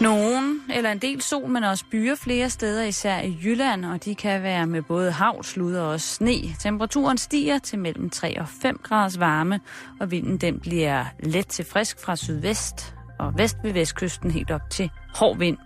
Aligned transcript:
Nogen 0.00 0.62
eller 0.74 0.92
en 0.92 0.98
del 0.98 1.22
sol, 1.22 1.48
men 1.48 1.64
også 1.64 1.84
byer 1.90 2.14
flere 2.14 2.50
steder, 2.50 2.82
især 2.82 3.20
i 3.20 3.38
Jylland, 3.44 3.84
og 3.84 4.04
de 4.04 4.14
kan 4.14 4.42
være 4.42 4.66
med 4.66 4.82
både 4.82 5.12
hav, 5.12 5.42
slud 5.42 5.74
og 5.74 5.88
også 5.88 6.06
sne. 6.06 6.54
Temperaturen 6.58 7.18
stiger 7.18 7.58
til 7.58 7.78
mellem 7.78 8.10
3 8.10 8.40
og 8.40 8.48
5 8.62 8.80
graders 8.82 9.20
varme, 9.20 9.60
og 10.00 10.10
vinden 10.10 10.36
den 10.36 10.60
bliver 10.60 11.04
let 11.22 11.46
til 11.46 11.64
frisk 11.64 12.04
fra 12.04 12.16
sydvest 12.16 12.94
og 13.18 13.38
vest 13.38 13.56
ved 13.62 13.72
vestkysten 13.72 14.30
helt 14.30 14.50
op 14.50 14.70
til 14.70 14.90
hård 15.14 15.38
vind. 15.38 15.56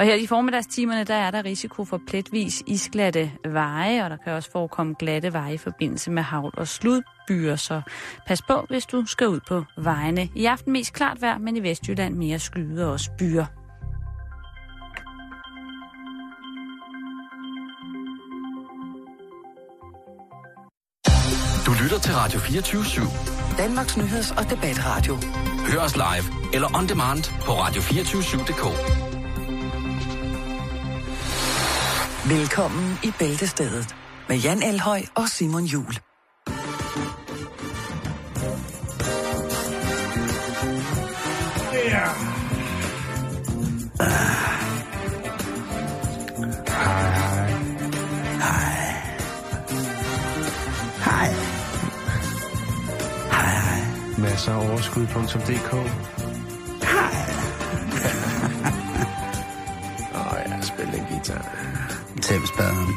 Og 0.00 0.06
her 0.06 0.14
i 0.14 0.26
formiddagstimerne, 0.26 1.04
der 1.04 1.14
er 1.14 1.30
der 1.30 1.44
risiko 1.44 1.84
for 1.84 2.00
pletvis 2.08 2.62
isglatte 2.66 3.32
veje, 3.44 4.04
og 4.04 4.10
der 4.10 4.16
kan 4.16 4.32
også 4.32 4.50
forekomme 4.52 4.94
glatte 4.98 5.32
veje 5.32 5.54
i 5.54 5.58
forbindelse 5.58 6.10
med 6.10 6.22
havl 6.22 6.52
og 6.56 6.68
sludbyer, 6.68 7.56
så 7.56 7.80
pas 8.26 8.42
på, 8.42 8.66
hvis 8.68 8.86
du 8.86 9.06
skal 9.06 9.28
ud 9.28 9.40
på 9.48 9.64
vejene. 9.78 10.28
I 10.34 10.44
aften 10.44 10.72
mest 10.72 10.92
klart 10.92 11.22
vejr, 11.22 11.38
men 11.38 11.56
i 11.56 11.62
Vestjylland 11.62 12.14
mere 12.14 12.38
skyde 12.38 12.86
og 12.86 12.92
også 12.92 13.10
byer. 13.18 13.44
Du 21.66 21.72
lytter 21.82 21.98
til 21.98 22.14
Radio 22.14 22.38
24 22.38 22.82
/7. 22.82 23.58
Danmarks 23.58 23.96
nyheds- 23.96 24.38
og 24.38 24.50
debatradio. 24.50 25.16
Hør 25.72 25.80
os 25.80 25.96
live 25.96 26.54
eller 26.54 26.78
on 26.78 26.88
demand 26.88 27.24
på 27.44 27.52
radio247.dk. 27.52 29.09
Velkommen 32.30 32.98
i 33.04 33.12
Bæltestedet 33.18 33.96
med 34.28 34.36
Jan 34.36 34.62
Elhøj 34.62 35.02
og 35.14 35.28
Simon 35.28 35.64
Jul. 35.64 35.94
Ja. 41.74 42.08
Hej. 51.04 51.34
Masser 54.18 54.52
af 54.52 54.68
overskud.dk. 54.68 55.74
Åh, 60.14 60.38
jeg 60.48 60.64
spiller 60.64 60.94
en 60.94 61.06
guitar. 61.10 61.79
Tæppespaderen. 62.22 62.94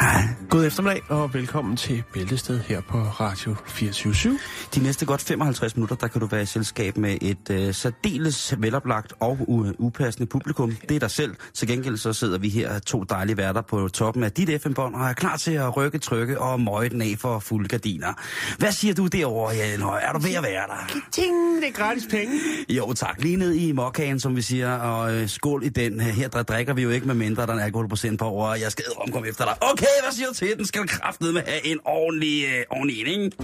Hej. 0.00 0.45
God 0.56 0.64
eftermiddag, 0.64 1.02
og 1.08 1.34
velkommen 1.34 1.76
til 1.76 2.02
Bæltested 2.12 2.60
her 2.60 2.80
på 2.80 2.98
Radio 2.98 3.56
24 3.66 4.38
De 4.74 4.82
næste 4.82 5.06
godt 5.06 5.20
55 5.22 5.76
minutter, 5.76 5.96
der 5.96 6.08
kan 6.08 6.20
du 6.20 6.26
være 6.26 6.42
i 6.42 6.46
selskab 6.46 6.96
med 6.96 7.18
et 7.22 7.50
øh, 7.50 7.74
særdeles 7.74 8.54
veloplagt 8.58 9.12
og 9.20 9.38
u- 9.40 9.74
upassende 9.78 10.26
publikum. 10.26 10.72
Det 10.88 10.94
er 10.94 10.98
dig 10.98 11.10
selv. 11.10 11.34
Til 11.54 11.68
gengæld 11.68 11.96
så 11.96 12.12
sidder 12.12 12.38
vi 12.38 12.48
her 12.48 12.78
to 12.78 13.02
dejlige 13.02 13.36
værter 13.36 13.60
på 13.60 13.88
toppen 13.88 14.22
af 14.24 14.32
dit 14.32 14.62
FM-bånd 14.62 14.94
og 14.94 15.06
er 15.08 15.12
klar 15.12 15.36
til 15.36 15.52
at 15.52 15.76
rykke, 15.76 15.98
trykke 15.98 16.40
og 16.40 16.60
møje 16.60 16.88
den 16.88 17.02
af 17.02 17.14
for 17.18 17.38
fulde 17.38 17.68
gardiner. 17.68 18.12
Hvad 18.58 18.72
siger 18.72 18.94
du 18.94 19.06
derovre, 19.06 19.54
Jan 19.56 19.80
Høj? 19.82 20.00
Er 20.02 20.12
du 20.12 20.18
ved 20.18 20.34
at 20.34 20.42
være 20.42 20.66
der? 20.66 21.00
Ting, 21.12 21.34
det 21.62 21.68
er 21.68 21.72
gratis 21.72 22.06
penge. 22.10 22.34
Jo 22.68 22.92
tak, 22.92 23.22
lige 23.22 23.36
ned 23.36 23.52
i 23.54 23.72
mokkagen, 23.72 24.20
som 24.20 24.36
vi 24.36 24.42
siger, 24.42 24.72
og 24.76 25.14
øh, 25.14 25.28
skål 25.28 25.64
i 25.64 25.68
den. 25.68 26.00
Her 26.00 26.28
der 26.28 26.42
drikker 26.42 26.74
vi 26.74 26.82
jo 26.82 26.90
ikke 26.90 27.06
med 27.06 27.14
mindre, 27.14 27.42
der 27.46 27.52
er 27.52 27.56
en 27.56 27.62
alkoholprocent 27.62 28.18
på 28.18 28.24
over, 28.24 28.54
jeg 28.54 28.72
skal 28.72 28.84
omkomme 29.06 29.28
efter 29.28 29.44
dig. 29.44 29.54
Okay, 29.60 29.86
hvad 30.02 30.12
siger 30.12 30.28
du 30.28 30.34
til? 30.34 30.45
Den 30.54 30.66
skal 30.66 30.88
kraftedeme 30.88 31.32
med 31.32 31.42
have 31.46 31.66
en 31.66 31.78
ordentlig, 31.84 32.44
øh, 32.44 32.64
ordentlig 32.70 33.00
en, 33.00 33.06
ikke? 33.06 33.36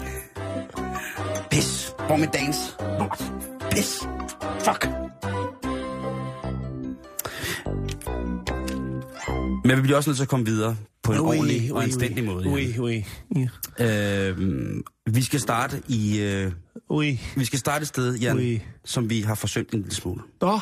Pis. 1.51 1.93
Hvor 2.07 2.17
med 2.17 2.29
dans? 2.35 2.57
Lort. 2.99 3.33
Pis. 3.71 3.99
Fuck. 4.65 4.87
Men 9.65 9.77
vi 9.77 9.83
bliver 9.83 9.97
også 9.97 10.11
nødt 10.11 10.17
til 10.17 10.23
at 10.25 10.29
komme 10.29 10.47
videre 10.47 10.77
på 11.03 11.13
en 11.13 11.19
Ui, 11.21 11.27
ordentlig 11.27 11.73
og 11.73 11.79
ui, 11.79 11.85
anstændig 11.85 12.25
måde. 12.25 12.49
Ui, 12.49 12.79
ui, 12.79 13.05
ja. 13.79 14.29
Øh, 14.29 14.39
vi 15.07 15.23
skal 15.23 15.41
starte 15.41 15.83
i... 15.89 16.21
Øh, 16.21 16.53
ui. 16.91 17.21
vi 17.37 17.45
skal 17.45 17.59
starte 17.59 17.83
et 17.83 17.89
sted, 17.89 18.15
Jan, 18.19 18.37
Ui. 18.37 18.63
som 18.85 19.11
vi 19.11 19.21
har 19.21 19.35
forsøgt 19.35 19.73
en 19.75 19.79
lille 19.81 19.95
smule. 19.95 20.23
Nå, 20.41 20.61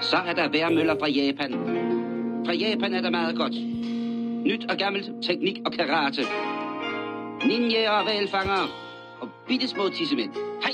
Så 0.00 0.16
er 0.16 0.32
der 0.32 0.48
værmøller 0.48 0.96
fra 1.00 1.08
Japan. 1.08 1.52
Fra 2.46 2.52
Japan 2.52 2.94
er 2.94 3.00
der 3.00 3.10
meget 3.10 3.36
godt. 3.36 3.54
Nyt 4.46 4.70
og 4.70 4.76
gammelt, 4.76 5.10
teknik 5.22 5.58
og 5.66 5.72
karate. 5.72 6.22
Ninjaer 7.46 7.90
og 7.90 8.06
valfanger. 8.06 8.62
Og 9.20 9.28
bitte 9.48 9.68
små 9.68 9.88
tissemænd. 9.88 10.32
Hej! 10.62 10.72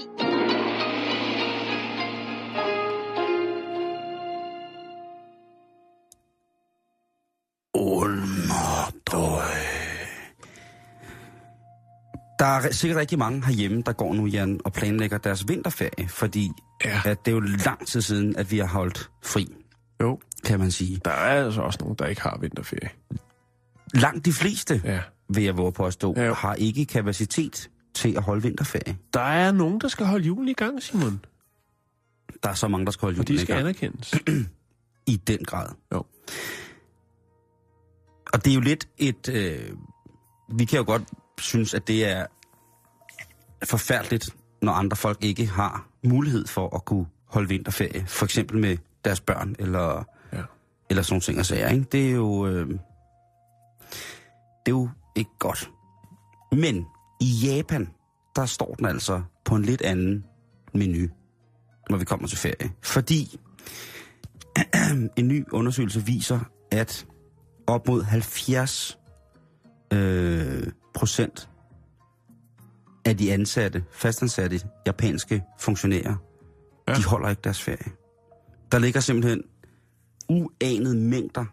Der 12.39 12.51
er 12.51 12.73
sikkert 12.73 12.99
rigtig 12.99 13.19
mange 13.19 13.47
herhjemme, 13.47 13.83
der 13.87 13.93
går 13.93 14.15
nu, 14.15 14.27
Jan, 14.27 14.61
og 14.65 14.73
planlægger 14.73 15.19
deres 15.19 15.49
vinterferie, 15.49 16.09
fordi 16.09 16.51
Ja. 16.85 17.01
at 17.05 17.25
det 17.25 17.31
er 17.31 17.35
jo 17.35 17.41
lang 17.41 17.87
tid 17.87 18.03
siden, 18.03 18.37
at 18.37 18.51
vi 18.51 18.59
har 18.59 18.67
holdt 18.67 19.11
fri, 19.23 19.55
jo. 20.03 20.21
kan 20.45 20.59
man 20.59 20.71
sige. 20.71 21.01
Der 21.05 21.11
er 21.11 21.45
altså 21.45 21.61
også 21.61 21.79
nogen, 21.83 21.97
der 21.99 22.07
ikke 22.07 22.23
har 22.23 22.39
vinterferie. 22.41 22.91
Langt 23.95 24.25
de 24.25 24.33
fleste, 24.33 24.81
Ja. 24.85 25.01
vil 25.29 25.45
jeg 25.45 25.57
våge 25.57 25.73
på 25.73 25.87
at 25.87 25.93
stå, 25.93 26.15
Ja, 26.17 26.25
jo. 26.27 26.35
har 26.35 26.55
ikke 26.55 26.85
kapacitet 26.87 27.71
til 27.95 28.17
at 28.17 28.23
holde 28.23 28.43
vinterferie. 28.43 28.97
Der 29.15 29.21
er 29.21 29.53
nogen, 29.53 29.81
der 29.81 29.89
skal 29.89 30.07
holde 30.07 30.25
julen 30.25 30.49
i 30.49 30.53
gang, 30.53 30.83
Simon. 30.83 31.25
Der 32.43 32.49
er 32.49 32.55
så 32.55 32.69
mange, 32.69 32.87
der 32.87 32.93
skal 32.93 33.07
holde 33.07 33.21
Og 33.21 33.29
de 33.29 33.33
julen 33.33 33.43
i 33.43 33.45
skal 33.45 33.55
gang. 33.55 33.61
anerkendes. 33.69 34.15
I 35.07 35.17
den 35.17 35.45
grad. 35.45 35.69
Jo. 35.95 36.05
Og 38.33 38.45
det 38.45 38.51
er 38.51 38.55
jo 38.55 38.61
lidt 38.61 38.89
et... 38.99 39.29
Øh, 39.29 39.71
vi 40.53 40.65
kan 40.65 40.79
jo 40.79 40.85
godt 40.87 41.03
synes, 41.41 41.75
at 41.75 41.89
det 41.89 42.05
er 42.05 42.27
forfærdeligt, 43.65 44.31
når 44.63 44.73
andre 44.73 44.97
folk 44.97 45.25
ikke 45.25 45.47
har 45.47 45.87
mulighed 46.05 46.47
for 46.47 46.77
at 46.77 46.85
kunne 46.85 47.07
holde 47.27 47.49
vinterferie. 47.49 48.05
For 48.07 48.25
eksempel 48.25 48.59
med 48.59 48.77
deres 49.05 49.21
børn, 49.21 49.55
eller, 49.59 50.05
Ja. 50.33 50.43
eller 50.91 51.03
sådan 51.03 51.21
ting 51.21 51.39
og 51.39 51.47
sager. 51.47 51.69
Ikke? 51.69 51.87
Det 51.93 52.07
er 52.09 52.13
jo... 52.15 52.47
Øh, 52.47 52.69
det 54.67 54.73
er 54.73 54.77
jo 54.77 54.89
ikke 55.17 55.31
godt. 55.39 55.71
Men 56.53 56.87
i 57.21 57.27
Japan, 57.45 57.89
der 58.37 58.47
står 58.47 58.75
den 58.75 58.87
altså 58.87 59.23
på 59.45 59.55
en 59.55 59.63
lidt 59.63 59.83
anden 59.83 60.25
menu, 60.75 61.09
når 61.91 61.97
vi 61.97 62.05
kommer 62.05 62.29
til 62.29 62.39
ferie. 62.39 62.71
Fordi 62.83 63.41
en 65.17 65.29
ny 65.29 65.45
undersøgelse 65.53 66.05
viser, 66.07 66.41
at 66.73 67.07
op 67.67 67.89
mod 67.89 68.03
70 68.03 68.99
øh, 69.93 70.67
procent 70.95 71.49
af 73.15 73.19
de 73.19 73.33
ansatte, 73.33 73.85
fastansatte 73.93 74.61
japanske 74.87 75.43
funktionærer, 75.59 76.15
Ja. 76.89 76.95
de 76.95 77.05
holder 77.05 77.29
ikke 77.29 77.41
deres 77.45 77.63
ferie. 77.63 77.93
Der 78.73 78.79
ligger 78.79 79.01
simpelthen 79.01 79.43
uanede 80.29 80.97
mængder 80.97 81.45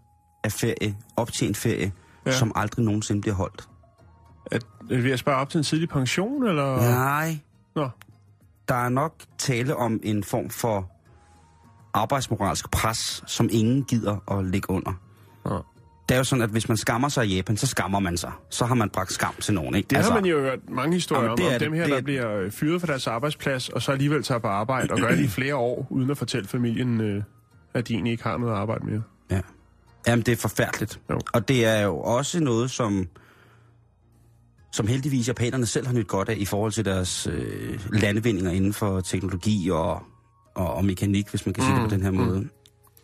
af 0.43 0.51
ferie, 0.51 0.97
optjent 1.17 1.57
ferie, 1.57 1.91
Ja. 2.25 2.31
som 2.31 2.51
aldrig 2.55 2.85
nogensinde 2.85 3.21
bliver 3.21 3.35
holdt. 3.35 3.69
At, 4.51 4.65
vil 4.89 5.05
jeg 5.05 5.19
spørge 5.19 5.37
op 5.37 5.49
til 5.49 5.57
en 5.57 5.63
tidlig 5.63 5.89
pension, 5.89 6.47
eller? 6.47 6.75
Nej, 6.75 7.39
Nå, 7.75 7.89
der 8.67 8.75
er 8.75 8.89
nok 8.89 9.13
tale 9.37 9.75
om 9.75 9.99
en 10.03 10.23
form 10.23 10.49
for 10.49 10.91
arbejdsmoralsk 11.93 12.71
pres, 12.71 13.23
som 13.27 13.49
ingen 13.51 13.83
gider 13.83 14.31
at 14.39 14.45
ligge 14.45 14.69
under. 14.69 14.93
Nå. 15.45 15.61
Det 16.11 16.15
er 16.15 16.19
jo 16.19 16.23
sådan, 16.23 16.43
at 16.43 16.49
hvis 16.49 16.67
man 16.67 16.77
skammer 16.77 17.09
sig 17.09 17.27
i 17.27 17.35
Japan, 17.35 17.57
så 17.57 17.67
skammer 17.67 17.99
man 17.99 18.17
sig. 18.17 18.31
Så 18.49 18.65
har 18.65 18.75
man 18.75 18.89
bragt 18.89 19.13
skam 19.13 19.33
til 19.41 19.53
nogen, 19.53 19.75
ikke? 19.75 19.87
det 19.89 19.95
altså, 19.95 20.11
har 20.11 20.21
man 20.21 20.29
jo 20.29 20.39
hørt 20.39 20.59
mange 20.69 20.93
historier 20.93 21.21
Jamen, 21.23 21.31
om, 21.31 21.37
det 21.37 21.45
om 21.47 21.51
det. 21.53 21.61
dem 21.61 21.73
her, 21.73 21.81
Det 21.83 21.91
der 21.91 21.97
er- 21.97 22.01
bliver 22.01 22.35
øh, 22.37 22.51
fyret 22.51 22.81
fra 22.81 22.87
deres 22.87 23.07
arbejdsplads, 23.07 23.69
og 23.69 23.81
så 23.81 23.91
alligevel 23.91 24.23
tager 24.23 24.39
på 24.39 24.47
arbejde, 24.47 24.91
og 24.93 24.99
gør 24.99 25.09
det 25.09 25.19
i 25.23 25.27
flere 25.39 25.55
år, 25.55 25.87
uden 25.89 26.09
at 26.11 26.17
fortælle 26.17 26.47
familien, 26.47 27.01
øh, 27.01 27.23
at 27.73 27.87
de 27.87 27.93
egentlig 27.93 28.11
ikke 28.11 28.23
har 28.23 28.37
noget 28.37 28.53
arbejde 28.53 28.85
mere. 28.85 29.01
Ja. 29.31 29.39
Jamen, 30.07 30.25
det 30.25 30.31
er 30.31 30.35
forfærdeligt. 30.35 30.99
Jo. 31.09 31.19
Og 31.33 31.47
det 31.47 31.65
er 31.65 31.81
jo 31.81 31.97
også 31.99 32.39
noget, 32.39 32.71
som, 32.71 33.07
som 34.73 34.87
heldigvis 34.87 35.27
japanerne 35.27 35.65
selv 35.65 35.87
har 35.87 35.93
nyt 35.93 36.07
godt 36.07 36.29
af 36.29 36.35
i 36.37 36.45
forhold 36.45 36.71
til 36.71 36.85
deres 36.85 37.27
øh, 37.31 37.79
landevindinger 37.91 38.51
inden 38.51 38.73
for 38.73 39.01
teknologi 39.01 39.69
og, 39.71 40.03
og, 40.55 40.73
og 40.73 40.85
mekanik, 40.85 41.29
hvis 41.29 41.45
man 41.45 41.53
kan 41.53 41.63
sige 41.63 41.75
det 41.75 41.83
på 41.83 41.89
den 41.95 42.01
her 42.03 42.11
måde. 42.11 42.47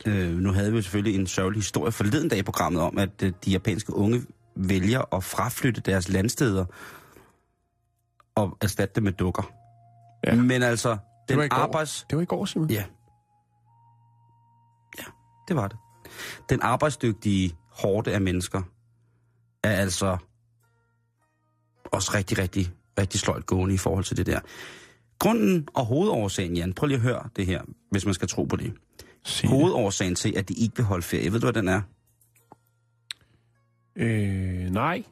Øh, 0.06 0.38
nu 0.38 0.52
havde 0.52 0.72
vi 0.72 0.78
jo 0.78 0.82
selvfølgelig 0.82 1.20
en 1.20 1.28
sørgelig 1.28 1.58
historie 1.58 1.92
forleden 1.92 2.30
dag 2.30 2.40
i 2.40 2.44
programmet 2.44 2.82
om, 2.82 2.98
at 2.98 3.24
øh, 3.24 3.34
de 3.46 3.52
japanske 3.52 3.94
unge 3.94 4.22
vælger 4.56 5.16
at 5.16 5.24
fraflytte 5.24 5.82
deres 5.82 6.10
landsteder 6.10 6.66
og 8.36 8.58
erstatte 8.62 8.96
dem 8.96 9.04
med 9.04 9.12
dukker. 9.12 9.52
Ja. 10.26 10.36
Men 10.36 10.64
altså, 10.64 10.90
var 10.90 10.98
den 11.30 11.40
i 11.44 11.48
går. 11.48 11.58
arbejds... 11.58 12.06
Det 12.10 12.16
var 12.16 12.22
i 12.22 12.26
går, 12.26 12.46
Simon. 12.46 12.70
Ja. 12.70 12.84
Ja, 15.00 15.04
det 15.48 15.56
var 15.56 15.68
det. 15.68 15.78
Den 16.50 16.62
arbejdsdygtige 16.62 17.56
hårde 17.72 18.14
af 18.14 18.22
mennesker 18.22 18.62
er 19.64 19.72
altså 19.72 20.18
også 21.92 22.12
rigtig, 22.14 22.38
rigtig, 22.38 22.72
rigtig 23.00 23.20
sløjt 23.20 23.46
gående 23.46 23.76
i 23.76 23.78
forhold 23.78 24.04
til 24.04 24.18
det 24.18 24.26
der. 24.26 24.40
Grunden 25.20 25.68
og 25.74 25.86
hovedårsagen, 25.86 26.56
Jan, 26.56 26.74
prøv 26.74 26.88
lige 26.88 26.96
at 26.96 27.02
høre 27.02 27.30
det 27.36 27.46
her, 27.46 27.62
hvis 27.92 28.06
man 28.06 28.14
skal 28.14 28.28
tro 28.28 28.44
på 28.44 28.56
det. 28.56 28.74
Sig 29.27 29.50
det. 29.50 29.57
Hovedårsagen 29.57 30.15
til, 30.15 30.33
at 30.38 30.50
de 30.50 30.53
ikke 30.53 30.75
vil 30.75 30.85
holde 30.85 31.03
ferie, 31.03 31.31
ved 31.33 31.39
du, 31.39 31.45
hvad 31.45 31.53
den 31.53 31.68
er? 31.68 31.81
Øh, 33.95 34.71
nej. 34.71 35.03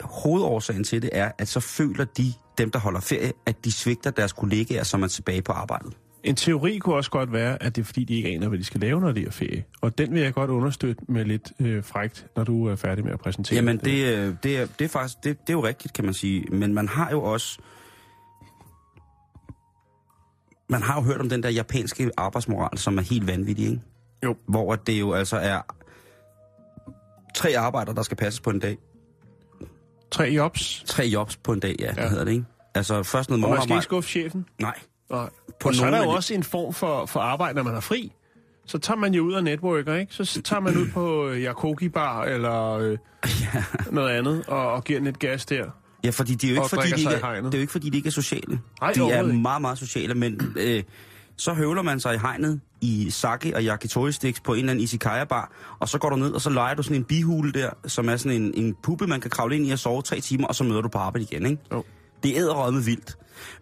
Hovedårsagen 0.00 0.84
til 0.84 1.02
det 1.02 1.10
er, 1.12 1.32
at 1.38 1.48
så 1.48 1.60
føler 1.60 2.04
de, 2.04 2.32
dem 2.58 2.70
der 2.70 2.78
holder 2.78 3.00
ferie, 3.00 3.32
at 3.46 3.64
de 3.64 3.72
svigter 3.72 4.10
deres 4.10 4.32
kollegaer, 4.32 4.82
som 4.82 5.02
er 5.02 5.06
tilbage 5.06 5.42
på 5.42 5.52
arbejdet. 5.52 5.92
En 6.24 6.36
teori 6.36 6.78
kunne 6.78 6.94
også 6.94 7.10
godt 7.10 7.32
være, 7.32 7.62
at 7.62 7.76
det 7.76 7.82
er 7.82 7.86
fordi, 7.86 8.04
de 8.04 8.14
ikke 8.14 8.28
aner, 8.28 8.48
hvad 8.48 8.58
de 8.58 8.64
skal 8.64 8.80
lave, 8.80 9.00
når 9.00 9.12
de 9.12 9.26
er 9.26 9.30
ferie. 9.30 9.64
Og 9.80 9.98
den 9.98 10.14
vil 10.14 10.22
jeg 10.22 10.34
godt 10.34 10.50
understøtte 10.50 11.04
med 11.08 11.24
lidt 11.24 11.52
øh, 11.60 11.84
frægt, 11.84 12.26
når 12.36 12.44
du 12.44 12.66
er 12.66 12.76
færdig 12.76 13.04
med 13.04 13.12
at 13.12 13.20
præsentere 13.20 13.56
Jamen, 13.56 13.76
det, 13.78 14.16
øh, 14.16 14.34
det, 14.42 14.58
er, 14.58 14.66
det 14.78 14.84
er 14.84 14.88
faktisk, 14.88 15.24
det, 15.24 15.40
det 15.40 15.48
er 15.48 15.52
jo 15.52 15.64
rigtigt, 15.64 15.94
kan 15.94 16.04
man 16.04 16.14
sige. 16.14 16.46
Men 16.50 16.74
man 16.74 16.88
har 16.88 17.10
jo 17.10 17.22
også... 17.22 17.58
Man 20.72 20.82
har 20.82 20.94
jo 20.94 21.00
hørt 21.00 21.20
om 21.20 21.28
den 21.28 21.42
der 21.42 21.48
japanske 21.50 22.10
arbejdsmoral, 22.16 22.78
som 22.78 22.98
er 22.98 23.02
helt 23.02 23.26
vanvittig, 23.26 23.64
ikke? 23.66 23.80
Jo. 24.24 24.36
Hvor 24.48 24.74
det 24.76 25.00
jo 25.00 25.12
altså 25.12 25.36
er 25.36 25.60
tre 27.34 27.56
arbejder, 27.58 27.92
der 27.92 28.02
skal 28.02 28.16
passes 28.16 28.40
på 28.40 28.50
en 28.50 28.58
dag. 28.58 28.78
Tre 30.10 30.24
jobs, 30.24 30.82
Tre 30.86 31.04
jobs 31.04 31.36
på 31.36 31.52
en 31.52 31.60
dag, 31.60 31.76
ja, 31.78 31.84
ja. 31.96 32.02
Ja. 32.02 32.08
hedder 32.08 32.24
det, 32.24 32.32
ikke? 32.32 32.44
Altså 32.74 33.02
først 33.02 33.30
noget 33.30 33.44
og 33.44 33.50
man 33.50 33.58
skal 33.58 33.64
ikke 33.64 33.68
morgenarbejde. 33.68 33.82
skuffe 33.84 34.10
chefen. 34.10 34.46
Nej. 34.60 34.78
Nej. 35.10 35.30
På 35.60 35.68
og 35.68 35.74
så 35.74 35.86
er 35.86 35.90
der 35.90 36.02
jo 36.04 36.10
også 36.10 36.34
en 36.34 36.42
form 36.42 36.72
for, 36.74 37.06
for 37.06 37.20
arbejde, 37.20 37.54
når 37.56 37.62
man 37.62 37.74
har 37.74 37.80
fri. 37.80 38.12
Så 38.66 38.78
tager 38.78 38.98
man 38.98 39.14
jo 39.14 39.22
ud 39.22 39.32
og 39.32 39.44
networker, 39.44 39.94
ikke? 39.94 40.14
Så 40.14 40.42
tager 40.42 40.60
man 40.60 40.76
ud 40.76 40.88
på 40.88 41.28
øh, 41.28 41.38
Yakoki 41.38 41.88
Bar 41.88 42.24
eller 42.24 42.70
øh, 42.72 42.98
Ja. 43.54 43.64
noget 43.90 44.10
andet 44.10 44.44
og, 44.48 44.72
og 44.72 44.84
giver 44.84 44.98
den 45.00 45.06
et 45.06 45.18
gas 45.18 45.46
der. 45.46 45.64
Ja, 46.04 46.10
fordi 46.10 46.34
det 46.34 46.44
er 46.44 46.54
jo 46.54 46.54
ikke, 46.54 46.68
fordi 46.68 46.90
de 46.90 47.00
ikke, 47.00 47.12
er, 47.12 47.40
det 47.42 47.54
er 47.54 47.58
jo 47.58 47.60
ikke, 47.60 47.72
fordi 47.72 47.90
de 47.90 47.96
ikke 47.96 48.06
er 48.06 48.12
sociale. 48.12 48.60
Nej, 48.80 48.92
de 48.92 49.00
er 49.00 49.22
meget, 49.22 49.60
meget 49.60 49.78
sociale, 49.78 50.14
men 50.14 50.54
øh, 50.56 50.82
så 51.36 51.54
høvler 51.54 51.82
man 51.82 52.00
sig 52.00 52.14
i 52.14 52.18
hegnet 52.18 52.60
i 52.80 53.10
sake 53.10 53.56
og 53.56 53.62
yakitori 53.62 54.12
sticks 54.12 54.40
på 54.40 54.52
en 54.52 54.58
eller 54.58 54.70
anden 54.70 54.84
isikaya-bar, 54.84 55.52
og 55.78 55.88
så 55.88 55.98
går 55.98 56.10
du 56.10 56.16
ned, 56.16 56.30
og 56.32 56.40
så 56.40 56.50
leger 56.50 56.74
du 56.74 56.82
sådan 56.82 56.96
en 56.96 57.04
bihule 57.04 57.52
der, 57.52 57.70
som 57.86 58.08
er 58.08 58.16
sådan 58.16 58.42
en, 58.42 58.52
en 58.54 58.76
puppe, 58.82 59.06
man 59.06 59.20
kan 59.20 59.30
kravle 59.30 59.56
ind 59.56 59.66
i 59.66 59.70
og 59.70 59.78
sove 59.78 60.02
tre 60.02 60.20
timer, 60.20 60.46
og 60.46 60.54
så 60.54 60.64
møder 60.64 60.80
du 60.80 60.88
på 60.88 60.98
arbejde 60.98 61.26
igen, 61.30 61.46
ikke? 61.46 61.62
Jo. 61.72 61.84
Det 62.22 62.38
er 62.38 62.70
med 62.70 62.82
vildt. 62.82 63.16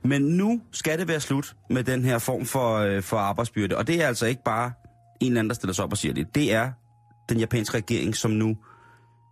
Men 0.05 0.23
nu 0.23 0.61
skal 0.73 0.99
det 0.99 1.09
være 1.09 1.21
slut 1.21 1.55
med 1.71 1.85
den 1.85 2.05
her 2.05 2.19
form 2.19 2.47
for, 2.47 2.77
øh, 2.77 3.03
for 3.03 3.17
arbejdsbyrde, 3.17 3.77
og 3.77 3.87
det 3.87 4.03
er 4.03 4.07
altså 4.07 4.27
ikke 4.27 4.43
bare 4.45 4.73
en 5.21 5.27
eller 5.27 5.41
anden, 5.41 5.51
der 5.51 5.55
stiller 5.55 5.75
sig 5.75 5.85
op 5.85 5.93
og 5.93 5.99
siger 5.99 6.15
det. 6.15 6.35
Det 6.35 6.53
er 6.53 6.71
den 7.29 7.39
japanske 7.39 7.77
regering, 7.77 8.17
som 8.17 8.31
nu 8.31 8.57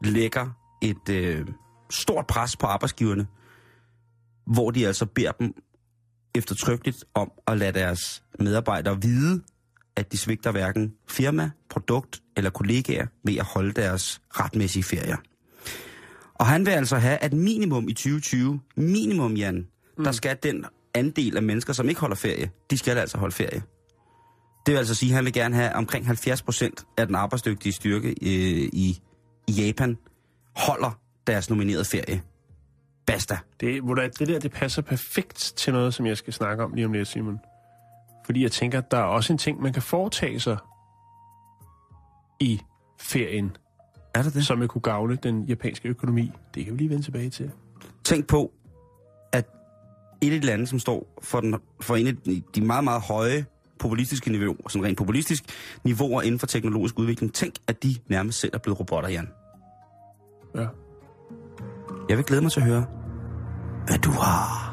lægger 0.05 0.47
et 0.83 1.09
øh, 1.11 1.47
stort 1.91 2.27
pres 2.27 2.57
på 2.57 2.67
arbejdsgiverne, 2.67 3.27
hvor 4.47 4.71
de 4.71 4.87
altså 4.87 5.07
beder 5.07 5.33
dem 5.33 5.55
eftertrykkeligt 6.35 7.05
om 7.15 7.33
at 7.47 7.59
lade 7.59 7.73
deres 7.73 8.23
medarbejdere 8.41 9.03
vide, 9.03 9.43
at 9.97 10.13
de 10.13 10.19
svigter 10.19 10.51
hverken 10.51 10.95
firma, 11.09 11.51
produkt 11.71 12.23
eller 12.37 12.51
kollegaer 12.51 13.07
ved 13.25 13.37
at 13.37 13.45
holde 13.45 13.73
deres 13.73 14.21
retmæssige 14.31 14.83
ferier. 14.83 15.17
Og 16.35 16.47
han 16.47 16.67
vil 16.67 16.73
altså 16.73 16.97
have, 16.97 17.19
at 17.19 17.33
minimum 17.33 17.89
i 17.89 17.93
2020, 17.93 18.61
minimum 18.77 19.37
Jan, 19.37 19.67
mm. 19.99 20.05
der 20.05 20.13
skal 20.13 20.39
den 20.43 20.65
andel 20.95 21.37
af 21.37 21.43
mennesker, 21.43 21.73
som 21.73 21.89
ikke 21.89 22.01
holder 22.01 22.17
ferie, 22.17 22.51
de 22.71 22.79
skal 22.79 22.99
altså 22.99 23.19
holde 23.19 23.35
ferie. 23.35 23.63
Det 24.67 24.73
vil 24.73 24.79
altså 24.79 24.95
sige, 24.95 25.11
at 25.11 25.15
han 25.15 25.25
vil 25.25 25.33
gerne 25.33 25.55
have 25.55 25.75
omkring 25.75 26.07
70 26.07 26.43
procent 26.43 26.85
af 26.97 27.07
den 27.07 27.17
arbejdsdygtige 27.17 27.73
styrke 27.73 28.09
øh, 28.09 28.69
i, 28.73 29.01
i 29.49 29.53
Japan 29.53 29.97
holder 30.57 31.01
deres 31.33 31.51
nominerede 31.51 31.85
ferie. 31.85 32.23
Basta. 33.07 33.39
Det, 33.61 33.83
det 34.19 34.29
der, 34.29 34.39
det 34.39 34.53
passer 34.53 34.83
perfekt 34.83 35.53
til 35.57 35.73
noget, 35.73 35.95
som 35.95 36.07
jeg 36.07 36.17
skal 36.17 36.33
snakke 36.33 36.65
om 36.65 36.75
lige 36.75 36.87
om 36.87 36.93
lidt, 36.93 37.09
Simon. 37.09 37.39
Fordi 38.27 38.43
jeg 38.43 38.53
tænker, 38.53 38.79
at 38.79 38.91
der 38.91 38.99
er 38.99 39.03
også 39.03 39.33
en 39.33 39.39
ting, 39.39 39.63
man 39.63 39.73
kan 39.73 39.83
foretage 39.83 40.41
sig 40.41 40.57
i 42.41 42.61
ferien, 43.01 43.57
Er 44.15 44.23
det 44.23 44.35
det? 44.35 44.47
som 44.47 44.61
vil 44.61 44.69
kunne 44.69 44.83
gavne 44.83 45.17
den 45.17 45.45
japanske 45.45 45.89
økonomi. 45.89 46.33
Det 46.55 46.65
kan 46.65 46.73
vi 46.75 46.79
lige 46.79 46.91
vende 46.91 47.03
tilbage 47.03 47.31
til. 47.31 47.51
Tænk 48.05 48.27
på, 48.27 48.53
at 49.33 49.47
et 50.23 50.33
af 50.35 50.41
de 50.41 50.47
lande, 50.47 50.67
som 50.67 50.79
står 50.79 51.19
for, 51.23 51.41
den, 51.41 51.55
for 51.81 51.97
en 51.97 52.07
af 52.07 52.17
de- 52.55 52.61
meget, 52.61 52.85
meget 52.85 53.03
høje 53.03 53.47
populistiske 53.79 54.31
niveauer, 54.33 54.69
sådan 54.69 54.87
rent 54.87 54.99
populistisk 54.99 55.45
niveauer 55.85 56.23
inden 56.23 56.39
for 56.39 56.47
teknologisk 56.47 56.99
udvikling, 56.99 57.35
tænk, 57.35 57.55
at 57.67 57.83
de 57.83 57.97
nærmest 58.09 58.41
selv 58.41 58.55
er 58.55 58.59
blevet 58.59 58.81
robotter, 58.81 59.09
Jan. 59.11 59.29
Ja. 60.55 60.67
Jeg 62.09 62.17
vil 62.17 62.25
glæde 62.25 62.43
mig 62.43 62.53
til 62.53 62.61
at 62.61 62.67
høre, 62.67 62.87
hvad 63.87 63.99
du 63.99 64.11
har. 64.11 64.69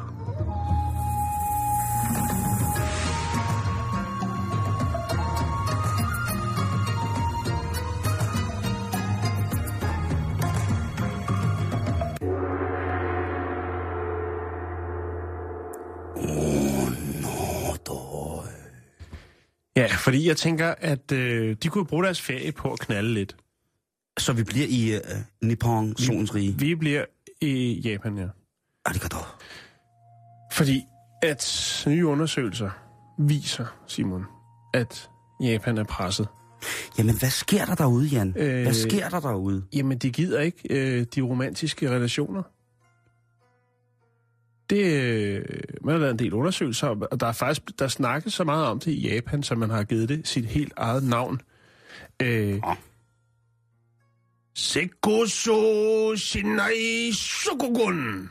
Ja, 19.76 19.86
fordi 19.96 20.28
jeg 20.28 20.36
tænker, 20.36 20.74
at 20.78 21.12
øh, 21.12 21.56
de 21.62 21.68
kunne 21.68 21.86
bruge 21.86 22.04
deres 22.04 22.20
ferie 22.20 22.52
på 22.52 22.72
at 22.72 22.78
knalde 22.78 23.14
lidt. 23.14 23.36
Så 24.18 24.32
vi 24.32 24.44
bliver 24.44 24.66
i 24.68 24.96
uh, 24.96 25.48
Nippon, 25.48 25.96
solens 25.96 26.34
rige. 26.34 26.54
Vi 26.58 26.74
bliver 26.74 27.04
i 27.40 27.80
Japan, 27.84 28.18
ja. 28.18 28.26
Arigato. 28.84 29.18
Fordi 30.52 30.82
at 31.22 31.84
nye 31.88 32.06
undersøgelser 32.06 32.70
viser, 33.18 33.66
Simon, 33.86 34.24
at 34.74 35.10
Japan 35.42 35.78
er 35.78 35.84
presset. 35.84 36.28
Jamen, 36.98 37.18
hvad 37.18 37.30
sker 37.30 37.64
der 37.64 37.74
derude, 37.74 38.06
Jan? 38.06 38.34
Øh, 38.36 38.62
Hvad 38.62 38.72
sker 38.74 39.08
der 39.08 39.20
derude? 39.20 39.64
Jamen, 39.74 39.98
de 39.98 40.10
gider 40.10 40.40
ikke 40.40 40.58
øh, 40.70 41.06
de 41.14 41.20
romantiske 41.22 41.90
relationer. 41.90 42.42
Det, 44.70 44.84
øh, 44.84 45.44
man 45.84 45.92
har 45.92 45.98
lavet 45.98 46.12
en 46.12 46.18
del 46.18 46.32
undersøgelser, 46.32 46.86
og 47.10 47.20
der 47.20 47.26
er 47.26 47.32
faktisk 47.32 47.62
der 47.78 47.88
snakkes 47.88 48.34
så 48.34 48.44
meget 48.44 48.66
om 48.66 48.80
det 48.80 48.90
i 48.90 49.08
Japan, 49.08 49.42
så 49.42 49.54
man 49.54 49.70
har 49.70 49.84
givet 49.84 50.08
det 50.08 50.28
sit 50.28 50.44
helt 50.46 50.72
eget 50.76 51.02
navn. 51.02 51.40
Øh, 52.22 52.60
Åh. 52.64 52.76
Sekoso 54.56 56.16
Shinai 56.16 57.12
Shokugun. 57.12 58.30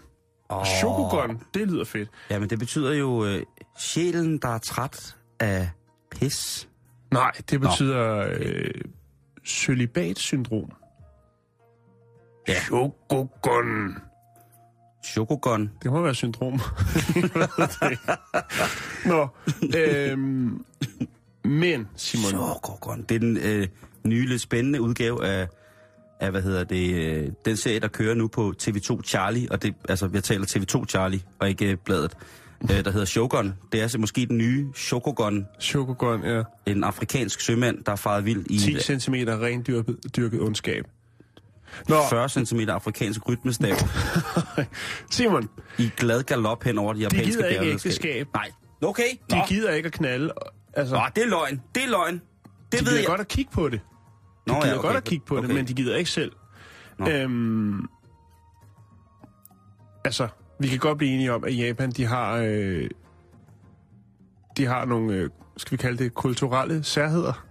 Oh. 0.49 0.65
Shokugun, 0.65 1.41
det 1.53 1.67
lyder 1.67 1.83
fedt. 1.83 2.09
Jamen, 2.29 2.49
det 2.49 2.59
betyder 2.59 2.93
jo 2.93 3.25
øh, 3.25 3.43
sjælen, 3.79 4.37
der 4.37 4.47
er 4.47 4.57
træt 4.57 5.15
af 5.39 5.69
pis. 6.11 6.69
Nej, 7.11 7.31
det 7.49 7.61
betyder 7.61 8.27
øh, 8.39 8.71
celibat-syndrom. 9.47 10.71
Ja. 12.47 12.59
Shokugun. 12.59 13.97
Shokugun. 15.03 15.71
Det 15.83 15.91
må 15.91 16.01
være 16.01 16.15
syndrom. 16.15 16.53
Nå, 19.11 19.27
øhm, 19.77 20.65
men 21.43 21.87
Simon, 21.95 22.29
Shokugun. 22.29 23.05
Det 23.09 23.15
er 23.15 23.19
den 23.19 23.37
øh, 23.37 23.67
nye, 24.03 24.25
lidt 24.25 24.41
spændende 24.41 24.81
udgave 24.81 25.25
af, 25.25 25.47
af, 26.19 26.31
hvad 26.31 26.41
hedder 26.41 26.63
det, 26.63 26.93
øh, 26.95 27.31
den 27.45 27.57
serie, 27.57 27.79
der 27.79 27.87
kører 27.87 28.15
nu 28.15 28.27
på 28.27 28.53
TV2 28.63 29.01
Charlie, 29.03 29.51
og 29.51 29.61
det, 29.61 29.75
altså, 29.89 30.09
jeg 30.13 30.23
taler 30.23 30.45
TV2 30.45 30.85
Charlie, 30.85 31.21
og 31.39 31.49
ikke 31.49 31.71
øh, 31.71 31.77
bladet, 31.85 32.17
øh, 32.63 32.85
der 32.85 32.91
hedder 32.91 33.05
Shogun. 33.05 33.53
Det 33.71 33.77
er 33.77 33.81
altså 33.81 33.97
måske 33.97 34.25
den 34.25 34.37
nye 34.37 34.65
Shokugun, 34.75 35.45
Shokugun 35.59 36.23
er 36.23 36.43
en 36.65 36.83
afrikansk 36.83 37.39
sømand, 37.41 37.83
der 37.85 37.91
er 37.91 37.95
faret 37.95 38.25
vild 38.25 38.45
i 38.49 38.57
10 38.57 38.99
cm 38.99 39.13
rendyrket 39.13 39.95
dyrket 40.15 40.41
ondskab. 40.41 40.85
Nå, 41.89 41.95
40 42.09 42.29
cm 42.45 42.59
afrikansk 42.59 43.29
rytmestav 43.29 43.75
Simon, 45.11 45.49
i 45.77 45.89
glad 45.97 46.23
galop 46.23 46.63
hen 46.63 46.77
over 46.77 46.93
de 46.93 46.99
de 46.99 47.03
japanske 47.03 47.31
gider 47.31 47.47
ikke 47.47 47.65
ægteskab. 47.71 48.27
Nej. 48.33 48.51
Okay. 48.81 49.09
De 49.31 49.35
Nå. 49.37 49.41
gider 49.47 49.71
ikke 49.71 49.87
at 49.87 49.93
knalde. 49.93 50.33
Altså, 50.73 50.95
Nå, 50.95 51.01
det 51.15 51.23
er 51.23 51.27
løgn. 51.27 51.61
Det 51.75 51.83
er 51.83 51.87
løgn. 51.87 52.21
Det 52.71 52.79
de 52.79 52.85
ved 52.85 52.95
jeg. 52.95 53.05
godt 53.05 53.21
at 53.21 53.27
kigge 53.27 53.51
på 53.51 53.69
det. 53.69 53.79
De 54.47 54.51
Nå, 54.51 54.55
gider 54.61 54.67
ja, 54.73 54.79
okay. 54.79 54.87
godt 54.87 54.97
at 54.97 55.03
kigge 55.03 55.25
på 55.25 55.37
okay. 55.37 55.47
det, 55.47 55.55
men 55.55 55.67
de 55.67 55.73
gider 55.73 55.95
ikke 55.95 56.09
selv. 56.11 56.31
Nå. 56.99 57.09
Øhm, 57.09 57.85
altså, 60.05 60.27
vi 60.59 60.67
kan 60.67 60.79
godt 60.79 60.97
blive 60.97 61.11
enige 61.13 61.33
om, 61.33 61.43
at 61.43 61.57
Japan, 61.57 61.91
de 61.91 62.05
har, 62.05 62.37
øh, 62.45 62.89
de 64.57 64.65
har 64.65 64.85
nogle, 64.85 65.13
øh, 65.13 65.29
skal 65.57 65.71
vi 65.71 65.77
kalde 65.77 66.03
det, 66.03 66.13
kulturelle 66.13 66.83
særheder. 66.83 67.45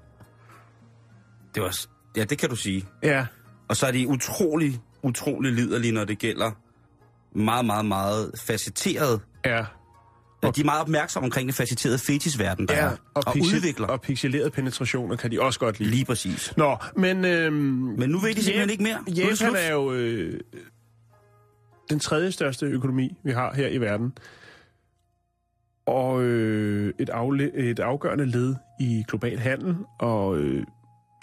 Det 1.55 1.63
var, 1.63 1.77
ja, 2.17 2.25
det 2.25 2.39
kan 2.39 2.49
du 2.49 2.57
sige. 2.57 2.87
Ja, 3.03 3.27
Og 3.69 3.77
så 3.77 3.87
er 3.87 3.91
de 3.91 4.09
utrolig, 4.09 4.81
utrolig 5.03 5.53
liderlige, 5.53 5.93
når 5.93 6.05
det 6.05 6.19
gælder 6.19 6.51
meget, 7.39 7.65
meget, 7.65 7.87
meget 7.87 8.31
facetteret. 8.47 9.21
ja. 9.45 9.65
Ja, 10.47 10.51
de 10.51 10.61
er 10.61 10.65
meget 10.65 10.81
opmærksomme 10.81 11.25
omkring 11.27 11.49
det 11.49 11.55
facetterede 11.57 11.99
fetisverden, 11.99 12.69
der 12.69 12.75
ja 12.75 12.81
er. 12.85 12.91
Og, 12.91 13.23
og 13.27 13.37
pixel- 13.37 13.57
udvikler. 13.57 13.87
Og 13.87 14.01
pixelerede 14.01 14.51
penetrationer 14.51 15.17
kan 15.17 15.31
de 15.31 15.41
også 15.41 15.61
godt 15.61 15.79
lide. 15.81 15.91
Lige 15.91 16.05
præcis. 16.05 16.53
Nå, 16.57 16.77
men... 16.97 17.25
Øhm, 17.25 17.55
Men 17.99 18.11
nu 18.11 18.19
ved 18.19 18.35
de 18.35 18.43
simpelthen 18.43 18.71
ikke 18.71 18.83
mere. 18.83 18.99
Er 19.09 19.13
Japan 19.13 19.37
slut. 19.37 19.57
er 19.59 19.73
jo... 19.73 19.93
Øh, 19.93 20.41
den 21.91 21.99
tredje 22.01 22.33
største 22.33 22.67
økonomi, 22.67 23.17
vi 23.25 23.33
har 23.33 23.55
her 23.55 23.69
i 23.69 23.79
verden. 23.79 24.13
Og 25.87 26.23
øh, 26.23 26.95
et, 26.99 27.11
afle- 27.11 27.59
et 27.61 27.81
afgørende 27.81 28.27
led 28.27 28.55
i 28.81 29.05
global 29.09 29.39
handel. 29.39 29.77
Og 29.99 30.39
øh, 30.39 30.65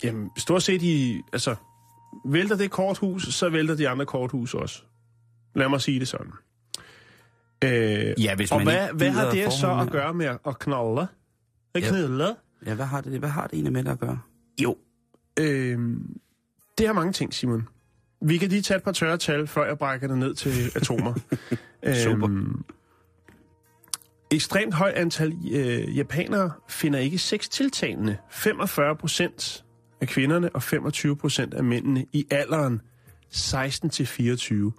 jamen, 0.04 0.30
stort 0.38 0.64
set 0.64 0.82
i... 0.82 1.22
Altså, 1.34 1.56
vælter 2.26 2.56
det 2.56 2.72
korthus, 2.72 3.34
så 3.36 3.50
vælter 3.50 3.76
de 3.76 3.90
andre 3.90 4.06
korthus 4.06 4.54
også. 4.54 4.82
Lad 5.56 5.70
mig 5.70 5.82
sige 5.82 6.00
det 6.00 6.08
sådan. 6.08 6.32
Øh, 7.64 8.24
Ja, 8.24 8.36
hvis 8.36 8.52
og 8.52 8.58
man 8.58 8.66
hvad, 8.68 8.84
ikke 8.86 8.98
hvad 8.98 9.10
har 9.12 9.32
det 9.32 9.54
så 9.54 9.80
at 9.82 9.92
gøre 9.92 10.14
med 10.14 10.26
at- 10.26 10.60
knalde? 10.60 11.08
At 11.76 11.82
Ja. 11.84 11.90
knalde? 11.90 12.36
Ja, 12.66 12.74
hvad 12.74 12.86
har 12.86 13.02
det, 13.02 13.20
hvad 13.20 13.30
har 13.30 13.44
det 13.48 13.54
egentlig 13.54 13.74
med 13.74 13.84
det 13.84 13.92
at 13.92 14.00
gøre? 14.00 14.20
Jo. 14.64 14.78
Øhm, 15.40 16.18
det 16.78 16.86
har 16.88 16.94
mange 16.94 17.14
ting, 17.14 17.34
Simon. 17.34 17.68
Vi 18.22 18.38
kan 18.38 18.50
lige 18.50 18.62
tage 18.62 18.78
et 18.78 18.84
par 18.84 18.92
tørre 18.92 19.18
tal, 19.18 19.48
før 19.48 19.66
jeg 19.66 19.78
brækker 19.78 20.08
det 20.08 20.18
ned 20.18 20.34
til 20.36 20.72
atomer. 20.76 21.14
Super. 22.04 22.28
Øhm, 22.30 22.64
ekstremt 24.32 24.74
højt 24.74 24.94
antal 24.94 25.34
øh, 25.54 25.98
japanere 25.98 26.52
finder 26.70 27.00
ikke 27.00 27.18
sex 27.18 27.48
tiltalende. 27.50 28.18
45 28.30 28.96
procent 28.96 29.66
af 30.02 30.08
kvinderne 30.08 30.50
og 30.56 30.64
25 30.64 31.18
procent 31.18 31.54
af 31.54 31.64
mændene 31.64 32.06
i 32.14 32.26
alderen 32.32 32.82
16 33.30 33.90
til 33.90 34.06
24. 34.06 34.74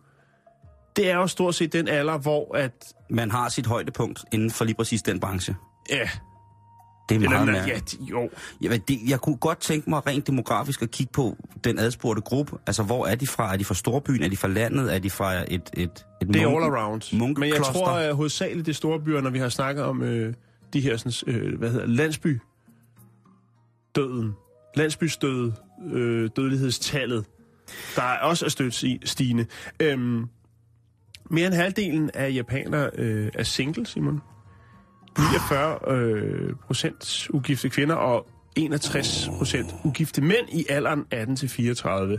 Det 0.97 1.11
er 1.11 1.17
jo 1.17 1.27
stort 1.27 1.55
set 1.55 1.73
den 1.73 1.89
alder, 1.89 2.19
hvor 2.19 2.57
at... 2.57 2.73
Man 3.11 3.31
har 3.31 3.49
sit 3.49 3.67
højdepunkt 3.67 4.25
inden 4.33 4.51
for 4.51 4.65
lige 4.65 4.75
præcis 4.77 5.03
den 5.03 5.21
branche. 5.21 5.57
Ja, 5.91 6.09
Det 7.09 7.15
er 7.25 7.29
meget 7.29 7.47
ja, 7.47 7.53
mærkeligt. 7.53 7.91
de- 8.01 8.05
jo, 8.05 8.31
Jamen, 8.63 8.81
det, 8.89 8.99
jeg 9.09 9.21
kunne 9.21 9.37
godt 9.37 9.59
tænke 9.61 9.91
mig 9.91 10.07
rent 10.07 10.27
demografisk 10.27 10.83
at 10.83 10.91
kigge 10.91 11.13
på 11.13 11.37
den 11.65 11.79
adspurgte 11.79 12.23
gruppe. 12.23 12.57
Altså, 12.67 12.83
hvor 12.83 13.07
er 13.07 13.15
de 13.15 13.27
fra? 13.27 13.53
Er 13.53 13.57
de 13.57 13.65
fra 13.65 13.75
storbyen? 13.75 14.23
Er 14.23 14.29
de 14.29 14.37
fra 14.37 14.49
landet? 14.49 14.95
Er 14.95 14.99
de 14.99 15.11
fra 15.11 15.35
et... 15.35 15.45
et, 15.53 15.63
et 15.73 15.89
Det 16.21 16.43
er 16.43 16.49
munke- 16.49 16.65
all 16.65 16.75
around. 16.75 17.35
Men 17.39 17.49
jeg 17.49 17.57
tror 17.63 17.89
at 17.89 18.17
hovedsageligt 18.17 18.67
det 18.67 18.73
er 18.73 18.77
store 18.77 19.01
byer, 19.01 19.21
når 19.21 19.31
vi 19.31 19.39
har 19.39 19.49
snakket 19.49 19.85
om 19.85 20.03
øh, 20.03 20.35
de 20.73 20.81
her 20.81 20.97
sådan, 20.97 21.35
øh, 21.35 21.59
hvad 21.59 21.71
hedder, 21.71 21.87
landsby 21.87 22.41
døden, 23.97 24.33
landsbystød, 24.77 25.53
øh, 25.93 26.31
dødelighedstallet, 26.37 27.25
der 27.97 28.03
er 28.03 28.19
også 28.19 28.45
er 28.45 28.49
stødt 28.49 28.85
stigende. 29.09 29.47
Øhm, 29.81 30.25
mere 31.33 31.47
end 31.47 31.55
halvdelen 31.55 32.11
af 32.15 32.35
japanere 32.35 32.91
øh, 32.95 33.31
er 33.35 33.43
single, 33.43 33.87
Simon. 33.87 34.21
49 35.19 35.79
øh, 35.89 36.55
procent 36.67 37.29
ugifte 37.31 37.69
kvinder 37.69 37.95
og 37.95 38.27
61 38.57 39.31
procent 39.39 39.75
ugifte 39.85 40.21
mænd 40.21 40.49
i 40.53 40.67
alderen 40.69 41.05
18 41.11 41.37
til 41.37 41.49
34 41.49 42.19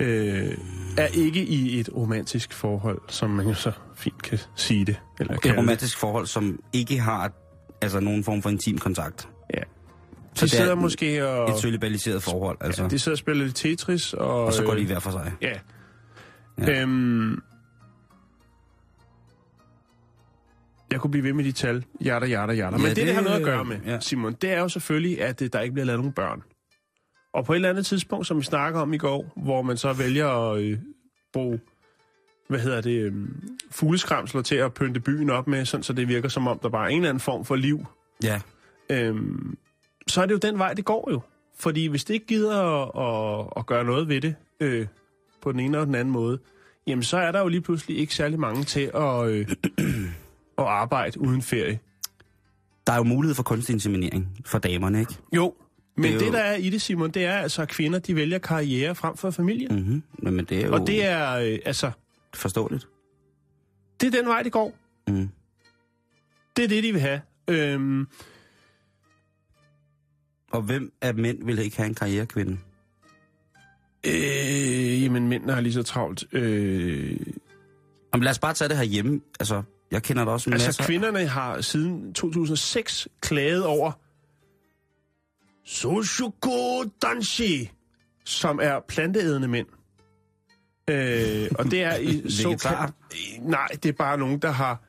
øh, 0.00 0.56
er 0.98 1.06
ikke 1.06 1.44
i 1.44 1.80
et 1.80 1.88
romantisk 1.96 2.52
forhold, 2.52 3.00
som 3.08 3.30
man 3.30 3.48
jo 3.48 3.54
så 3.54 3.72
fint 3.94 4.22
kan 4.22 4.38
sige 4.56 4.84
det. 4.84 5.00
Eller 5.20 5.34
Et 5.34 5.44
det. 5.44 5.58
romantisk 5.58 5.98
forhold, 5.98 6.26
som 6.26 6.58
ikke 6.72 6.98
har 6.98 7.32
altså, 7.82 8.00
nogen 8.00 8.24
form 8.24 8.42
for 8.42 8.50
intim 8.50 8.78
kontakt. 8.78 9.28
Ja. 9.54 9.60
Så 10.34 10.46
De 10.46 10.50
det 10.50 10.54
er 10.54 10.58
sidder 10.58 10.74
måske 10.74 11.28
og... 11.28 11.50
Et 11.50 11.62
cølibaliseret 11.62 12.22
forhold, 12.22 12.56
altså. 12.60 12.82
Ja, 12.82 12.88
de 12.88 12.98
sidder 12.98 13.14
og 13.14 13.18
spiller 13.18 13.44
lidt 13.44 13.56
Tetris, 13.56 14.14
og... 14.14 14.44
og 14.44 14.52
så 14.52 14.62
går 14.62 14.74
de 14.74 14.80
øh, 14.80 14.86
hver 14.86 14.98
for 14.98 15.10
sig. 15.10 15.32
Ja. 15.42 15.48
Ja. 15.48 16.72
ja. 16.72 16.80
Øhm, 16.80 17.42
jeg 20.92 21.00
kunne 21.00 21.10
blive 21.10 21.24
ved 21.24 21.32
med 21.32 21.44
de 21.44 21.52
tal. 21.52 21.84
Jada, 22.04 22.26
jada, 22.26 22.52
jada. 22.52 22.70
Men 22.70 22.80
Ja, 22.80 22.88
det, 22.88 22.96
det, 22.96 23.06
det 23.06 23.14
har 23.14 23.22
noget 23.22 23.36
at 23.36 23.44
gøre 23.44 23.64
med, 23.64 23.76
ja. 23.86 23.92
ja. 23.92 24.00
Simon, 24.00 24.32
det 24.32 24.50
er 24.52 24.58
jo 24.60 24.68
selvfølgelig, 24.68 25.20
at 25.22 25.42
øh, 25.42 25.48
der 25.52 25.60
ikke 25.60 25.72
bliver 25.72 25.86
lavet 25.86 25.98
nogen 26.00 26.12
børn. 26.12 26.42
Og 27.34 27.44
på 27.44 27.52
et 27.52 27.56
eller 27.56 27.68
andet 27.70 27.86
tidspunkt, 27.86 28.26
som 28.26 28.36
vi 28.38 28.42
snakker 28.42 28.80
om 28.80 28.92
i 28.94 28.98
går, 28.98 29.32
hvor 29.36 29.62
man 29.62 29.76
så 29.76 29.92
vælger 29.92 30.28
at 30.28 30.60
øh, 30.62 30.78
bruge, 31.32 31.60
hvad 32.48 32.60
hedder 32.60 32.80
det, 32.80 33.00
øh, 33.02 33.12
fugleskramsler 33.70 34.42
til 34.42 34.54
at 34.56 34.74
pynte 34.74 35.00
byen 35.00 35.30
op 35.30 35.46
med, 35.48 35.64
sådan, 35.64 35.82
så 35.84 35.92
det 35.92 36.08
virker 36.08 36.28
som 36.28 36.46
om, 36.48 36.58
der 36.58 36.68
bare 36.68 36.84
er 36.84 36.88
en 36.88 36.96
eller 36.96 37.08
anden 37.08 37.20
form 37.20 37.44
for 37.44 37.56
liv 37.56 37.86
Ja. 38.22 38.40
øhm, 38.90 39.56
så 40.08 40.22
er 40.22 40.26
det 40.26 40.32
jo 40.32 40.38
den 40.38 40.58
vej, 40.58 40.74
det 40.74 40.84
går 40.84 41.08
jo. 41.10 41.20
Fordi 41.58 41.86
hvis 41.86 42.04
det 42.04 42.14
ikke 42.14 42.26
gider 42.26 42.60
at, 42.62 43.42
at, 43.42 43.52
at 43.56 43.66
gøre 43.66 43.84
noget 43.84 44.08
ved 44.08 44.20
det 44.20 44.34
øh, 44.60 44.86
på 45.42 45.52
den 45.52 45.60
ene 45.60 45.78
og 45.78 45.86
den 45.86 45.94
anden 45.94 46.12
måde, 46.12 46.38
jamen 46.86 47.02
så 47.02 47.16
er 47.16 47.32
der 47.32 47.40
jo 47.40 47.48
lige 47.48 47.60
pludselig 47.60 47.98
ikke 47.98 48.14
særlig 48.14 48.40
mange 48.40 48.64
til 48.64 48.90
at, 48.94 49.26
øh, 49.28 49.48
at 50.58 50.64
arbejde 50.64 51.20
uden 51.20 51.42
ferie. 51.42 51.80
Der 52.86 52.92
er 52.92 52.96
jo 52.96 53.02
mulighed 53.02 53.34
for 53.34 53.42
kunstig 53.42 53.72
inseminering 53.72 54.38
for 54.44 54.58
damerne, 54.58 55.00
ikke? 55.00 55.14
Jo, 55.36 55.54
men 55.96 56.04
Det 56.04 56.10
er 56.10 56.14
jo- 56.14 56.20
det 56.20 56.32
der 56.32 56.38
er 56.38 56.56
i 56.56 56.70
det, 56.70 56.82
Simon, 56.82 57.10
det 57.10 57.24
er 57.24 57.36
altså, 57.38 57.62
at 57.62 57.68
kvinder 57.68 57.98
de 57.98 58.16
vælger 58.16 58.38
karriere 58.38 58.94
frem 58.94 59.16
for 59.16 59.30
familie. 59.30 59.68
Mm. 59.68 59.74
Mm-hmm. 59.76 60.02
Men, 60.18 60.34
men 60.34 60.44
det 60.44 60.58
er 60.62 60.66
jo 60.66 60.74
Og 60.74 60.86
det 60.86 61.04
er, 61.06 61.32
øh, 61.36 61.58
altså, 61.64 61.90
forståeligt. 62.34 62.88
det 64.00 64.06
er 64.14 64.20
den 64.20 64.28
vej, 64.28 64.42
det 64.42 64.52
går. 64.52 64.74
Mm. 65.08 65.28
Det 66.56 66.64
er 66.64 66.68
det, 66.68 66.84
de 66.84 66.92
vil 66.92 67.00
have. 67.00 67.20
Øhm, 67.48 68.06
Og 70.50 70.62
hvem 70.62 70.92
af 71.00 71.14
mænd 71.14 71.44
vil 71.44 71.58
ikke 71.58 71.76
have 71.76 71.86
en 71.86 71.94
karrierekvinde? 71.94 72.58
øh, 74.06 75.02
jamen, 75.02 75.28
mændene 75.28 75.52
har 75.52 75.60
lige 75.60 75.72
så 75.72 75.82
travlt. 75.82 76.24
Øh, 76.32 77.16
Jamen, 78.14 78.24
lad 78.24 78.30
os 78.30 78.38
bare 78.38 78.54
tage 78.54 78.68
det 78.68 78.76
her 78.76 78.84
hjemme. 78.84 79.20
Altså, 79.40 79.62
jeg 79.92 80.02
kender 80.02 80.24
da 80.24 80.30
også 80.30 80.50
masser... 80.50 80.68
Altså, 80.68 80.82
kvinderne 80.82 81.26
har 81.26 81.60
siden 81.60 82.14
2006 82.14 83.08
klaget 83.20 83.66
over 83.66 83.92
Soshuko 85.64 86.82
Danshi, 87.02 87.70
som 88.24 88.60
er 88.62 88.80
planteædende 88.88 89.48
mænd. 89.48 89.66
Øh, 90.90 91.48
og 91.58 91.64
det 91.64 91.82
er 91.82 91.96
i 91.96 92.06
Vegetar? 92.44 92.56
såkaldt... 92.58 92.94
Nej, 93.40 93.68
det 93.82 93.86
er 93.88 93.92
bare 93.92 94.18
nogen, 94.18 94.38
der 94.38 94.50
har 94.50 94.82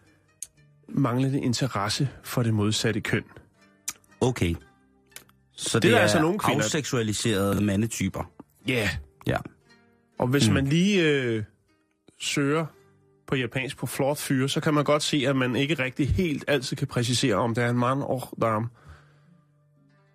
manglende 0.90 1.42
interesse 1.42 2.10
for 2.24 2.44
det 2.44 2.54
modsatte 2.54 3.02
køn. 3.02 3.24
Okay. 4.22 4.56
Så 5.56 5.80
det, 5.80 5.86
er 5.86 5.90
det 5.90 5.92
der 5.92 5.98
er 5.98 6.02
altså 6.02 6.22
nogle 6.22 6.40
kvinder- 6.40 6.64
afseksualiserede 6.64 7.62
mandetyper. 7.64 8.32
Ja. 8.68 8.74
Yeah. 8.74 8.90
Ja. 9.28 9.38
Og 10.20 10.28
hvis 10.28 10.48
mm. 10.48 10.54
man 10.54 10.68
lige 10.68 11.12
øh, 11.12 11.44
søger 12.20 12.66
på 13.34 13.38
japansk 13.38 13.78
på 13.78 13.86
flot 13.86 14.18
fyre, 14.18 14.50
så 14.50 14.62
kan 14.62 14.74
man 14.74 14.84
godt 14.84 15.04
se, 15.04 15.26
at 15.28 15.36
man 15.36 15.56
ikke 15.56 15.84
rigtig 15.84 16.10
helt 16.10 16.44
altid 16.48 16.78
kan 16.78 16.88
præcisere, 16.88 17.36
om 17.36 17.56
det 17.56 17.64
er 17.64 17.70
en 17.70 17.78
mand 17.78 18.04
og 18.04 18.22
dame. 18.42 18.68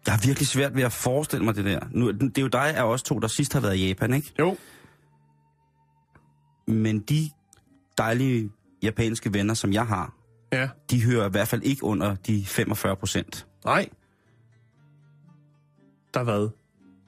Jeg 0.07 0.15
har 0.15 0.27
virkelig 0.27 0.49
svært 0.49 0.77
ved 0.77 0.83
at 0.83 0.93
forestille 0.93 1.45
mig 1.45 1.57
det 1.57 1.65
der. 1.65 1.81
Nu, 1.91 2.11
det 2.11 2.39
er 2.39 2.43
jo 2.43 2.49
dig 2.49 2.77
af 2.77 2.83
os 2.83 3.03
to, 3.03 3.19
der 3.19 3.29
sidst 3.29 3.53
har 3.53 3.61
været 3.61 3.77
i 3.77 3.89
Japan, 3.89 4.15
ikke? 4.15 4.33
Jo, 4.39 4.57
Men 6.67 7.01
de 7.01 7.31
dejlige 7.99 8.51
japanske 8.83 9.35
venner, 9.35 9.55
som 9.55 9.73
jeg 9.73 9.87
har, 9.87 10.15
ja. 10.53 10.69
de 10.91 11.05
hører 11.05 11.29
i 11.29 11.31
hvert 11.31 11.49
fald 11.49 11.63
ikke 11.63 11.85
under 11.85 12.15
de 12.15 12.45
45 12.47 12.97
procent. 12.97 13.47
Nej. 13.65 13.89
Der 16.15 16.23
hvad? 16.23 16.49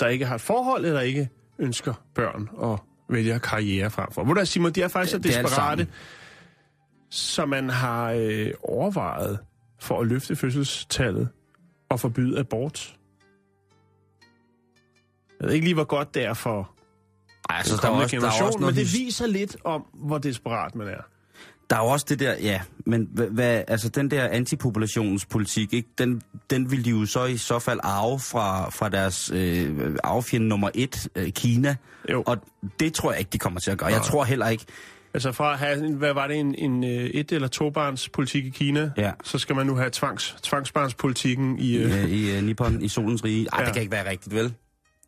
Der 0.01 0.07
ikke 0.07 0.27
har 0.27 0.35
et 0.35 0.41
forhold, 0.41 0.85
eller 0.85 1.01
ikke 1.01 1.29
ønsker 1.59 1.95
børn 2.15 2.49
og 2.53 2.90
vælger 3.13 3.39
karriere 3.39 3.91
frem 3.91 4.13
for. 4.13 4.25
Hvor 4.25 4.35
der, 4.35 4.45
Simon, 4.45 4.73
de 4.73 4.83
er 4.83 4.89
faktisk 4.89 5.11
så 5.11 5.17
Det- 5.19 5.25
det 5.25 5.35
er 5.35 5.39
alt 5.39 5.47
desperate, 5.49 5.87
så 7.11 7.47
man 7.47 7.69
har 7.71 8.13
øh, 8.13 8.51
overvejet 8.63 9.39
for 9.81 10.01
at 10.01 10.07
løfte 10.07 10.37
fødselstallet 10.37 11.29
og 11.91 12.01
forbyde 12.01 12.39
abort. 12.39 12.97
Jeg 15.41 15.47
ved 15.49 15.55
ikke 15.55 15.67
lige, 15.67 15.75
hvor 15.75 15.85
godt 15.85 16.15
det 16.15 16.25
er 16.25 16.35
for 16.35 16.71
Ej, 17.51 17.57
den 17.57 17.59
altså, 17.59 17.77
der, 17.83 17.89
er 17.89 17.93
også, 18.03 18.17
der, 18.17 18.23
er 18.27 18.27
også 18.45 18.59
men 18.59 18.61
noget, 18.61 18.77
det 18.77 18.85
his- 18.87 18.99
viser 18.99 19.27
lidt 19.27 19.57
om, 19.65 19.87
hvor 19.95 20.19
desperat 20.19 20.75
man 20.75 20.89
er. 20.89 21.03
Der 21.71 21.77
er 21.77 21.81
jo 21.81 21.87
også 21.87 22.07
det 22.09 22.19
der, 22.19 22.35
ja, 22.43 22.61
men 22.87 23.09
hvad, 23.13 23.63
altså 23.69 23.89
den 23.89 24.11
der 24.11 24.29
antipopulationspolitik, 24.29 25.73
ikke, 25.75 25.89
den, 25.99 26.23
den 26.51 26.71
vil 26.71 26.85
de 26.85 26.91
jo 26.91 27.07
så 27.07 27.25
i 27.25 27.37
så 27.37 27.59
fald 27.59 27.81
arve 27.83 28.19
fra, 28.21 28.71
fra 28.71 28.89
deres 28.89 29.31
øh, 29.35 29.97
arvefjende 30.05 30.49
nummer 30.49 30.71
et, 30.75 31.09
øh, 31.17 31.31
Kina. 31.33 31.77
Jo. 32.11 32.23
Og 32.27 32.37
det 32.81 32.95
tror 32.95 33.11
jeg 33.13 33.19
ikke, 33.19 33.31
de 33.33 33.39
kommer 33.39 33.61
til 33.61 33.71
at 33.71 33.79
gøre. 33.79 33.89
Jeg 33.89 33.99
Nej. 33.99 34.07
tror 34.09 34.25
heller 34.25 34.49
ikke, 34.49 34.65
Altså 35.15 35.33
fra 35.33 35.53
at 35.53 35.59
have, 35.59 35.95
hvad 35.97 36.13
var 36.13 36.27
det, 36.27 36.37
en, 36.37 36.55
en 36.55 36.85
øh, 36.85 36.91
et- 36.91 37.33
eller 37.33 37.49
tobarns 37.49 38.09
politik 38.09 38.45
i 38.45 38.49
Kina, 38.51 38.91
Ja. 38.97 39.13
så 39.25 39.39
skal 39.39 39.57
man 39.57 39.67
nu 39.67 39.75
have 39.77 39.91
tvangs, 39.93 40.37
tvangsbarnspolitikken 40.43 41.59
i... 41.59 41.77
Øh, 41.77 42.03
øh, 42.05 42.11
i 42.11 42.37
øh, 42.37 42.43
Nippon, 42.43 42.83
i 42.83 42.89
solens 42.89 43.25
rige. 43.25 43.47
Ej, 43.53 43.61
Ja. 43.61 43.65
det 43.67 43.73
kan 43.75 43.83
ikke 43.83 43.93
være 43.93 44.11
rigtigt, 44.11 44.35
vel? 44.35 44.55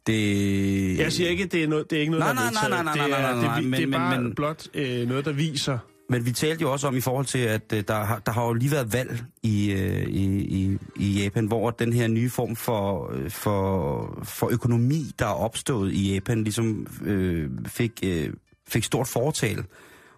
Det... 0.06 0.98
Jeg 0.98 1.12
siger 1.12 1.30
ikke, 1.30 1.44
at 1.44 1.52
det 1.52 1.64
er, 1.64 1.68
noget, 1.68 1.90
det 1.90 1.96
er 1.96 2.00
ikke 2.00 2.12
noget, 2.12 2.24
Nej, 2.24 2.32
der 2.34 2.40
er 2.48 2.68
nej, 2.68 2.68
nej, 2.68 2.78
vedtaget. 2.78 2.84
nej, 2.84 2.92
det 3.06 3.10
nej, 3.10 3.20
er, 3.20 3.22
nej, 3.22 3.32
nej, 3.34 3.44
nej, 3.46 3.54
det, 3.56 3.64
vi- 3.64 3.70
men- 3.70 3.78
det 3.80 3.82
er 3.82 3.86
men- 3.86 3.98
bare 3.98 4.20
men- 4.20 4.34
blot 4.34 4.66
øh, 4.74 5.08
noget, 5.08 5.24
der 5.24 5.32
viser... 5.32 5.78
Men 6.12 6.26
vi 6.26 6.32
talte 6.32 6.62
jo 6.62 6.72
også 6.72 6.86
om 6.88 6.96
i 6.96 7.00
forhold 7.00 7.26
til, 7.26 7.38
at 7.38 7.72
øh, 7.72 7.84
der, 7.88 8.04
har, 8.04 8.18
der 8.18 8.32
har 8.32 8.46
jo 8.46 8.52
lige 8.52 8.70
været 8.70 8.92
valg 8.92 9.24
i, 9.42 9.72
øh, 9.72 10.02
i, 10.08 10.24
i, 10.40 10.78
i 10.96 11.22
Japan, 11.22 11.46
hvor 11.46 11.70
den 11.70 11.92
her 11.92 12.08
nye 12.08 12.30
form 12.30 12.56
for, 12.56 13.12
øh, 13.14 13.30
for, 13.30 14.22
for 14.24 14.48
økonomi, 14.52 15.12
der 15.18 15.26
er 15.26 15.34
opstået 15.34 15.92
i 15.92 16.14
Japan, 16.14 16.44
ligesom 16.44 16.86
øh, 17.04 17.50
fik, 17.66 17.92
øh, 18.04 18.32
fik 18.68 18.84
stort 18.84 19.08
fortal. 19.08 19.64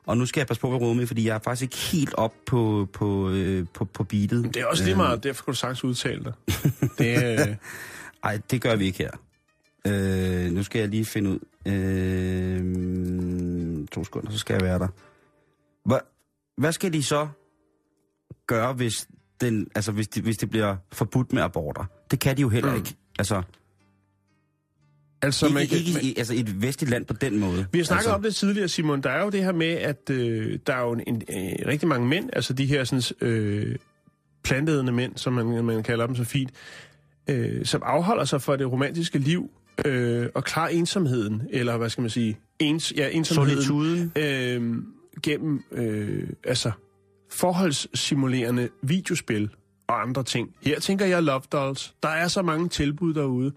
Og 0.06 0.16
nu 0.16 0.26
skal 0.26 0.40
jeg 0.40 0.46
passe 0.46 0.60
på, 0.60 0.70
hvad 0.70 0.88
jeg 0.88 0.96
med, 0.96 1.06
fordi 1.06 1.26
jeg 1.26 1.34
er 1.34 1.40
faktisk 1.44 1.62
ikke 1.62 1.76
helt 1.76 2.14
op 2.14 2.34
på, 2.46 2.88
på, 2.92 3.30
øh, 3.30 3.66
på, 3.74 3.84
på 3.84 4.04
beatet. 4.04 4.54
Det 4.54 4.62
er 4.62 4.66
også 4.66 4.84
lige 4.84 4.96
meget, 4.96 5.24
derfor 5.24 5.44
kan 5.44 5.52
du 5.52 5.58
sagtens 5.58 5.84
udtale 5.84 6.24
dig. 6.24 6.32
Det. 6.98 7.40
Øh, 7.40 7.56
Nej, 8.24 8.40
det 8.50 8.60
gør 8.62 8.76
vi 8.76 8.84
ikke 8.84 8.98
her. 8.98 9.10
Øh, 9.86 10.52
nu 10.52 10.62
skal 10.62 10.78
jeg 10.78 10.88
lige 10.88 11.04
finde 11.04 11.30
ud. 11.30 11.38
Øh, 11.72 12.64
to 13.86 14.04
sekunder, 14.04 14.30
så 14.30 14.38
skal 14.38 14.54
jeg 14.54 14.62
være 14.62 14.78
der. 14.78 14.88
Hvad, 15.84 15.98
hvad 16.56 16.72
skal 16.72 16.92
de 16.92 17.02
så 17.02 17.28
gøre, 18.46 18.72
hvis, 18.72 19.08
den, 19.40 19.66
altså 19.74 19.92
hvis, 19.92 20.08
de, 20.08 20.22
hvis 20.22 20.36
det 20.36 20.50
bliver 20.50 20.76
forbudt 20.92 21.32
med 21.32 21.42
aborter? 21.42 21.84
Det 22.10 22.20
kan 22.20 22.36
de 22.36 22.42
jo 22.42 22.48
heller 22.48 22.70
Mm. 22.70 22.76
ikke. 22.76 22.94
Altså, 23.18 23.42
Altså, 25.22 25.46
ikke, 25.46 25.54
man 25.54 25.62
ikke 25.62 25.92
man, 25.94 26.02
i, 26.04 26.14
altså 26.16 26.34
et 26.34 26.62
vestligt 26.62 26.90
land 26.90 27.04
på 27.04 27.12
den 27.14 27.38
måde. 27.38 27.66
Vi 27.72 27.78
har 27.78 27.84
snakket 27.84 28.00
altså, 28.00 28.14
om 28.14 28.22
det 28.22 28.34
tidligere, 28.34 28.68
Simon. 28.68 29.00
Der 29.02 29.10
er 29.10 29.24
jo 29.24 29.30
det 29.30 29.44
her 29.44 29.52
med, 29.52 29.66
at 29.72 30.10
øh, 30.10 30.58
der 30.66 30.74
er 30.74 30.80
jo 30.80 30.92
en, 30.92 31.00
en, 31.06 31.22
øh, 31.28 31.66
rigtig 31.68 31.88
mange 31.88 32.08
mænd, 32.08 32.30
altså 32.32 32.52
de 32.52 32.66
her 32.66 32.84
sådan, 32.84 33.02
øh, 33.28 33.76
plantedende 34.42 34.92
mænd, 34.92 35.16
som 35.16 35.32
man, 35.32 35.64
man 35.64 35.82
kalder 35.82 36.06
dem 36.06 36.16
så 36.16 36.24
fint, 36.24 36.50
øh, 37.30 37.66
som 37.66 37.82
afholder 37.84 38.24
sig 38.24 38.42
for 38.42 38.56
det 38.56 38.72
romantiske 38.72 39.18
liv 39.18 39.50
øh, 39.84 40.28
og 40.34 40.44
klarer 40.44 40.68
ensomheden, 40.68 41.42
eller 41.50 41.76
hvad 41.76 41.88
skal 41.90 42.00
man 42.02 42.10
sige, 42.10 42.38
ens, 42.58 42.92
ja, 42.96 43.08
ensomheden 43.12 43.62
Solituden. 43.62 44.12
øh, 44.16 44.82
gennem 45.22 45.64
øh, 45.72 46.28
altså 46.44 46.72
forholdssimulerende 47.30 48.68
videospil 48.82 49.50
og 49.86 50.02
andre 50.02 50.22
ting. 50.22 50.54
Her 50.62 50.80
tænker 50.80 51.06
jeg 51.06 51.22
Love 51.22 51.42
Dolls. 51.52 51.94
Der 52.02 52.08
er 52.08 52.28
så 52.28 52.42
mange 52.42 52.68
tilbud 52.68 53.14
derude, 53.14 53.52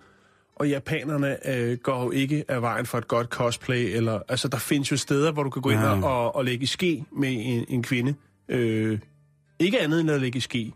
og 0.56 0.70
japanerne 0.70 1.50
øh, 1.50 1.78
går 1.78 2.04
jo 2.04 2.12
ikke 2.12 2.46
af 2.48 2.62
vejen 2.62 2.86
for 2.86 2.98
et 2.98 3.08
godt 3.08 3.28
cosplay. 3.28 3.96
Eller, 3.96 4.20
altså, 4.28 4.48
der 4.48 4.58
findes 4.58 4.92
jo 4.92 4.98
steder, 4.98 5.32
hvor 5.32 5.44
du 5.44 5.50
kan 5.50 5.62
gå 5.62 5.70
ind 5.70 5.80
og, 5.80 6.04
og, 6.04 6.36
og 6.36 6.46
lægge 6.46 6.64
i 6.64 6.66
ske 6.66 7.06
med 7.12 7.30
en, 7.30 7.66
en 7.70 7.84
kvinde. 7.84 8.16
Øh, 8.50 9.00
ikke 9.60 9.80
andet 9.80 10.02
end 10.02 10.12
at 10.12 10.22
lægge 10.22 10.38
i 10.38 10.40
ske. 10.40 10.74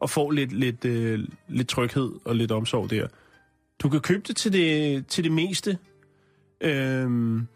Og 0.00 0.10
få 0.10 0.30
lidt, 0.30 0.52
lidt, 0.52 0.84
øh, 0.84 1.18
lidt 1.48 1.68
tryghed 1.68 2.12
og 2.24 2.36
lidt 2.36 2.52
omsorg 2.52 2.90
der. 2.90 3.06
Du 3.82 3.88
kan 3.88 4.00
købe 4.00 4.22
det 4.28 4.36
til 4.36 4.52
det, 4.52 5.06
til 5.06 5.24
det 5.24 5.32
meste. 5.32 5.78
Øhm, 6.60 7.46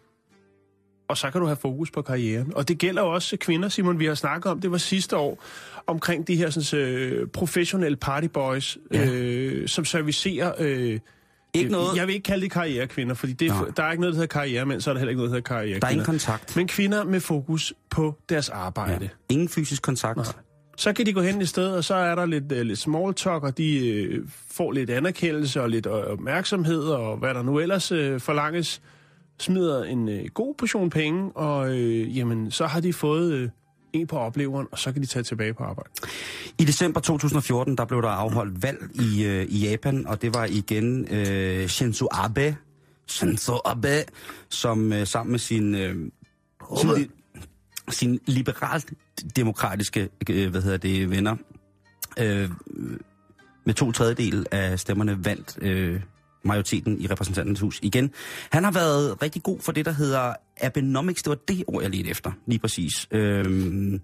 og 1.08 1.16
så 1.16 1.30
kan 1.30 1.40
du 1.40 1.46
have 1.46 1.56
fokus 1.56 1.90
på 1.90 2.02
karrieren. 2.02 2.52
Og 2.56 2.68
det 2.68 2.78
gælder 2.78 3.02
også 3.02 3.36
kvinder, 3.36 3.68
Simon, 3.68 3.98
vi 3.98 4.06
har 4.06 4.14
snakket 4.14 4.52
om, 4.52 4.60
det 4.60 4.70
var 4.70 4.78
sidste 4.78 5.16
år, 5.16 5.44
omkring 5.86 6.28
de 6.28 6.36
her 6.36 6.50
sådan, 6.50 6.80
øh, 6.80 7.26
professionelle 7.28 7.96
partyboys, 7.96 8.78
Ja. 8.94 9.10
øh, 9.10 9.68
som 9.68 9.84
servicerer... 9.84 10.52
Øh, 10.58 10.98
Ikke 11.54 11.70
noget, 11.70 11.96
Jeg 11.96 12.06
vil 12.06 12.14
ikke 12.14 12.24
kalde 12.24 12.42
det 12.42 12.50
karrierekvinder, 12.52 13.14
fordi 13.14 13.32
det, 13.32 13.48
er- 13.48 13.72
der 13.76 13.82
er 13.82 13.90
ikke 13.90 14.00
noget, 14.00 14.14
der 14.14 14.20
hedder 14.20 14.38
karrieremænd, 14.40 14.80
så 14.80 14.90
er 14.90 14.94
der 14.94 14.98
heller 14.98 15.10
ikke 15.10 15.18
noget, 15.18 15.30
der 15.30 15.36
hedder 15.36 15.48
karrierekvinder. 15.48 15.80
der 15.80 15.86
er 15.86 15.90
ingen 15.90 16.04
kontakt. 16.06 16.56
Men 16.56 16.68
kvinder 16.68 17.04
med 17.04 17.20
fokus 17.20 17.72
på 17.90 18.14
deres 18.28 18.48
arbejde. 18.48 19.04
Ja. 19.04 19.34
Ingen 19.34 19.48
fysisk 19.48 19.82
kontakt. 19.82 20.16
Nej. 20.16 20.26
Så 20.76 20.92
kan 20.92 21.06
de 21.06 21.12
gå 21.12 21.20
hen 21.20 21.42
i 21.42 21.46
stedet, 21.46 21.76
og 21.76 21.84
så 21.84 21.94
er 21.94 22.14
der 22.14 22.26
lidt, 22.26 22.52
uh, 22.52 22.58
lidt 22.58 22.78
small 22.78 23.14
talk, 23.14 23.42
og 23.42 23.58
de 23.58 24.08
uh, 24.22 24.28
får 24.50 24.72
lidt 24.72 24.90
anerkendelse 24.90 25.62
og 25.62 25.70
lidt 25.70 25.86
uh, 25.86 25.92
opmærksomhed, 25.92 26.82
og 26.82 27.16
hvad 27.16 27.34
der 27.34 27.42
nu 27.42 27.58
ellers 27.58 27.92
uh, 27.92 28.20
forlanges. 28.20 28.82
Smider 29.40 29.84
en 29.84 30.08
uh, 30.08 30.14
god 30.34 30.54
portion 30.58 30.90
penge, 30.90 31.32
og 31.36 31.68
uh, 31.70 32.16
jamen, 32.16 32.50
så 32.50 32.66
har 32.66 32.80
de 32.80 32.92
fået 32.92 33.42
uh, 33.44 33.48
en 33.92 34.06
på 34.06 34.18
opleveren, 34.18 34.66
og 34.72 34.78
så 34.78 34.92
kan 34.92 35.02
de 35.02 35.06
tage 35.06 35.22
tilbage 35.22 35.54
på 35.54 35.64
arbejde. 35.64 35.90
I 36.58 36.64
december 36.64 37.00
2014, 37.00 37.76
der 37.76 37.84
blev 37.84 38.02
der 38.02 38.08
afholdt 38.08 38.62
valg 38.62 38.78
i, 38.94 39.24
øh, 39.24 39.46
i 39.48 39.68
Japan, 39.68 40.06
og 40.06 40.22
det 40.22 40.34
var 40.34 40.44
igen 40.44 41.08
øh, 41.14 41.66
Shinzo 41.68 42.08
Abe, 42.12 42.56
Shinzo 43.06 43.58
Abe, 43.64 44.04
som 44.48 44.92
øh, 44.92 45.06
sammen 45.06 45.30
med 45.30 45.38
sin, 45.38 45.74
øh, 45.74 45.96
sin, 46.80 46.90
li- 46.90 47.10
sin 47.90 48.20
liberalt-demokratiske 48.26 50.08
øh, 50.30 50.50
hvad 50.50 50.62
hedder 50.62 50.76
det, 50.78 51.10
venner, 51.10 51.36
øh, 52.18 52.50
med 53.64 53.74
to 53.74 53.92
tredjedel 53.92 54.46
af 54.50 54.80
stemmerne 54.80 55.24
vandt 55.24 55.58
øh, 55.62 56.00
majoriteten 56.48 57.00
i 57.00 57.06
repræsentanternes 57.06 57.60
hus 57.60 57.78
igen. 57.82 58.10
Han 58.50 58.64
har 58.64 58.70
været 58.70 59.22
rigtig 59.22 59.42
god 59.42 59.60
for 59.60 59.72
det, 59.72 59.84
der 59.84 59.92
hedder 59.92 60.34
Abenomics. 60.60 61.22
Det 61.22 61.30
var 61.30 61.38
det 61.48 61.64
ord, 61.66 61.82
jeg 61.82 61.90
ledte 61.90 62.10
efter, 62.10 62.32
lige 62.46 62.58
præcis. 62.58 63.08
Øhm, 63.10 64.00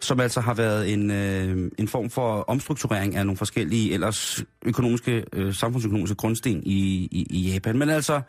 som 0.00 0.20
altså 0.20 0.40
har 0.40 0.54
været 0.54 0.92
en, 0.92 1.10
øh, 1.10 1.70
en 1.78 1.88
form 1.88 2.10
for 2.10 2.44
omstrukturering 2.48 3.16
af 3.16 3.26
nogle 3.26 3.36
forskellige 3.36 3.92
ellers 3.92 4.44
økonomiske, 4.64 5.24
øh, 5.32 5.54
samfundsøkonomiske 5.54 6.16
grundsten 6.16 6.62
i, 6.66 7.08
i, 7.10 7.26
i 7.30 7.52
Japan. 7.52 7.78
Men 7.78 7.90
altså, 7.90 8.20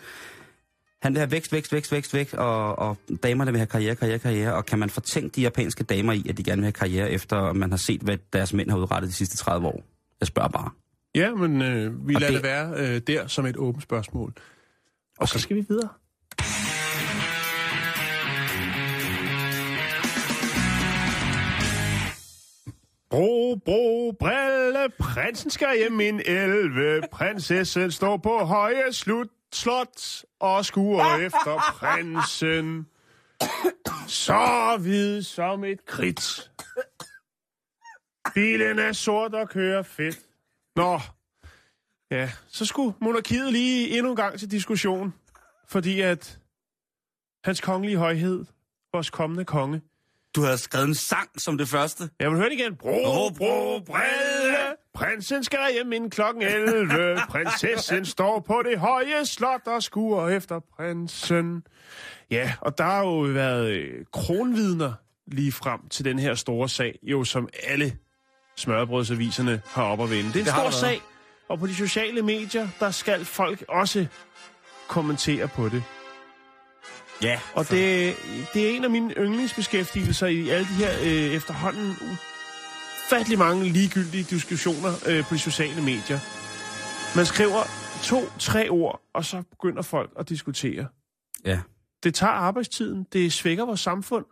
han 1.01 1.13
vil 1.13 1.19
have 1.19 1.31
vækst, 1.31 1.51
vækst, 1.53 1.73
vækst, 1.73 1.91
vækst, 1.91 2.13
vækst, 2.13 2.33
og, 2.33 2.79
og 2.79 2.97
damerne 3.23 3.51
vil 3.51 3.59
have 3.59 3.67
karriere, 3.67 3.95
karriere, 3.95 4.19
karriere. 4.19 4.53
Og 4.53 4.65
kan 4.65 4.79
man 4.79 4.89
fortænke 4.89 5.35
de 5.35 5.41
japanske 5.41 5.83
damer 5.83 6.13
i, 6.13 6.25
at 6.29 6.37
de 6.37 6.43
gerne 6.43 6.61
vil 6.61 6.65
have 6.65 6.71
karriere, 6.71 7.11
efter 7.11 7.53
man 7.53 7.69
har 7.69 7.77
set, 7.77 8.01
hvad 8.01 8.17
deres 8.33 8.53
mænd 8.53 8.69
har 8.69 8.77
udrettet 8.77 9.09
de 9.09 9.15
sidste 9.15 9.37
30 9.37 9.67
år? 9.67 9.83
Jeg 10.19 10.27
spørger 10.27 10.49
bare. 10.49 10.69
Ja, 11.19 11.33
men 11.35 11.61
øh, 11.61 12.07
vi 12.07 12.15
Og 12.15 12.21
lader 12.21 12.33
det- 12.33 12.43
det, 12.43 12.49
være 12.49 12.95
øh, 12.95 13.01
der 13.07 13.27
som 13.27 13.45
et 13.45 13.57
åbent 13.57 13.83
spørgsmål. 13.83 14.33
Og 15.19 15.27
så 15.27 15.39
skal 15.39 15.55
vi 15.55 15.65
videre. 15.69 15.89
Bro, 23.09 23.55
bro, 23.65 24.11
brille, 24.19 24.89
prinsen 24.99 25.49
skal 25.51 25.77
hjem 25.77 25.99
en 26.01 26.21
elve. 26.25 27.01
Prinsessen 27.11 27.91
står 27.91 28.17
på 28.17 28.37
høje 28.37 28.93
slut, 28.93 29.27
slot 29.53 30.23
og 30.39 30.65
skuer 30.65 31.15
efter 31.25 31.61
prinsen. 31.73 32.87
Så 34.07 34.77
hvid 34.81 35.21
som 35.21 35.63
et 35.63 35.85
kridt. 35.85 36.51
Bilen 38.33 38.79
er 38.79 38.91
sort 38.93 39.33
og 39.35 39.49
kører 39.49 39.83
fedt. 39.83 40.19
Nå, 40.79 40.99
ja, 42.11 42.29
så 42.47 42.65
skulle 42.65 42.93
monarkiet 43.01 43.51
lige 43.51 43.97
endnu 43.97 44.09
en 44.09 44.15
gang 44.15 44.39
til 44.39 44.51
diskussion. 44.51 45.13
Fordi 45.67 46.01
at 46.01 46.39
hans 47.43 47.61
kongelige 47.61 47.97
højhed, 47.97 48.45
vores 48.93 49.09
kommende 49.09 49.45
konge, 49.45 49.81
Du 50.35 50.41
har 50.41 50.55
skrevet 50.55 50.87
en 50.87 50.95
sang 50.95 51.41
som 51.41 51.57
det 51.57 51.67
første. 51.67 52.09
jeg 52.19 52.29
vil 52.29 52.37
høre 52.37 52.49
det 52.49 52.59
igen. 52.59 52.75
Bro, 52.75 53.29
bro, 53.37 53.79
brille. 53.79 54.75
Prinsen 54.93 55.43
skal 55.43 55.59
hjem 55.73 55.93
inden 55.93 56.09
klokken 56.09 56.43
11. 56.43 57.17
Prinsessen 57.29 58.05
står 58.05 58.39
på 58.39 58.61
det 58.65 58.79
høje 58.79 59.25
slot 59.25 59.67
og 59.67 59.83
skuer 59.83 60.29
efter 60.29 60.59
prinsen. 60.59 61.63
Ja, 62.31 62.53
og 62.61 62.77
der 62.77 62.83
har 62.83 62.99
jo 62.99 63.19
været 63.19 63.71
øh, 63.71 64.05
kronvidner 64.13 64.93
lige 65.27 65.51
frem 65.51 65.89
til 65.89 66.05
den 66.05 66.19
her 66.19 66.35
store 66.35 66.69
sag, 66.69 66.99
jo 67.03 67.23
som 67.23 67.49
alle 67.63 67.97
smørbrødsaviserne 68.59 69.61
har 69.65 69.83
op 69.83 70.01
at 70.01 70.09
vende. 70.09 70.33
Det 70.33 70.35
er 70.35 70.39
en 70.39 70.45
Det 70.45 70.53
stor 70.53 70.69
sag, 70.69 71.01
og 71.49 71.59
på 71.59 71.67
de 71.67 71.75
sociale 71.75 72.21
medier, 72.21 72.67
der 72.79 72.91
skal 72.91 73.25
folk 73.25 73.63
også 73.69 74.05
kommentere 74.87 75.47
på 75.47 75.69
det. 75.69 75.83
Ja. 77.23 77.39
Og 77.53 77.69
det, 77.69 78.15
det 78.53 78.65
er 78.71 78.75
en 78.75 78.83
af 78.83 78.89
mine 78.89 79.13
yndlingsbeskæftigelser 79.13 80.27
i 80.27 80.49
alle 80.49 80.67
de 80.67 80.73
her 80.73 80.91
øh, 81.01 81.33
efterhånden 81.35 81.95
ufattelig 83.05 83.39
mange 83.39 83.69
ligegyldige 83.69 84.23
diskussioner 84.23 84.93
øh, 85.07 85.23
på 85.23 85.33
de 85.33 85.39
sociale 85.39 85.81
medier. 85.81 86.19
Man 87.17 87.25
skriver 87.25 87.63
to-tre 88.03 88.69
ord, 88.69 89.01
og 89.13 89.25
så 89.25 89.43
begynder 89.51 89.81
folk 89.81 90.09
at 90.19 90.29
diskutere. 90.29 90.87
Ja. 91.45 91.59
Det 92.03 92.13
tager 92.15 92.33
arbejdstiden, 92.33 93.05
det 93.13 93.33
svækker 93.33 93.65
vores 93.65 93.79
samfund. 93.79 94.25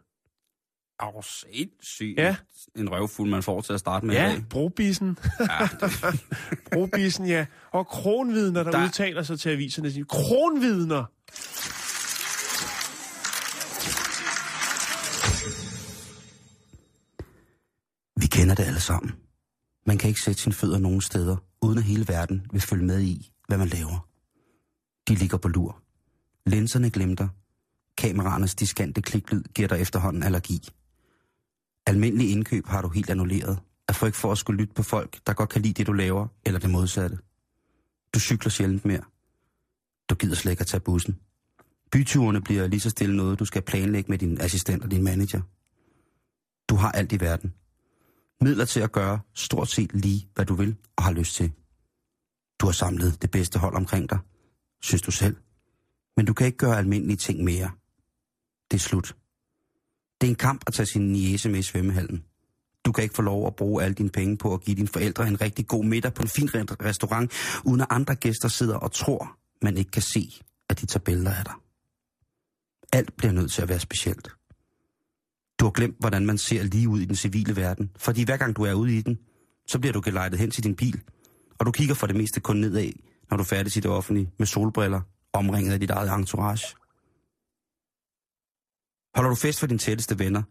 Åh, 1.04 1.24
sindssygt. 1.24 2.18
Ja. 2.20 2.36
En 2.76 2.92
røvfuld, 2.92 3.30
man 3.30 3.44
får 3.44 3.62
til 3.62 3.74
at 3.74 3.80
starte 3.80 4.06
med 4.06 4.16
Ja, 4.16 4.42
brobissen. 4.50 5.18
Ja, 5.40 5.68
brobissen, 6.72 7.26
ja. 7.28 7.46
Og 7.72 7.88
kronvidner, 7.88 8.64
der, 8.64 8.72
Der- 8.72 8.84
udtaler 8.86 9.24
sig 9.24 9.40
til 9.40 9.50
aviserne. 9.50 9.92
siger, 9.92 10.06
Kronvidner! 10.06 11.04
Vi 18.22 18.28
kender 18.28 18.56
det 18.56 18.64
alle 18.64 18.80
sammen. 18.80 19.12
Man 19.86 19.98
kan 19.98 20.08
ikke 20.08 20.22
sætte 20.22 20.42
sine 20.42 20.54
fødder 20.54 20.80
nogen 20.80 21.02
steder, 21.02 21.38
uden 21.62 21.78
at 21.78 21.84
hele 21.84 22.08
verden 22.08 22.46
vil 22.52 22.62
følge 22.62 22.86
med 22.86 23.02
i, 23.02 23.32
hvad 23.48 23.58
man 23.58 23.68
laver. 23.68 24.08
De 25.08 25.16
ligger 25.16 25.38
på 25.38 25.48
lur. 25.48 25.82
Linserne 26.46 26.90
glimter. 26.90 27.28
Kameraernes 27.98 28.56
diskante 28.56 29.02
kliklyd 29.02 29.44
giver 29.56 29.68
dig 29.68 29.80
efterhånden 29.82 30.24
allergi. 30.24 30.70
Almindelig 31.88 32.32
indkøb 32.32 32.68
har 32.68 32.82
du 32.82 32.90
helt 32.90 33.10
annulleret, 33.10 33.60
af 33.88 33.96
frygt 33.96 34.16
for 34.16 34.32
at 34.32 34.38
skulle 34.38 34.58
lytte 34.58 34.74
på 34.74 34.84
folk, 34.84 35.20
der 35.28 35.34
godt 35.34 35.50
kan 35.50 35.62
lide 35.62 35.74
det, 35.74 35.88
du 35.88 35.94
laver, 35.94 36.28
eller 36.46 36.60
det 36.60 36.70
modsatte. 36.70 37.18
Du 38.14 38.20
cykler 38.20 38.50
sjældent 38.50 38.86
mere. 38.86 39.04
Du 40.10 40.16
gider 40.16 40.36
slet 40.36 40.52
ikke 40.52 40.62
at 40.62 40.68
tage 40.68 40.82
bussen. 40.82 41.20
Byturene 41.92 42.42
bliver 42.42 42.68
lige 42.68 42.80
så 42.80 42.90
stille 42.90 43.16
noget, 43.16 43.40
du 43.40 43.46
skal 43.46 43.62
planlægge 43.62 44.10
med 44.10 44.18
din 44.18 44.42
assistent 44.42 44.84
og 44.84 44.92
din 44.92 45.04
manager. 45.04 45.42
Du 46.70 46.76
har 46.76 46.92
alt 46.92 47.12
i 47.12 47.20
verden. 47.20 47.54
Midler 48.42 48.66
til 48.66 48.80
at 48.80 48.92
gøre 48.92 49.20
stort 49.34 49.70
set 49.70 49.94
lige, 49.94 50.30
hvad 50.36 50.46
du 50.46 50.56
vil 50.56 50.76
og 50.96 51.04
har 51.04 51.12
lyst 51.12 51.36
til. 51.36 51.52
Du 52.60 52.66
har 52.66 52.74
samlet 52.74 53.22
det 53.22 53.32
bedste 53.32 53.60
hold 53.60 53.76
omkring 53.76 54.10
dig, 54.10 54.20
synes 54.82 55.02
du 55.02 55.12
selv. 55.12 55.36
Men 56.18 56.26
du 56.26 56.34
kan 56.34 56.46
ikke 56.46 56.58
gøre 56.58 56.78
almindelige 56.78 57.18
ting 57.18 57.44
mere. 57.44 57.72
Det 58.72 58.78
er 58.78 58.82
slut. 58.82 59.16
Det 60.22 60.28
er 60.28 60.32
en 60.32 60.36
kamp 60.36 60.64
at 60.68 60.74
tage 60.74 60.86
sin 60.86 61.12
niece 61.12 61.50
med 61.50 61.60
i 61.60 61.62
svømmehallen. 61.62 62.24
Du 62.86 62.92
kan 62.92 63.04
ikke 63.04 63.16
få 63.16 63.22
lov 63.22 63.48
at 63.48 63.56
bruge 63.56 63.84
alle 63.84 63.94
dine 63.94 64.10
penge 64.10 64.38
på 64.38 64.54
at 64.54 64.62
give 64.62 64.76
dine 64.78 64.88
forældre 64.88 65.28
en 65.28 65.42
rigtig 65.42 65.68
god 65.68 65.86
middag 65.86 66.14
på 66.14 66.22
en 66.22 66.28
fin 66.28 66.50
restaurant, 66.56 67.32
uden 67.66 67.82
at 67.82 67.88
andre 67.90 68.16
gæster 68.16 68.48
sidder 68.48 68.76
og 68.76 68.92
tror, 68.92 69.38
man 69.62 69.78
ikke 69.78 69.92
kan 69.92 70.02
se, 70.02 70.42
at 70.70 70.82
de 70.82 70.86
tager 70.86 71.04
billeder 71.04 71.34
af 71.34 71.46
dig. 71.46 71.54
Alt 72.94 73.18
bliver 73.18 73.32
nødt 73.32 73.52
til 73.52 73.62
at 73.62 73.70
være 73.70 73.80
specielt. 73.80 74.30
Du 75.60 75.66
har 75.66 75.72
glemt, 75.72 75.96
hvordan 76.00 76.26
man 76.26 76.38
ser 76.38 76.64
lige 76.64 76.90
ud 76.90 77.00
i 77.00 77.06
den 77.06 77.16
civile 77.16 77.56
verden. 77.56 77.92
Fordi 77.98 78.24
hver 78.24 78.38
gang 78.38 78.56
du 78.56 78.64
er 78.64 78.74
ude 78.74 78.98
i 78.98 79.02
den, 79.02 79.18
så 79.68 79.80
bliver 79.80 79.94
du 79.94 80.02
gelejtet 80.06 80.40
hen 80.40 80.52
til 80.52 80.64
din 80.64 80.76
bil. 80.76 81.02
Og 81.60 81.66
du 81.66 81.72
kigger 81.72 81.96
for 81.96 82.08
det 82.08 82.16
meste 82.16 82.40
kun 82.40 82.58
nedad, 82.58 82.92
når 83.30 83.38
du 83.38 83.44
færdes 83.44 83.78
i 83.78 83.80
det 83.80 83.92
offentlige, 83.92 84.30
med 84.40 84.48
solbriller, 84.48 85.02
omringet 85.34 85.74
af 85.74 85.80
dit 85.80 85.90
eget 85.90 86.14
entourage. 86.14 86.76
Holder 89.18 89.30
du 89.30 89.36
fest 89.36 89.60
for 89.60 89.68
dine 89.68 89.80
tætteste 89.80 90.20
venner, 90.20 90.44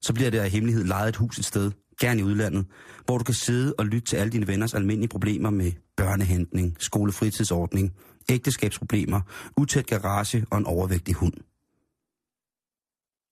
så 0.00 0.14
bliver 0.14 0.30
det 0.30 0.38
af 0.38 0.50
hemmelighed 0.50 0.84
lejet 0.84 1.08
et 1.08 1.16
hus 1.16 1.38
et 1.38 1.44
sted, 1.44 1.72
gerne 2.00 2.20
i 2.20 2.22
udlandet, 2.22 2.66
hvor 3.04 3.18
du 3.18 3.24
kan 3.24 3.34
sidde 3.34 3.74
og 3.78 3.86
lytte 3.86 4.06
til 4.06 4.16
alle 4.16 4.32
dine 4.32 4.46
venners 4.46 4.74
almindelige 4.74 5.08
problemer 5.08 5.50
med 5.50 5.72
børnehentning, 5.96 6.76
skolefritidsordning, 6.80 7.94
ægteskabsproblemer, 8.28 9.20
utæt 9.56 9.86
garage 9.86 10.46
og 10.50 10.58
en 10.58 10.66
overvægtig 10.66 11.14
hund. 11.14 11.32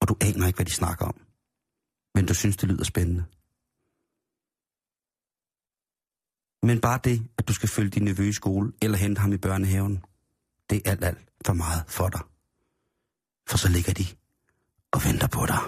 Og 0.01 0.09
du 0.09 0.17
aner 0.21 0.47
ikke, 0.47 0.57
hvad 0.57 0.67
de 0.67 0.75
snakker 0.75 1.05
om. 1.05 1.21
Men 2.15 2.27
du 2.27 2.35
synes, 2.35 2.57
det 2.57 2.69
lyder 2.69 2.85
spændende. 2.85 3.25
Men 6.63 6.81
bare 6.81 7.01
det, 7.05 7.29
at 7.39 7.49
du 7.49 7.53
skal 7.53 7.69
følge 7.69 7.91
din 7.91 8.03
nevø 8.03 8.29
i 8.29 8.33
skole 8.33 8.73
eller 8.83 8.99
hente 8.99 9.21
ham 9.21 9.33
i 9.33 9.37
børnehaven, 9.37 10.05
det 10.71 10.83
er 10.85 10.91
alt, 10.91 11.05
alt 11.05 11.29
for 11.47 11.53
meget 11.53 11.85
for 11.89 12.09
dig. 12.09 12.21
For 13.49 13.59
så 13.59 13.69
ligger 13.69 13.93
de 13.93 14.20
og 14.93 15.05
venter 15.05 15.27
på 15.27 15.47
dig. 15.47 15.59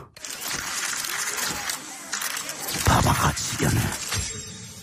Paparazzierne. 2.87 3.81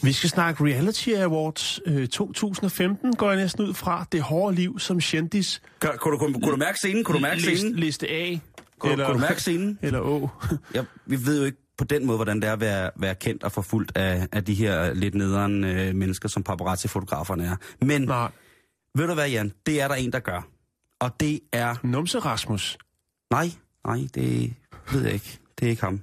Vi 0.04 0.14
skal 0.14 0.30
snakke 0.30 0.64
Reality 0.66 1.10
Awards 1.10 1.80
øh, 1.86 2.08
2015, 2.08 3.16
går 3.16 3.32
jeg 3.32 3.42
næsten 3.42 3.66
ud 3.66 3.74
fra. 3.74 4.06
Det 4.12 4.22
hårde 4.22 4.56
liv 4.56 4.80
som 4.80 5.00
kendis. 5.00 5.62
Kan, 5.82 5.92
kunne, 5.98 6.14
du, 6.14 6.18
kunne, 6.18 6.34
kunne 6.34 6.52
du 6.52 6.58
mærke 6.58 6.78
scenen? 6.78 7.04
Kunne 7.04 7.16
du 7.16 7.22
mærke 7.22 7.36
Liste, 7.42 7.58
scenen? 7.58 7.76
liste 7.76 8.08
A. 8.10 8.38
Kunne, 8.80 8.92
eller, 8.92 9.06
kunne 9.06 9.14
du 9.14 9.20
mærke 9.20 9.42
scenen? 9.42 9.80
Eller 9.82 10.00
Å. 10.00 10.30
Ja, 10.76 10.84
vi 11.06 11.26
ved 11.26 11.40
jo 11.40 11.46
ikke 11.46 11.58
på 11.78 11.84
den 11.84 12.06
måde, 12.06 12.18
hvordan 12.18 12.42
det 12.42 12.48
er 12.48 12.54
at 12.54 12.60
være, 12.60 12.92
være 12.96 13.16
kendt 13.16 13.44
og 13.44 13.52
forfulgt 13.52 13.98
af, 13.98 14.28
af 14.32 14.44
de 14.46 14.54
her 14.54 14.94
lidt 14.94 15.16
nederen 15.16 15.64
øh, 15.64 15.96
mennesker, 15.96 16.30
som 16.30 16.44
paparazzi-fotograferne 16.44 17.46
er. 17.46 17.56
Men 17.86 18.02
Nej. 18.02 18.32
ved 18.96 19.08
du 19.08 19.14
hvad, 19.14 19.30
Jan? 19.30 19.54
Det 19.66 19.82
er 19.82 19.88
der 19.88 19.96
en, 19.96 20.12
der 20.12 20.20
gør. 20.20 20.48
Og 21.00 21.12
det 21.20 21.40
er... 21.54 21.76
Numse 21.84 22.20
Rasmus. 22.20 22.78
Nej, 23.32 23.50
nej, 23.86 24.08
det 24.16 24.54
ved 24.92 25.04
jeg 25.04 25.14
ikke. 25.14 25.40
Det 25.60 25.66
er 25.66 25.70
ikke 25.70 25.84
ham. 25.84 26.02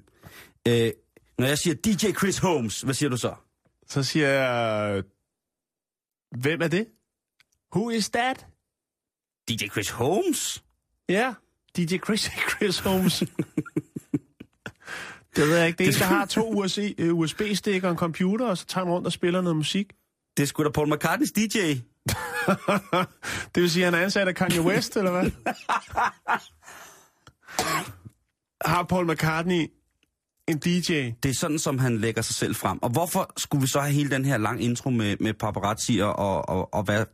Øh, 0.69 0.91
når 1.39 1.47
jeg 1.47 1.59
siger 1.59 1.75
DJ 1.75 2.13
Chris 2.19 2.39
Holmes, 2.39 2.81
hvad 2.81 2.95
siger 2.95 3.11
du 3.11 3.17
så? 3.17 3.35
Så 3.87 4.03
siger 4.03 4.29
jeg... 4.29 5.03
Hvem 6.39 6.63
er 6.63 6.69
det? 6.69 6.87
Who 7.75 7.91
is 7.91 8.11
that? 8.11 8.47
DJ 9.49 9.69
Chris 9.69 9.91
Holmes? 9.91 10.65
Ja, 11.09 11.35
DJ 11.77 11.97
Chris, 11.97 12.31
Chris 12.57 12.79
Holmes. 12.79 13.19
det 15.37 15.49
ved 15.49 15.57
jeg 15.57 15.67
ikke. 15.67 15.79
Det 15.79 15.89
er 15.89 15.93
en, 15.93 15.99
der 15.99 16.05
har 16.05 16.27
to 16.27 16.65
USB-stikker 17.13 17.89
og 17.89 17.93
en 17.93 17.99
computer, 17.99 18.47
og 18.47 18.59
så 18.59 18.67
tager 18.67 18.85
han 18.85 18.93
rundt 18.93 19.07
og 19.07 19.13
spiller 19.13 19.41
noget 19.41 19.57
musik. 19.57 19.93
Det 20.37 20.43
er 20.43 20.47
sgu 20.47 20.65
da 20.65 20.69
Paul 20.69 20.95
McCartneys 20.95 21.33
DJ. 21.33 21.59
det 23.55 23.63
vil 23.63 23.71
sige, 23.71 23.87
at 23.87 23.93
han 23.93 24.01
er 24.01 24.05
ansat 24.05 24.29
af 24.29 24.35
Kanye 24.35 24.61
West, 24.61 24.97
eller 24.97 25.11
hvad? 25.11 25.31
Har 28.65 28.83
Paul 28.89 29.11
McCartney 29.13 29.67
en 30.49 30.59
DJ? 30.59 31.11
Det 31.23 31.29
er 31.31 31.35
sådan, 31.41 31.59
som 31.59 31.79
han 31.79 31.99
lægger 31.99 32.23
sig 32.23 32.35
selv 32.35 32.55
frem. 32.55 32.79
Og 32.83 32.91
hvorfor 32.91 33.33
skulle 33.37 33.63
vi 33.63 33.67
så 33.69 33.81
have 33.81 33.93
hele 33.93 34.11
den 34.11 34.25
her 34.25 34.37
lang 34.39 34.63
intro 34.63 34.91
med, 34.91 35.17
med 35.21 35.35
paparazzier 35.35 36.05
og, 36.05 36.49
og, 36.49 36.75
og, 36.75 36.83
hvad, 36.83 37.05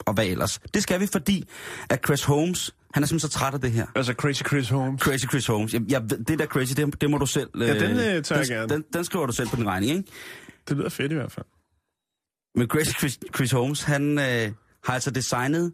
og 0.00 0.14
hvad 0.14 0.26
ellers? 0.26 0.58
Det 0.74 0.82
skal 0.82 1.00
vi, 1.00 1.06
fordi 1.06 1.48
at 1.90 2.00
Chris 2.06 2.24
Holmes, 2.24 2.74
han 2.94 3.02
er 3.02 3.06
simpelthen 3.06 3.30
så 3.30 3.38
træt 3.38 3.54
af 3.54 3.60
det 3.60 3.72
her. 3.72 3.86
Altså 3.94 4.12
Crazy 4.12 4.42
Chris 4.42 4.68
Holmes. 4.68 5.00
Crazy 5.02 5.24
Chris 5.26 5.46
Holmes. 5.46 5.74
Jeg, 5.74 5.82
jeg, 5.88 6.02
ved- 6.02 6.24
det 6.24 6.38
der 6.38 6.46
crazy, 6.46 6.72
det, 6.76 7.00
det 7.00 7.10
må 7.10 7.18
du 7.18 7.26
selv... 7.26 7.50
Ja, 7.58 7.74
den, 7.74 7.90
øh, 7.96 8.22
tager 8.24 8.38
jeg 8.38 8.48
den, 8.48 8.56
gerne. 8.56 8.68
Den, 8.74 8.84
den 8.92 9.04
skriver 9.04 9.26
du 9.26 9.32
selv 9.32 9.48
på 9.48 9.56
din 9.56 9.66
regning, 9.66 9.92
ikke? 9.92 10.10
Det 10.68 10.76
lyder 10.76 10.88
fedt 10.88 11.12
i 11.12 11.14
hvert 11.14 11.32
fald. 11.32 11.46
Men 12.54 12.68
Crazy 12.68 12.90
Chris, 12.98 13.18
Chris 13.34 13.50
Holmes, 13.52 13.82
han 13.82 14.18
øh, 14.18 14.52
har 14.84 14.94
altså 14.94 15.10
designet 15.10 15.72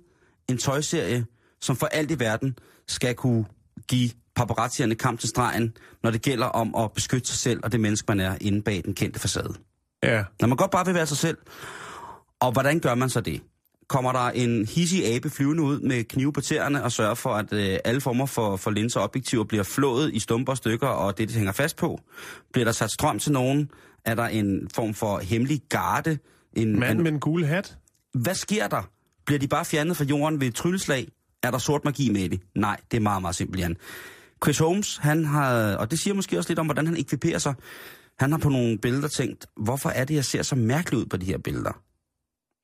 en 0.49 0.59
tøjserie, 0.59 1.27
som 1.61 1.77
for 1.77 1.87
alt 1.87 2.11
i 2.11 2.18
verden 2.18 2.59
skal 2.88 3.14
kunne 3.14 3.44
give 3.88 4.11
paparazzierne 4.37 4.94
kamp 4.94 5.20
til 5.20 5.29
stregen, 5.29 5.77
når 6.03 6.11
det 6.11 6.22
gælder 6.22 6.46
om 6.46 6.75
at 6.75 6.92
beskytte 6.92 7.29
sig 7.29 7.38
selv 7.38 7.61
og 7.64 7.72
det 7.72 7.81
menneske, 7.81 8.05
man 8.09 8.20
er 8.20 8.37
inde 8.40 8.62
bag 8.62 8.83
den 8.85 8.94
kendte 8.94 9.20
facade. 9.20 9.55
Ja. 10.03 10.25
Når 10.40 10.49
man 10.49 10.57
godt 10.57 10.70
bare 10.70 10.85
vil 10.87 10.94
være 10.94 11.07
sig 11.07 11.16
selv. 11.16 11.38
Og 12.40 12.53
hvordan 12.53 12.81
gør 12.81 12.94
man 12.94 13.11
så 13.11 13.20
det? 13.20 13.42
Kommer 13.88 14.12
der 14.12 14.20
en 14.31 14.66
hissig 14.66 15.07
abe 15.14 15.31
flyvende 15.31 15.62
ud 15.62 15.81
med 15.81 16.05
knive 16.05 16.33
på 16.33 16.40
tæerne 16.40 16.85
og 16.85 16.92
sørger 16.92 17.14
for, 17.14 17.31
at 17.35 17.53
øh, 17.53 17.79
alle 17.85 18.01
former 18.01 18.27
for, 18.27 18.57
for 18.57 18.70
linser 18.70 19.01
og 19.01 19.05
objektiver 19.05 19.44
bliver 19.44 19.62
flået 19.64 20.14
i 20.14 20.18
stumper 20.18 20.53
og 20.53 20.57
stykker, 20.57 20.87
og 20.87 21.18
det, 21.18 21.29
det 21.29 21.37
hænger 21.37 21.53
fast 21.53 21.77
på? 21.77 22.01
Bliver 22.53 22.64
der 22.64 22.72
sat 22.72 22.90
strøm 22.90 23.18
til 23.18 23.33
nogen? 23.33 23.70
Er 24.05 24.14
der 24.14 24.25
en 24.27 24.68
form 24.75 24.94
for 24.94 25.18
hemmelig 25.18 25.61
garde? 25.68 26.18
En, 26.57 26.81
Manden 26.81 26.96
en, 26.96 27.03
med 27.03 27.12
den 27.12 27.20
gule 27.20 27.46
hat. 27.46 27.77
hvad 28.14 28.35
sker 28.35 28.68
der? 28.68 28.83
Bliver 29.27 29.38
de 29.38 29.49
bare 29.49 29.64
fjernet 29.64 29.96
fra 29.96 30.05
jorden 30.05 30.40
ved 30.40 30.46
et 30.46 30.55
trylleslag? 30.55 31.09
Er 31.47 31.51
der 31.51 31.59
sort 31.59 31.85
magi 31.85 32.11
med 32.11 32.29
det? 32.29 32.41
Nej, 32.55 32.77
det 32.91 32.97
er 32.97 33.01
meget, 33.01 33.23
meget 33.23 33.37
simpelt, 33.37 33.61
Jan. 33.61 33.77
Chris 34.45 34.59
Holmes, 34.59 34.97
han 34.97 35.25
har, 35.25 35.77
og 35.77 35.91
det 35.91 35.99
siger 35.99 36.15
måske 36.15 36.39
også 36.39 36.51
lidt 36.51 36.59
om, 36.59 36.67
hvordan 36.67 36.87
han 36.87 36.97
ekviperer 36.97 37.39
sig. 37.39 37.55
Han 38.19 38.31
har 38.31 38.39
på 38.39 38.49
nogle 38.49 38.79
billeder 38.79 39.09
tænkt, 39.09 39.47
hvorfor 39.57 39.89
er 39.89 40.05
det, 40.05 40.15
jeg 40.15 40.25
ser 40.25 40.43
så 40.43 40.57
mærkeligt 40.57 41.01
ud 41.01 41.07
på 41.07 41.17
de 41.17 41.27
her 41.27 41.39
billeder? 41.39 41.83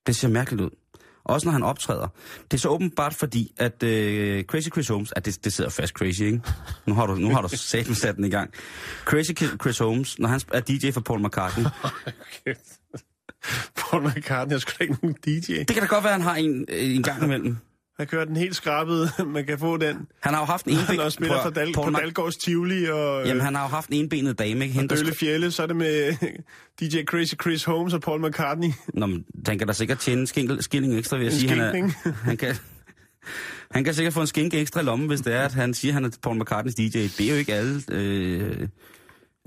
Det 0.06 0.16
ser 0.16 0.28
mærkeligt 0.28 0.62
ud. 0.62 0.70
Også 1.24 1.46
når 1.46 1.52
han 1.52 1.62
optræder. 1.62 2.08
Det 2.50 2.56
er 2.56 2.58
så 2.58 2.68
åbenbart 2.68 3.14
fordi, 3.14 3.52
at 3.56 3.82
øh, 3.82 4.44
Crazy 4.44 4.68
Chris 4.68 4.88
Holmes, 4.88 5.12
at 5.16 5.26
det, 5.26 5.44
det 5.44 5.52
sidder 5.52 5.70
fast 5.70 5.92
crazy, 5.92 6.22
ikke? 6.22 6.40
Nu 6.86 6.94
har 6.94 7.06
du, 7.06 7.14
nu 7.14 7.30
har 7.30 7.42
du 7.42 7.48
sat 7.56 7.96
sat 7.96 8.16
den 8.16 8.24
i 8.24 8.30
gang. 8.30 8.50
Crazy 9.04 9.30
Chris 9.62 9.78
Holmes, 9.78 10.18
når 10.18 10.28
han 10.28 10.40
er 10.52 10.60
DJ 10.60 10.90
for 10.90 11.00
Paul 11.00 11.26
McCartney, 11.26 11.64
Paul 13.80 14.02
McCartney 14.02 14.52
har 14.52 14.58
sgu 14.58 14.70
da 14.78 14.84
ikke 14.84 14.96
nogen 15.02 15.16
DJ. 15.24 15.58
det 15.58 15.70
kan 15.70 15.82
da 15.82 15.86
godt 15.86 16.04
være, 16.04 16.14
at 16.14 16.20
han 16.20 16.22
har 16.22 16.36
en, 16.36 16.64
øh, 16.68 16.96
en 16.96 17.02
gang 17.02 17.24
imellem. 17.24 17.56
Han 17.98 18.06
kører 18.06 18.24
den 18.24 18.36
helt 18.36 18.56
skrabet. 18.56 19.10
Man 19.26 19.46
kan 19.46 19.58
få 19.58 19.76
den. 19.76 19.96
Han 20.20 20.34
har 20.34 20.40
jo 20.40 20.44
haft 20.46 20.66
en 20.66 20.74
Han 20.74 21.00
også 21.00 21.16
spiller 21.16 21.42
for 21.42 21.50
Dal- 21.50 21.72
på 21.74 21.90
Dalgårds 21.98 22.36
Tivoli 22.36 22.84
og 22.86 23.20
Jamen, 23.26 23.36
øh, 23.36 23.42
han 23.44 23.54
har 23.54 23.62
jo 23.62 23.68
haft 23.68 23.88
en 23.88 23.94
enbenet 23.94 24.38
dame, 24.38 24.64
ikke? 24.64 24.74
Hende, 24.74 24.96
Døle 24.96 25.08
sk- 25.10 25.14
Fjelle. 25.14 25.50
Så 25.50 25.62
er 25.62 25.66
det 25.66 25.76
med 25.76 26.12
DJ 26.80 27.02
Crazy 27.04 27.34
Chris 27.42 27.64
Holmes 27.64 27.94
og 27.94 28.00
Paul 28.00 28.26
McCartney. 28.28 28.68
Nå, 28.94 29.06
men 29.06 29.24
han 29.46 29.58
kan 29.58 29.66
da 29.66 29.72
sikkert 29.72 29.98
tjene 29.98 30.20
en 30.20 30.26
skinkel, 30.26 30.62
skilling 30.62 30.98
ekstra 30.98 31.16
ved 31.16 31.26
at 31.26 31.32
En 31.32 31.38
sige, 31.38 31.50
han, 31.50 31.60
er, 31.60 31.90
han 32.28 32.36
kan... 32.36 32.54
Han 33.70 33.84
kan 33.84 33.94
sikkert 33.94 34.14
få 34.14 34.20
en 34.20 34.26
skinke 34.26 34.60
ekstra 34.60 34.80
i 34.80 34.84
lommen, 34.84 35.08
hvis 35.08 35.20
det 35.20 35.34
er, 35.34 35.40
at 35.42 35.52
han 35.52 35.74
siger, 35.74 35.90
at 35.92 35.94
han 35.94 36.04
er 36.04 36.10
Paul 36.22 36.40
McCartneys 36.40 36.74
DJ. 36.74 36.88
Det 36.92 37.20
er 37.20 37.30
jo 37.30 37.34
ikke 37.36 37.54
alle... 37.54 37.82
Øh, 37.90 38.68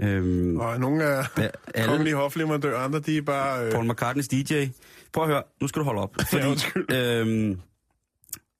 øh, 0.02 0.56
Og 0.56 0.80
nogle 0.80 1.04
af 1.04 1.26
Ja, 1.38 1.48
alle. 1.76 1.88
kongelige 1.90 2.16
hofleverandører, 2.16 2.78
andre 2.80 3.00
de 3.00 3.18
er 3.18 3.22
bare... 3.22 3.66
Øh, 3.66 3.72
Paul 3.72 3.86
McCartneys 3.92 4.28
DJ. 4.28 4.66
Prøv 5.14 5.24
at 5.24 5.30
høre, 5.30 5.44
nu 5.62 5.68
skal 5.68 5.80
du 5.80 5.86
holde 5.86 6.02
op. 6.02 6.16
Ja, 6.34 6.50
undskyld. 6.50 6.94
øhm, 6.94 7.60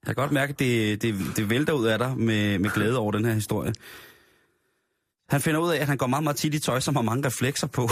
jeg 0.08 0.16
kan 0.16 0.16
godt 0.16 0.32
mærke, 0.32 0.52
at 0.52 0.60
det, 0.60 1.02
det, 1.02 1.16
det 1.36 1.50
vælter 1.50 1.74
ud 1.74 1.86
af 1.86 1.98
dig 2.00 2.18
med, 2.18 2.60
med 2.60 2.70
glæde 2.70 2.98
over 2.98 3.12
den 3.12 3.26
her 3.26 3.34
historie. 3.34 3.74
Han 5.30 5.42
finder 5.42 5.60
ud 5.60 5.72
af, 5.72 5.78
at 5.82 5.88
han 5.88 5.98
går 5.98 6.08
meget, 6.08 6.24
meget 6.24 6.38
tit 6.38 6.54
i 6.54 6.60
tøj, 6.60 6.80
som 6.80 6.96
har 6.96 7.04
mange 7.04 7.28
reflekser 7.28 7.68
på. 7.68 7.90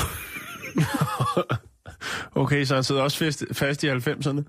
okay, 2.42 2.66
så 2.66 2.74
han 2.76 2.84
sidder 2.84 3.02
også 3.02 3.18
fast, 3.18 3.44
fast 3.52 3.84
i 3.84 3.90
90'erne. 3.90 4.44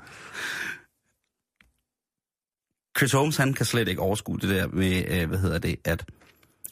Chris 2.99 3.13
Holmes, 3.13 3.37
han 3.37 3.55
kan 3.55 3.67
slet 3.67 3.89
ikke 3.89 4.01
overskue 4.01 4.39
det 4.39 4.49
der 4.49 4.67
med, 4.67 5.05
øh, 5.09 5.29
hvad 5.29 5.39
hedder 5.39 5.59
det, 5.59 5.77
at 5.85 6.05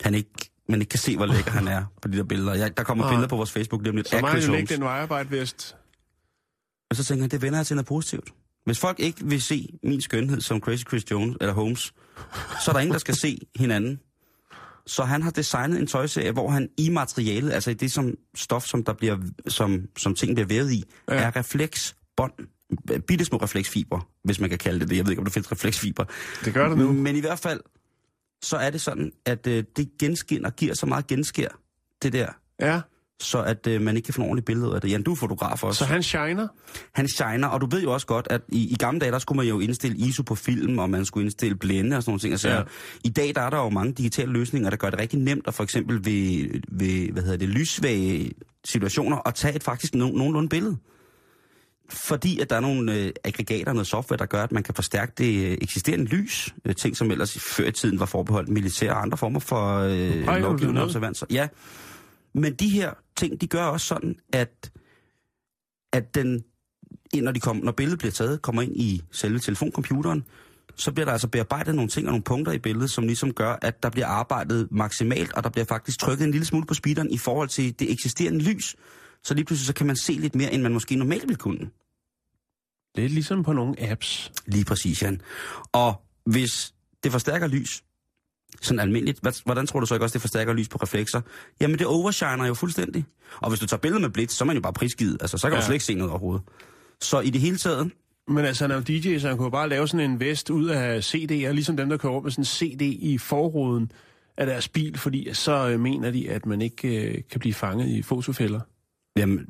han 0.01 0.15
ikke, 0.15 0.31
man 0.69 0.81
ikke 0.81 0.91
kan 0.91 0.99
se, 0.99 1.17
hvor 1.17 1.27
lækker 1.27 1.51
han 1.51 1.69
er 1.69 1.85
på 2.03 2.09
de 2.09 2.17
der 2.17 2.25
billeder. 2.25 2.55
Jeg, 2.55 2.77
der 2.77 2.83
kommer 2.83 3.05
Nej. 3.05 3.13
billeder 3.13 3.29
på 3.29 3.37
vores 3.37 3.53
Facebook 3.53 3.83
lige 3.83 3.91
om 3.91 3.97
lidt 3.97 4.09
Så 4.09 4.17
af 4.17 4.23
må 4.23 4.27
han 4.29 4.35
Chris 4.37 4.47
jo 4.47 4.53
Holmes. 4.53 4.71
lægge 4.71 4.75
den 4.75 4.85
vejarbejde 4.85 5.31
vest. 5.31 5.77
Og 6.91 6.97
så 6.97 7.05
tænker 7.05 7.25
jeg, 7.25 7.31
det 7.31 7.43
vender 7.43 7.59
jeg 7.59 7.67
til 7.67 7.77
noget 7.77 7.87
positivt. 7.87 8.29
Hvis 8.65 8.79
folk 8.79 9.01
ikke 9.01 9.25
vil 9.25 9.43
se 9.43 9.69
min 9.83 10.01
skønhed 10.01 10.41
som 10.41 10.61
Crazy 10.61 10.85
Chris 10.89 11.11
Jones 11.11 11.37
eller 11.41 11.55
Holmes, 11.55 11.93
så 12.65 12.71
er 12.71 12.73
der 12.73 12.81
ingen, 12.81 12.93
der 12.93 12.99
skal 12.99 13.15
se 13.15 13.39
hinanden. 13.57 14.01
Så 14.87 15.05
han 15.05 15.23
har 15.23 15.31
designet 15.31 15.81
en 15.81 15.87
tøjserie, 15.87 16.33
hvor 16.33 16.51
han 16.51 16.69
i 16.79 16.89
materialet, 16.91 17.53
altså 17.53 17.71
i 17.71 17.75
det 17.75 17.93
som 17.93 18.15
stof, 18.35 18.65
som, 18.67 18.85
der 18.85 18.93
bliver, 18.93 19.19
som, 19.49 19.87
som 19.99 20.15
ting 20.15 20.35
bliver 20.37 20.47
vævet 20.47 20.73
i, 20.73 20.85
Ja. 21.09 21.15
er 21.15 21.37
refleksbånd. 21.37 22.33
Bitte 23.07 23.25
små 23.25 23.39
refleksfiber, 23.39 24.09
hvis 24.25 24.41
man 24.41 24.51
kan 24.51 24.59
kalde 24.59 24.81
det 24.81 24.89
det. 24.91 24.97
Jeg 24.97 25.05
ved 25.05 25.13
ikke, 25.13 25.21
om 25.21 25.25
der 25.25 25.33
findes 25.33 25.53
refleksfiber. 25.53 26.05
Det 26.45 26.55
gør 26.55 26.69
det 26.69 26.79
nu. 26.79 26.93
Men 26.93 27.17
i 27.17 27.21
hvert 27.21 27.39
fald, 27.39 27.61
så 28.43 28.57
er 28.57 28.71
det 28.71 28.81
sådan, 28.81 29.13
at 29.27 29.47
øh, 29.47 29.65
det 29.77 29.89
genskinner, 30.01 30.51
giver 30.51 30.75
så 30.75 30.87
meget 30.87 31.07
genskær, 31.07 31.49
det 32.03 32.13
der, 32.13 32.29
Ja, 32.61 32.81
så 33.23 33.43
at 33.43 33.67
øh, 33.67 33.81
man 33.81 33.97
ikke 33.97 34.07
kan 34.07 34.15
få 34.15 34.21
en 34.23 34.27
ordentlig 34.29 34.45
billede 34.45 34.75
af 34.75 34.81
det. 34.81 34.91
Jan, 34.91 35.03
du 35.03 35.13
er 35.13 35.17
fotograf 35.17 35.65
også 35.65 35.79
så 35.79 35.85
han 35.85 36.03
shiner. 36.03 36.49
han 36.93 37.09
shiner, 37.09 37.49
og 37.49 37.61
du 37.61 37.67
ved 37.71 37.83
jo 37.83 37.93
også 37.93 38.07
godt, 38.07 38.27
at 38.31 38.41
i, 38.49 38.73
i 38.73 38.77
gamle 38.77 39.01
dage, 39.01 39.13
der 39.13 39.19
skulle 39.19 39.37
man 39.37 39.47
jo 39.47 39.61
indstille 39.61 39.97
ISO 39.97 40.23
på 40.23 40.35
film, 40.35 40.79
og 40.79 40.91
man 40.91 41.05
skulle 41.05 41.25
indstille 41.25 41.57
blænde 41.57 41.97
og 41.97 42.03
sådan 42.03 42.11
nogle 42.11 42.21
ting. 42.21 42.33
Altså, 42.33 42.49
Ja. 42.49 42.63
I 43.05 43.09
dag, 43.09 43.33
der 43.35 43.41
er 43.41 43.51
der 43.51 43.59
jo 43.59 43.69
mange 43.69 43.93
digitale 43.93 44.33
løsninger, 44.33 44.71
der 44.71 44.77
gør 44.77 44.91
det 44.91 44.99
rigtig 44.99 45.19
nemt, 45.19 45.47
at 45.47 45.55
for 45.55 45.63
eksempel 45.65 46.05
ved, 46.05 46.49
ved 46.69 47.13
hvad 47.13 47.23
hedder 47.23 47.37
det, 47.39 47.49
lyssvage 47.49 48.31
situationer, 48.65 49.29
at 49.29 49.35
tage 49.35 49.55
et 49.57 49.63
faktisk 49.63 49.95
no, 49.95 50.07
nogenlunde 50.09 50.49
billede. 50.49 50.77
fordi 51.91 52.41
at 52.41 52.51
der 52.51 52.57
er 52.57 52.61
nogle 52.61 52.95
øh, 52.95 53.13
aggregater, 53.25 53.73
noget 53.73 53.87
software, 53.87 54.19
der 54.19 54.27
gør, 54.27 54.43
at 54.43 54.53
man 54.53 54.63
kan 54.63 54.75
forstærke 54.75 55.13
det 55.19 55.47
øh, 55.47 55.59
eksisterende 55.61 56.05
lys. 56.05 56.55
Øh, 56.65 56.75
ting, 56.75 56.97
som 56.97 57.11
ellers 57.11 57.39
før 57.57 57.65
i 57.67 57.73
tiden 57.73 58.01
var 58.01 58.07
forbeholdt 58.07 58.49
militær 58.49 58.93
og 58.93 59.03
andre 59.03 59.17
former 59.19 59.41
for 59.41 59.79
øh, 59.79 60.25
Ej, 60.27 60.39
lovgivende 60.39 60.83
observanser. 60.83 61.27
Ja, 61.31 61.49
men 62.35 62.55
de 62.55 62.69
her 62.69 62.93
ting, 63.17 63.41
de 63.41 63.47
gør 63.47 63.65
også 63.65 63.87
sådan, 63.87 64.17
at, 64.33 64.73
at 65.93 66.15
den, 66.15 66.45
når, 67.15 67.33
de 67.33 67.41
kom, 67.41 67.57
når 67.57 67.73
billedet 67.73 67.99
bliver 67.99 68.13
taget, 68.13 68.43
kommer 68.43 68.63
ind 68.63 68.77
i 68.77 69.03
selve 69.11 69.39
telefoncomputeren, 69.39 70.25
så 70.77 70.93
bliver 70.93 71.05
der 71.05 71.13
altså 71.13 71.29
bearbejdet 71.29 71.75
nogle 71.75 71.91
ting 71.91 72.07
og 72.07 72.11
nogle 72.11 72.23
punkter 72.23 72.53
i 72.53 72.59
billedet, 72.59 72.91
som 72.91 73.07
ligesom 73.07 73.33
gør, 73.33 73.59
at 73.63 73.83
der 73.83 73.91
bliver 73.91 74.07
arbejdet 74.07 74.69
maksimalt, 74.71 75.33
og 75.33 75.45
der 75.45 75.51
bliver 75.51 75.65
faktisk 75.65 75.99
trykket 75.99 76.25
en 76.25 76.31
lille 76.31 76.45
smule 76.45 76.67
på 76.67 76.75
speederen 76.75 77.11
i 77.11 77.19
forhold 77.19 77.49
til 77.49 77.79
det 77.79 77.93
eksisterende 77.93 78.39
lys. 78.39 78.77
Så 79.25 79.35
lige 79.35 79.45
pludselig 79.45 79.67
så 79.67 79.75
kan 79.75 79.87
man 79.87 79.97
se 79.97 80.13
lidt 80.13 80.35
mere, 80.35 80.53
end 80.53 80.63
man 80.63 80.73
måske 80.73 80.97
normalt 80.97 81.23
ville 81.23 81.37
kunne. 81.37 81.71
Lidt 82.95 83.13
ligesom 83.13 83.43
på 83.43 83.53
nogle 83.53 83.91
apps. 83.91 84.33
Lige 84.47 84.65
præcis, 84.65 85.03
Jan. 85.03 85.21
Og 85.73 86.03
hvis 86.27 86.75
det 87.05 87.13
forstærker 87.13 87.47
lys, 87.47 87.85
sådan 88.61 88.81
almindeligt, 88.81 89.21
hvordan 89.45 89.67
tror 89.67 89.81
du 89.81 89.87
så 89.87 89.95
ikke 89.95 90.05
også, 90.05 90.15
det 90.15 90.21
forstærker 90.21 90.53
lys 90.53 90.69
på 90.69 90.79
reflekser? 90.83 91.21
Jamen, 91.61 91.79
det 91.79 91.87
overshiner 91.87 92.47
jo 92.47 92.55
fuldstændig. 92.55 93.05
Og 93.41 93.49
hvis 93.49 93.61
du 93.61 93.67
tager 93.67 93.81
billeder 93.81 94.01
med 94.01 94.11
blitz, 94.11 94.35
så 94.35 94.45
er 94.45 94.47
man 94.47 94.57
jo 94.57 94.63
bare 94.63 94.73
prisgivet. 94.73 95.19
Altså, 95.21 95.39
så 95.39 95.49
kan 95.49 95.55
ja. 95.55 95.61
Du 95.61 95.65
slet 95.65 95.75
ikke 95.75 95.85
se 95.85 95.95
noget 95.95 96.11
overhovedet. 96.11 96.43
Så 97.01 97.21
i 97.21 97.31
det 97.31 97.41
hele 97.41 97.57
taget, 97.57 97.91
Men 98.29 98.45
altså, 98.45 98.65
han 98.65 98.71
er 98.71 98.75
jo 98.75 98.81
DJ, 98.83 99.19
så 99.19 99.29
han 99.29 99.37
kunne 99.37 99.51
bare 99.51 99.69
lave 99.69 99.89
sådan 99.89 100.11
en 100.11 100.21
vest 100.21 100.51
ud 100.51 100.67
af 100.69 101.15
CD'er, 101.15 101.53
ligesom 101.53 101.77
dem, 101.77 101.89
der 101.89 101.97
kører 101.97 102.13
rundt 102.13 102.25
med 102.25 102.33
sådan 102.33 102.43
en 102.43 102.47
CD 102.79 102.83
i 102.83 103.19
forruden 103.19 103.93
af 104.37 104.47
deres 104.47 104.69
bil, 104.69 104.99
fordi 104.99 105.29
så 105.33 105.69
øh, 105.69 105.81
mener 105.81 106.11
de, 106.11 106.31
at 106.31 106.47
man 106.47 106.63
ikke 106.63 107.09
øh, 107.09 107.23
kan 107.31 107.41
blive 107.41 107.55
fanget 107.55 107.89
i 107.89 108.03
fotofælder. 108.03 108.61
jamen, 109.17 109.47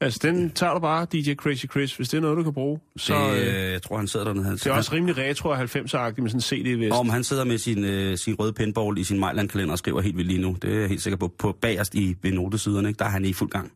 Altså, 0.00 0.18
den 0.22 0.50
tager 0.50 0.74
du 0.74 0.80
bare, 0.80 1.06
DJ 1.12 1.34
Crazy 1.34 1.66
Chris, 1.66 1.96
hvis 1.96 2.08
det 2.08 2.16
er 2.16 2.20
noget, 2.20 2.36
du 2.36 2.42
kan 2.42 2.52
bruge. 2.52 2.80
Så 2.96 3.06
så, 3.06 3.14
øh, 3.14 3.64
øh, 3.64 3.72
jeg 3.72 3.82
tror, 3.82 3.96
han 3.96 4.08
sidder 4.08 4.26
dernede. 4.26 4.44
Han, 4.44 4.54
det 4.54 4.66
er 4.66 4.72
også 4.72 4.92
rimelig 4.92 5.18
retro 5.18 5.48
og 5.48 5.62
90'er-agtigt 5.62 6.22
med 6.22 6.30
sådan 6.30 6.34
en 6.34 6.40
CD-vest. 6.40 6.94
Om 6.94 7.08
han 7.08 7.24
sidder 7.24 7.44
med 7.44 7.58
sin, 7.58 7.84
øh, 7.84 8.18
sin 8.18 8.34
røde 8.34 8.52
pinball 8.52 8.98
i 8.98 9.04
sin 9.04 9.20
Mejland-kalender 9.20 9.72
og 9.72 9.78
skriver 9.78 10.00
helt 10.00 10.16
vildt 10.16 10.28
lige 10.28 10.42
nu. 10.42 10.56
Det 10.62 10.74
er 10.74 10.78
jeg 10.78 10.88
helt 10.88 11.02
sikker 11.02 11.16
på. 11.16 11.28
På 11.28 11.56
bagerst 11.60 11.94
i 11.94 12.16
ved 12.22 12.32
notesiderne, 12.32 12.88
ikke? 12.88 12.98
der 12.98 13.04
er 13.04 13.08
han 13.08 13.24
i 13.24 13.32
fuld 13.32 13.50
gang. 13.50 13.72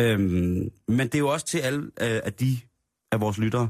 Øhm, 0.00 0.70
men 0.88 1.00
det 1.06 1.14
er 1.14 1.18
jo 1.18 1.28
også 1.28 1.46
til 1.46 1.58
alle 1.58 1.82
øh, 1.82 2.20
af 2.24 2.32
de 2.32 2.58
af 3.12 3.20
vores 3.20 3.38
lyttere, 3.38 3.68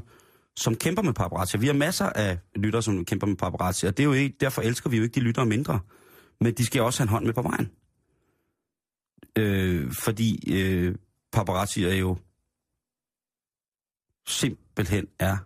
som 0.57 0.75
kæmper 0.75 1.01
med 1.01 1.13
paparazzi. 1.13 1.57
Vi 1.57 1.65
har 1.65 1.73
masser 1.73 2.05
af 2.05 2.37
lyttere, 2.55 2.81
som 2.83 3.05
kæmper 3.05 3.27
med 3.27 3.35
paparazzi, 3.35 3.85
og 3.85 3.97
det 3.97 4.03
er 4.03 4.07
jo 4.07 4.13
ikke, 4.13 4.35
derfor 4.39 4.61
elsker 4.61 4.89
vi 4.89 4.97
jo 4.97 5.03
ikke 5.03 5.15
de 5.15 5.19
lyttere 5.19 5.45
mindre. 5.45 5.79
Men 6.41 6.53
de 6.53 6.65
skal 6.65 6.81
også 6.81 6.99
have 6.99 7.05
en 7.05 7.09
hånd 7.09 7.25
med 7.25 7.33
på 7.33 7.41
vejen. 7.41 7.69
Øh, 9.37 9.91
fordi 9.91 10.53
øh, 10.53 10.95
paparazzi 11.31 11.83
er 11.83 11.93
jo 11.93 12.17
simpelthen 14.27 15.07
er 15.19 15.37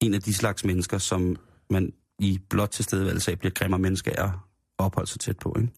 en 0.00 0.14
af 0.14 0.22
de 0.22 0.34
slags 0.34 0.64
mennesker, 0.64 0.98
som 0.98 1.36
man 1.70 1.92
i 2.18 2.40
blot 2.50 2.68
tilstedeværelse 2.68 3.30
af 3.30 3.38
bliver 3.38 3.52
grimmere 3.52 3.80
mennesker 3.80 4.12
af 4.18 4.24
at 4.24 4.30
opholde 4.78 5.10
sig 5.10 5.20
tæt 5.20 5.38
på. 5.38 5.56
Ikke? 5.58 5.72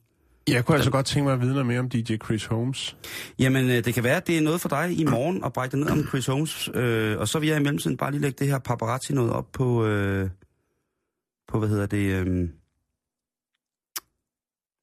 Jeg 0.49 0.64
kunne 0.64 0.77
altså 0.77 0.90
godt 0.90 1.07
tænke 1.07 1.25
mig 1.25 1.33
at 1.33 1.40
vide 1.40 1.53
noget 1.53 1.66
mere 1.66 1.79
om 1.79 1.88
DJ 1.88 2.16
Chris 2.25 2.44
Holmes. 2.44 2.96
Jamen, 3.38 3.70
øh, 3.70 3.85
det 3.85 3.94
kan 3.94 4.05
være, 4.05 4.16
at 4.16 4.27
det 4.27 4.38
er 4.38 4.42
noget 4.42 4.61
for 4.61 4.68
dig 4.68 4.99
i 4.99 5.05
morgen 5.05 5.44
at 5.44 5.53
brække 5.53 5.77
ned 5.77 5.90
om 5.90 6.07
Chris 6.07 6.27
Holmes. 6.27 6.70
Øh, 6.75 7.18
og 7.18 7.29
så 7.29 7.38
vil 7.38 7.49
jeg 7.49 7.57
i 7.61 7.62
mellemtiden 7.62 7.96
bare 7.96 8.11
lige 8.11 8.20
lægge 8.20 8.37
det 8.38 8.46
her 8.46 8.59
paparazzi 8.59 9.12
noget 9.12 9.33
op 9.33 9.53
på, 9.53 9.87
øh, 9.87 10.31
på 11.49 11.59
hvad 11.59 11.68
hedder 11.68 11.87
det, 11.87 12.27
øh, 12.27 12.49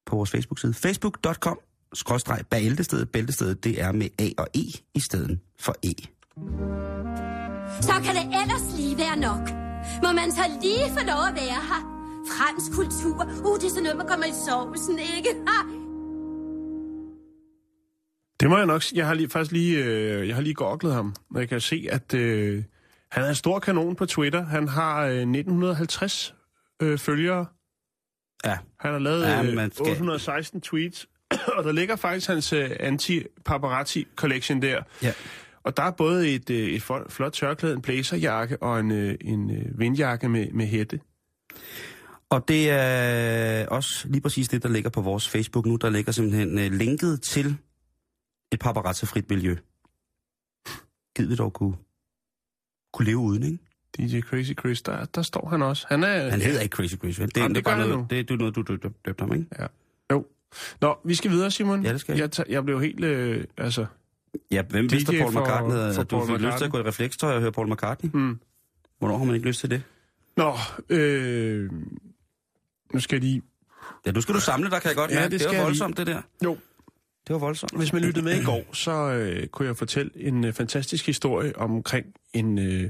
på 0.06 0.16
vores 0.16 0.32
Facebook-side. 0.32 0.74
Facebook.com 0.74 1.60
skråstreg 1.98 2.40
bæltestedet. 2.50 3.10
Bæltestedet, 3.10 3.64
det 3.64 3.82
er 3.82 3.92
med 3.92 4.10
A 4.20 4.30
og 4.38 4.48
E 4.56 4.60
i 4.96 5.00
stedet 5.00 5.40
for 5.60 5.76
E. 5.84 5.94
Så 7.82 7.94
kan 8.06 8.16
det 8.16 8.26
ellers 8.42 8.66
lige 8.78 8.98
være 8.98 9.18
nok. 9.20 9.50
Må 10.04 10.12
man 10.12 10.32
så 10.32 10.42
lige 10.62 10.86
få 10.98 11.06
lov 11.06 11.24
at 11.30 11.36
være 11.36 11.60
her? 11.70 11.82
Fransk 12.38 12.72
kultur. 12.80 13.18
Uh, 13.46 13.56
det 13.60 13.66
er 13.66 13.70
sådan 13.70 13.84
noget, 13.84 13.98
man 13.98 14.08
kommer 14.08 14.26
i 14.26 14.34
sovsen, 14.48 15.00
ikke? 15.18 15.30
Ha! 15.48 15.60
Det 18.40 18.50
må 18.50 18.58
jeg 18.58 18.66
nok 18.66 18.82
sige. 18.84 18.98
Jeg 19.00 19.08
har 19.08 19.14
lige, 19.14 19.30
faktisk 19.30 19.52
lige, 19.52 19.84
øh, 19.86 20.28
jeg 20.28 20.36
har 20.36 20.42
lige 20.42 20.54
goklet 20.54 20.94
ham, 20.94 21.16
og 21.36 21.40
jeg 21.40 21.50
kan 21.50 21.62
se, 21.62 21.88
at 21.92 22.14
øh, 22.14 22.64
han 23.12 23.24
er 23.24 23.30
en 23.30 23.36
stor 23.36 23.60
kanon 23.60 23.96
på 23.96 24.06
Twitter. 24.06 24.46
Han 24.46 24.68
har 24.68 25.02
øh, 25.06 25.12
1950 25.12 26.36
øh, 26.82 26.98
følgere. 26.98 27.46
Ja, 28.46 28.58
Han 28.80 28.92
har 28.92 29.00
lavet 29.00 29.24
Ja, 29.24 29.44
øh, 29.44 29.72
skal- 29.72 29.88
816 29.92 30.62
tweets, 30.62 31.08
og 31.58 31.64
der 31.64 31.72
ligger 31.72 31.96
faktisk 31.96 32.28
hans 32.28 32.54
øh, 32.54 32.72
anti-paparazzi-collection 32.80 34.62
der. 34.62 34.82
ja. 35.04 35.14
Og 35.64 35.78
der 35.78 35.84
er 35.84 35.92
både 35.92 36.36
et, 36.36 36.50
øh, 36.50 36.70
et 36.70 36.82
flot, 37.10 37.34
tørklæde, 37.34 37.74
en 37.74 37.82
blazerjakke 37.82 38.64
og 38.64 38.80
en, 38.80 38.92
øh, 38.92 39.16
en 39.22 39.52
øh, 39.52 39.80
vindjakke 39.80 40.30
med, 40.30 40.52
med 40.52 40.66
hætte. 40.66 41.00
Og 42.30 42.48
det 42.48 42.70
er 42.70 43.68
også 43.68 44.08
lige 44.08 44.22
præcis 44.22 44.48
det, 44.48 44.64
der 44.64 44.70
ligger 44.70 44.90
på 44.90 45.02
vores 45.02 45.30
Facebook 45.30 45.66
nu. 45.66 45.76
Der 45.76 45.90
ligger 45.90 46.12
simpelthen 46.12 46.60
øh, 46.60 46.72
linket 46.72 47.22
til 47.22 47.58
et 48.52 48.60
paparazzi-frit 48.60 49.30
miljø. 49.30 49.56
Gid 51.16 51.26
vi 51.26 51.36
dog 51.36 51.54
kunne, 51.54 51.76
kunne 52.94 53.06
leve 53.06 53.18
uden, 53.18 53.44
ikke? 53.44 53.58
DJ 53.98 54.20
Crazy 54.22 54.52
Chris, 54.60 54.82
der, 54.82 55.06
der 55.06 55.22
står 55.22 55.50
han 55.50 55.62
også. 55.62 55.86
Han 55.90 56.04
er... 56.04 56.30
Han 56.30 56.42
hedder 56.42 56.62
ikke 56.62 56.76
Crazy 56.76 56.96
Chris, 56.96 57.20
vel? 57.20 57.28
Det, 57.28 57.38
Jamen, 57.38 57.56
det, 57.56 57.66
det 57.66 57.72
er 57.72 57.76
bare 57.76 57.88
noget, 57.88 58.10
det, 58.10 58.30
det 58.30 58.34
er 58.34 58.38
noget, 58.38 58.56
du 58.56 58.62
døbte 58.62 58.90
døb 59.06 59.20
ham, 59.20 59.34
ikke? 59.34 59.46
Jo. 59.60 59.68
Nå, 60.82 60.96
vi 61.06 61.16
skal 61.16 61.32
videre, 61.32 61.52
Simon. 61.52 61.84
Ja, 61.86 61.92
det 61.94 62.02
skal 62.02 62.18
jeg. 62.18 62.32
tager- 62.32 62.48
Jeg 62.52 62.64
blev 62.64 62.82
helt... 62.82 63.04
Øh, 63.04 63.44
altså... 63.58 63.86
Ja, 64.52 64.62
hvem 64.62 64.92
vidste, 64.92 65.12
DJ 65.12 65.16
at 65.16 65.22
Paul 65.34 65.44
McCartney 65.44 65.72
havde, 65.76 65.94
for 65.94 66.02
at 66.02 66.12
du 66.12 66.26
fik 66.26 66.30
lyst 66.30 66.40
til 66.40 66.46
McCartney. 66.48 66.66
at 66.66 66.72
gå 66.72 66.78
i 66.80 66.82
reflekstøj 66.82 67.34
og 67.36 67.42
høre 67.42 67.52
Paul 67.52 67.72
McCartney? 67.72 68.10
Hmm. 68.12 68.40
Hvornår 69.00 69.18
har 69.18 69.26
man 69.26 69.36
ikke 69.36 69.48
lyst 69.48 69.60
til 69.60 69.70
det? 69.70 69.84
Nå, 70.38 70.54
øh... 70.90 71.72
Nu 72.94 73.00
skal 73.00 73.16
jeg 73.16 73.22
lige... 73.24 73.42
Ja, 74.06 74.12
nu 74.12 74.22
skal 74.22 74.36
du 74.36 74.40
samle 74.40 74.70
dig, 74.70 74.82
kan 74.82 74.90
jeg 74.90 74.96
godt 74.96 75.12
Ja, 75.12 75.16
mærke. 75.20 75.32
det 75.32 75.40
Det, 75.40 75.48
var 75.48 75.54
jeg 75.54 75.64
voldsomt, 75.64 75.98
det 75.98 76.08
der. 76.08 76.22
Jo, 76.44 76.58
Det 77.28 77.34
var 77.34 77.38
voldsomt. 77.40 77.78
hvis 77.78 77.94
man 77.94 78.02
lyttede 78.02 78.26
med 78.26 78.42
i 78.42 78.44
går, 78.44 78.64
så 78.76 78.92
øh, 78.92 79.48
kunne 79.48 79.68
jeg 79.68 79.78
fortælle 79.78 80.12
en 80.16 80.46
øh, 80.46 80.54
fantastisk 80.54 81.06
historie 81.06 81.58
omkring 81.60 82.06
en, 82.34 82.60
øh, 82.60 82.90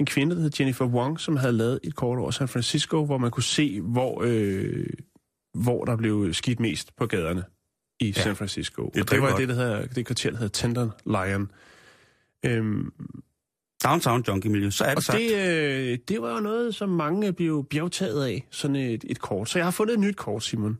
en 0.00 0.06
kvinde, 0.06 0.36
der 0.36 0.42
hed 0.42 0.50
Jennifer 0.60 0.84
Wong, 0.84 1.20
som 1.20 1.36
havde 1.36 1.52
lavet 1.52 1.80
et 1.84 1.94
kort 1.94 2.18
over 2.18 2.30
San 2.30 2.48
Francisco, 2.48 3.04
hvor 3.04 3.18
man 3.18 3.30
kunne 3.30 3.42
se, 3.42 3.80
hvor, 3.80 4.22
øh, 4.26 4.86
hvor 5.54 5.84
der 5.84 5.96
blev 5.96 6.34
skidt 6.34 6.60
mest 6.60 6.96
på 6.96 7.06
gaderne 7.06 7.44
i 8.00 8.06
ja, 8.06 8.22
San 8.22 8.36
Francisco. 8.36 8.90
det 8.94 9.02
og 9.02 9.10
det 9.10 9.22
var 9.22 9.28
godt. 9.28 9.40
det, 9.40 9.48
der 9.48 9.54
hedder, 9.54 9.86
det 9.86 10.06
kvarter, 10.06 10.30
der 10.30 10.36
hedder 10.38 10.52
Tender 10.52 10.90
Lion. 11.06 11.50
Øhm, 12.46 12.92
Downtown 13.84 14.24
Junkie 14.28 14.50
Miljø, 14.50 14.70
så 14.70 14.84
er 14.84 14.88
det 14.88 14.96
Og 14.96 15.02
sagt. 15.02 15.18
det, 15.18 15.34
øh, 15.92 15.98
det 16.08 16.22
var 16.22 16.34
jo 16.34 16.40
noget, 16.40 16.74
som 16.74 16.88
mange 16.88 17.32
blev 17.32 17.66
bjergtaget 17.70 18.26
af, 18.26 18.46
sådan 18.50 18.76
et, 18.76 19.04
et 19.08 19.20
kort. 19.20 19.48
Så 19.48 19.58
jeg 19.58 19.66
har 19.66 19.70
fundet 19.70 19.94
et 19.94 20.00
nyt 20.00 20.16
kort, 20.16 20.42
Simon. 20.44 20.78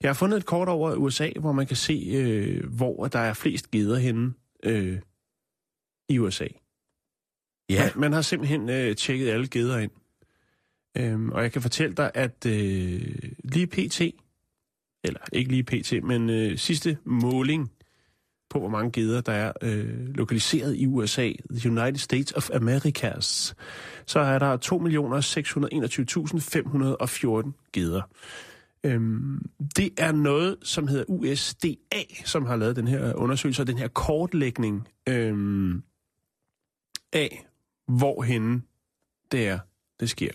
Jeg 0.00 0.08
har 0.08 0.14
fundet 0.14 0.36
et 0.36 0.46
kort 0.46 0.68
over 0.68 0.94
USA, 0.94 1.30
hvor 1.40 1.52
man 1.52 1.66
kan 1.66 1.76
se, 1.76 2.10
øh, 2.14 2.66
hvor 2.66 3.06
der 3.08 3.18
er 3.18 3.32
flest 3.34 3.70
geder 3.70 3.98
henne 3.98 4.32
øh, 4.62 4.98
i 6.08 6.18
USA. 6.18 6.46
Ja, 7.70 7.82
Man, 7.94 8.00
man 8.00 8.12
har 8.12 8.22
simpelthen 8.22 8.68
øh, 8.68 8.96
tjekket 8.96 9.28
alle 9.28 9.48
geder 9.48 9.78
ind. 9.78 9.90
Øhm, 10.96 11.30
og 11.32 11.42
jeg 11.42 11.52
kan 11.52 11.62
fortælle 11.62 11.94
dig, 11.96 12.10
at 12.14 12.46
øh, 12.46 13.00
lige 13.54 13.66
pt., 13.66 14.00
eller 15.04 15.20
ikke 15.32 15.50
lige 15.50 15.64
pt., 15.64 15.92
men 16.04 16.30
øh, 16.30 16.58
sidste 16.58 16.98
måling 17.04 17.72
på, 18.50 18.58
hvor 18.58 18.68
mange 18.68 18.90
geder 18.90 19.20
der 19.20 19.32
er 19.32 19.52
øh, 19.62 20.08
lokaliseret 20.14 20.76
i 20.76 20.86
USA, 20.86 21.32
the 21.50 21.70
United 21.70 21.98
States 21.98 22.32
of 22.32 22.50
Americas, 22.50 23.54
så 24.06 24.20
er 24.20 24.38
der 24.38 24.56
2.621.514 27.46 27.70
geder. 27.72 28.02
Øhm, 28.84 29.50
det 29.76 29.90
er 29.98 30.12
noget, 30.12 30.56
som 30.62 30.88
hedder 30.88 31.04
USDA, 31.08 32.04
som 32.24 32.46
har 32.46 32.56
lavet 32.56 32.76
den 32.76 32.88
her 32.88 33.14
undersøgelse 33.14 33.62
og 33.62 33.66
den 33.66 33.78
her 33.78 33.88
kortlægning 33.88 34.88
øhm, 35.08 35.82
af, 37.12 37.46
hvorhenne 37.86 38.62
det 39.32 39.48
er, 39.48 39.58
det 40.00 40.10
sker. 40.10 40.32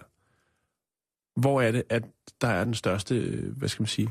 Hvor 1.40 1.62
er 1.62 1.72
det, 1.72 1.84
at 1.90 2.04
der 2.44 2.50
er 2.50 2.64
den 2.64 2.74
største, 2.74 3.16
øh, 3.16 3.58
hvad 3.58 3.70
skal 3.70 3.82
man 3.82 3.88
sige, 3.88 4.10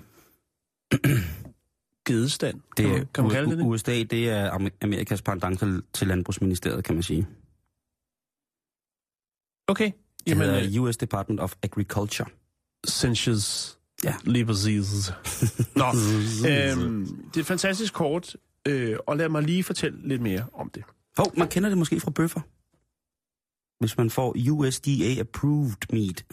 gedestand? 2.08 2.60
det 2.76 2.86
er, 2.86 3.04
kan 3.14 3.24
man 3.24 3.32
kalde 3.32 3.50
det 3.50 3.58
det? 3.58 3.64
USA, 3.64 4.02
det 4.02 4.30
er 4.30 4.50
Amer- 4.50 4.76
Amerikas 4.82 5.22
pendant 5.22 5.58
til, 5.58 5.82
til 5.92 6.06
Landbrugsministeriet, 6.08 6.84
kan 6.84 6.94
man 6.94 7.02
sige. 7.02 7.26
Okay. 9.68 9.84
Det 9.84 9.94
Jamen, 10.26 10.48
øh, 10.48 10.54
hedder 10.54 10.80
US 10.80 10.96
Department 10.96 11.40
of 11.40 11.54
Agriculture. 11.62 12.28
Sensuous. 12.86 13.78
Ja. 14.04 14.14
Lige 14.24 14.46
præcis. 14.46 15.12
Nå, 15.76 15.84
øhm, 16.48 17.06
det 17.28 17.36
er 17.36 17.40
et 17.40 17.46
fantastisk 17.46 17.94
kort, 17.94 18.36
øh, 18.68 18.96
og 19.06 19.16
lad 19.16 19.28
mig 19.28 19.42
lige 19.42 19.64
fortælle 19.64 20.08
lidt 20.08 20.22
mere 20.22 20.46
om 20.52 20.70
det. 20.70 20.84
Hov, 21.16 21.32
man 21.36 21.48
kender 21.48 21.68
det 21.68 21.78
måske 21.78 22.00
fra 22.00 22.10
bøffer. 22.10 22.40
Hvis 23.80 23.96
man 23.96 24.10
får 24.10 24.36
USDA 24.50 25.20
approved 25.20 25.92
meat. 25.92 26.24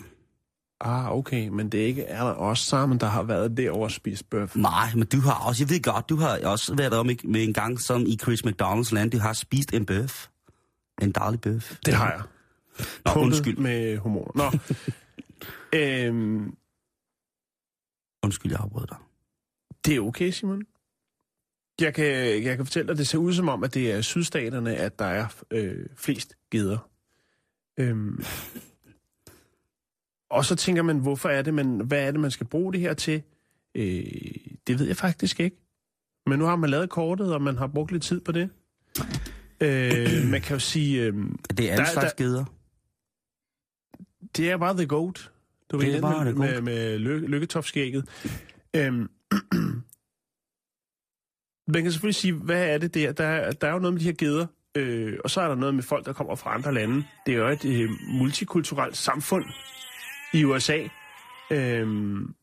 Ah, 0.82 1.12
okay, 1.18 1.48
men 1.48 1.70
det 1.70 1.82
er 1.82 1.86
ikke 1.86 2.04
er 2.04 2.24
der 2.24 2.32
også 2.32 2.66
sammen, 2.66 3.00
der 3.00 3.08
har 3.08 3.24
været 3.24 3.58
derovre 3.58 3.84
og 3.84 3.92
spist 3.92 4.30
bøf. 4.30 4.56
Nej, 4.56 4.90
men 4.96 5.06
du 5.08 5.20
har 5.20 5.48
også, 5.48 5.64
jeg 5.64 5.70
ved 5.70 5.82
godt, 5.84 6.10
du 6.10 6.16
har 6.16 6.40
også 6.44 6.76
været 6.76 6.94
om 6.94 7.06
med 7.24 7.44
en 7.44 7.54
gang 7.54 7.80
som 7.82 8.06
i 8.06 8.18
Chris 8.22 8.46
McDonald's 8.46 8.94
land, 8.94 9.12
du 9.12 9.18
har 9.18 9.34
spist 9.34 9.74
en 9.74 9.86
bøf. 9.86 10.28
En 11.02 11.12
daglig 11.12 11.42
bøf. 11.42 11.78
Det 11.86 11.94
har 11.94 12.12
jeg. 12.12 12.22
Nå, 13.06 13.12
Pumpet 13.14 13.26
undskyld. 13.26 13.58
med 13.58 13.98
hormoner. 13.98 14.32
Nå. 14.36 14.52
øhm, 15.80 16.54
Undskyld, 18.24 18.52
jeg 18.52 18.60
afbrød 18.62 18.88
dig. 18.88 18.98
det 19.86 19.96
er 19.96 20.00
okay, 20.02 20.32
Simon. 20.32 20.64
Jeg 21.82 21.94
kan, 21.94 22.06
jeg 22.44 22.58
kan 22.58 22.66
fortælle 22.66 22.88
dig, 22.88 22.98
det 22.98 23.08
ser 23.08 23.18
ud 23.18 23.34
som 23.34 23.50
om, 23.50 23.64
at 23.64 23.74
det 23.74 23.92
er 23.92 24.02
sydstaterne, 24.02 24.76
at 24.76 25.00
der 25.00 25.06
er 25.06 25.28
øh, 25.52 25.86
flest 25.96 26.36
geder. 26.52 26.90
Øhm, 27.80 28.24
og 30.30 30.46
så 30.46 30.56
tænker 30.56 30.84
man, 30.84 31.00
hvorfor 31.00 31.30
er 31.30 31.42
det, 31.42 31.54
man, 31.54 31.80
hvad 31.80 32.08
er 32.08 32.12
det, 32.12 32.20
man 32.20 32.32
skal 32.32 32.48
bruge 32.48 32.74
det 32.74 32.82
her 32.82 32.94
til? 32.94 33.22
Øh, 33.76 34.04
det 34.68 34.80
ved 34.80 34.88
jeg 34.88 34.98
faktisk 34.98 35.40
ikke. 35.40 35.58
Men 36.26 36.40
nu 36.40 36.46
har 36.46 36.56
man 36.56 36.70
lavet 36.70 36.90
kortet, 36.90 37.34
og 37.34 37.42
man 37.42 37.58
har 37.58 37.68
brugt 37.68 37.92
lidt 37.92 38.04
tid 38.04 38.22
på 38.22 38.32
det. 38.32 38.50
Øh, 39.62 40.30
man 40.32 40.42
kan 40.42 40.56
jo 40.56 40.60
sige, 40.60 41.02
øh, 41.04 41.14
Det 41.58 41.70
er 41.70 41.74
alle 41.74 41.88
slags 41.88 42.14
der- 42.14 42.24
geder. 42.24 42.46
det 44.38 44.52
er 44.52 44.58
bare 44.58 44.74
the 44.78 44.88
goat. 44.88 45.32
Du 45.72 45.80
Det 45.80 45.88
ved, 45.88 45.96
er 45.96 46.02
bare 46.02 46.26
med, 46.26 46.34
the 46.34 46.40
med, 46.42 46.52
goat. 46.54 46.64
med 46.64 47.00
ly- 47.00 47.26
lykketopskægget. 47.28 48.10
Øhm, 48.76 49.10
man 51.74 51.84
kan 51.84 51.92
selvfølgelig 51.92 52.16
sige, 52.16 52.34
hvad 52.34 52.70
er 52.74 52.78
det 52.78 52.94
der? 52.94 53.12
Der, 53.12 53.26
er- 53.26 53.52
der 53.52 53.68
er 53.68 53.72
jo 53.74 53.80
noget 53.80 53.94
med 53.94 54.00
de 54.02 54.06
her 54.06 54.14
geder, 54.14 54.48
øh, 54.76 55.18
og 55.24 55.30
så 55.30 55.42
er 55.42 55.48
der 55.48 55.56
noget 55.56 55.76
med 55.76 55.84
folk, 55.84 56.06
der 56.06 56.14
kommer 56.14 56.36
fra 56.36 56.54
andre 56.56 56.74
lande. 56.74 57.04
Det 57.26 57.34
er 57.34 57.38
jo 57.38 57.48
et 57.48 57.66
øh, 57.66 57.90
multikulturelt 58.08 58.98
samfund 58.98 59.46
i 60.34 60.44
USA. 60.44 60.88
Øhm, 61.52 62.34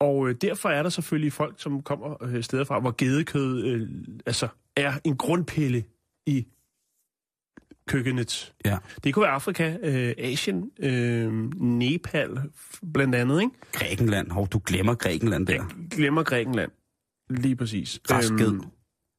og 0.00 0.28
øh, 0.28 0.34
derfor 0.40 0.68
er 0.68 0.82
der 0.82 0.90
selvfølgelig 0.90 1.32
folk, 1.32 1.54
som 1.58 1.82
kommer 1.82 2.22
øh, 2.24 2.42
steder 2.42 2.64
fra, 2.64 2.80
hvor 2.80 2.94
gedekød 2.98 3.64
øh, 3.64 3.88
altså 4.26 4.48
er 4.76 4.92
en 5.04 5.16
grundpille 5.16 5.84
i 6.26 6.46
køkkenet. 7.88 8.54
Ja. 8.64 8.78
Det 9.04 9.14
kunne 9.14 9.22
være 9.22 9.32
Afrika, 9.32 9.76
øh, 9.82 10.14
Asien, 10.18 10.70
øh, 10.78 11.32
Nepal 11.60 12.40
blandt 12.94 13.14
andet, 13.14 13.40
ikke? 13.40 13.52
Grækenland. 13.72 14.30
Hov, 14.30 14.48
du 14.48 14.60
glemmer 14.66 14.94
Grækenland 14.94 15.46
der. 15.46 15.54
Jeg 15.54 15.64
glemmer 15.90 16.22
Grækenland. 16.22 16.70
Lige 17.30 17.56
præcis. 17.56 18.00
Græsked. 18.04 18.46
Øhm, 18.46 18.62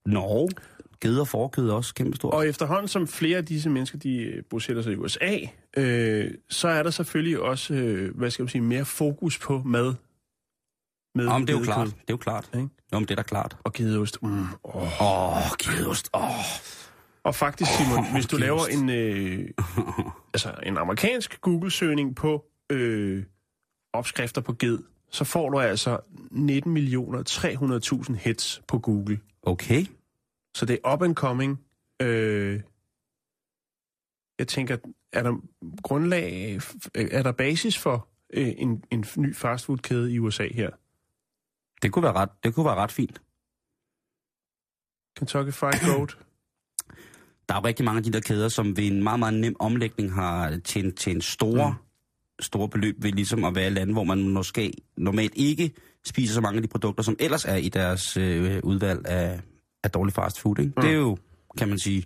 Norge. 0.05 0.49
Geder 1.01 1.21
og 1.21 1.27
forkød 1.27 1.69
også 1.69 1.93
kæmpestort. 1.93 2.33
og 2.33 2.47
efterhånden, 2.47 2.87
som 2.87 3.07
flere 3.07 3.37
af 3.37 3.45
disse 3.45 3.69
mennesker, 3.69 3.97
de 3.97 4.17
øh, 4.17 4.43
bosætter 4.49 4.81
sig 4.81 4.93
i 4.93 4.95
USA, 4.95 5.37
øh, 5.77 6.31
så 6.49 6.67
er 6.67 6.83
der 6.83 6.89
selvfølgelig 6.89 7.39
også, 7.39 7.73
øh, 7.73 8.17
hvad 8.17 8.31
skal 8.31 8.43
man 8.43 8.49
sige, 8.49 8.61
mere 8.61 8.85
fokus 8.85 9.39
på 9.39 9.61
mad. 9.65 9.95
Med 11.15 11.25
men 11.25 11.41
det 11.41 11.49
er 11.49 11.57
jo 11.57 11.63
klart. 11.63 11.87
Det 11.87 11.93
er 11.93 12.03
jo 12.09 12.17
klart. 12.17 12.49
Ikke? 12.53 12.69
Men 12.91 13.01
det 13.01 13.11
er 13.11 13.15
da 13.15 13.21
klart. 13.21 13.57
Og 13.63 13.73
gedeost. 13.73 14.23
Mm, 14.23 14.45
oh. 14.63 15.01
Åh, 15.01 15.37
oh, 15.37 15.43
gedeost. 15.59 16.09
Åh. 16.13 16.23
Oh. 16.23 16.29
Og 17.23 17.35
faktisk, 17.35 17.71
Simon, 17.71 18.11
hvis 18.13 18.27
du 18.27 18.37
laver 18.37 18.59
gedeost. 18.59 18.81
en, 18.81 18.89
øh, 18.89 19.49
altså 20.33 20.55
en 20.63 20.77
amerikansk 20.77 21.41
Google-søgning 21.41 22.15
på 22.15 22.45
øh, 22.71 23.23
opskrifter 23.93 24.41
på 24.41 24.53
ged, 24.53 24.79
så 25.11 25.23
får 25.23 25.49
du 25.49 25.59
altså 25.59 25.99
19 26.31 26.73
millioner 26.73 27.23
300.000 28.09 28.13
hits 28.13 28.61
på 28.67 28.79
Google. 28.79 29.19
Okay. 29.41 29.85
Så 30.55 30.65
det 30.65 30.79
er 30.83 30.93
up 30.93 31.01
and 31.01 31.15
coming. 31.15 31.59
Øh, 32.01 32.61
jeg 34.39 34.47
tænker, 34.47 34.77
er 35.13 35.23
der 35.23 35.33
grundlag, 35.83 36.59
er 36.95 37.23
der 37.23 37.31
basis 37.31 37.77
for 37.77 38.07
øh, 38.33 38.53
en, 38.57 38.83
en 38.91 39.05
ny 39.17 39.35
fastfoodkæde 39.35 40.13
i 40.13 40.19
USA 40.19 40.47
her? 40.53 40.69
Det 41.81 41.91
kunne 41.91 42.03
være 42.03 42.13
ret, 42.13 42.29
det 42.43 42.55
kunne 42.55 42.65
være 42.65 42.75
ret 42.75 42.91
fint. 42.91 43.21
Kentucky 45.17 45.53
Fried 45.53 45.95
Goat? 45.95 46.17
Der 47.49 47.55
er 47.55 47.59
jo 47.59 47.65
rigtig 47.65 47.85
mange 47.85 47.97
af 47.97 48.03
de 48.03 48.11
der 48.11 48.19
kæder, 48.19 48.49
som 48.49 48.77
ved 48.77 48.87
en 48.87 49.03
meget, 49.03 49.19
meget 49.19 49.33
nem 49.33 49.55
omlægning 49.59 50.13
har 50.13 50.57
tjent, 50.63 50.97
tjent 50.97 51.23
store, 51.23 51.69
mm. 51.69 52.41
store 52.41 52.69
beløb 52.69 52.95
ved 53.03 53.11
ligesom 53.11 53.43
at 53.43 53.55
være 53.55 53.67
et 53.67 53.73
land, 53.73 53.91
hvor 53.91 54.03
man 54.03 54.29
måske 54.29 54.73
normalt 54.97 55.33
ikke 55.35 55.71
spiser 56.05 56.33
så 56.33 56.41
mange 56.41 56.55
af 56.55 56.61
de 56.61 56.67
produkter, 56.67 57.03
som 57.03 57.15
ellers 57.19 57.45
er 57.45 57.55
i 57.55 57.69
deres 57.69 58.17
øh, 58.17 58.59
udvalg 58.63 59.07
af, 59.07 59.41
af 59.83 59.91
dårlig 59.91 60.13
fast 60.13 60.39
food. 60.39 60.59
Ikke? 60.59 60.73
Mm. 60.77 60.81
Det 60.81 60.91
er 60.91 60.95
jo, 60.95 61.17
kan 61.57 61.69
man 61.69 61.79
sige, 61.79 62.03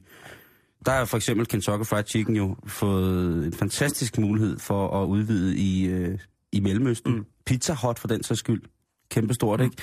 der 0.86 0.92
er 0.92 1.06
for 1.06 1.18
eksempel 1.18 1.46
Kentucky 1.46 1.86
Fried 1.86 2.04
Chicken 2.08 2.36
jo 2.36 2.56
fået 2.68 3.46
en 3.46 3.54
fantastisk 3.54 4.18
mulighed 4.18 4.60
for 4.60 5.02
at 5.02 5.08
udvide 5.08 5.58
i, 5.58 5.86
øh, 5.86 6.20
i 6.52 6.60
Mellemøsten. 6.60 7.16
Mm. 7.16 7.26
Pizza 7.46 7.74
Hut 7.74 8.00
for 8.00 8.08
den 8.08 8.24
sags 8.24 8.40
skyld. 8.40 8.62
Kæmpestort, 9.10 9.60
mm. 9.60 9.66
ikke? 9.66 9.78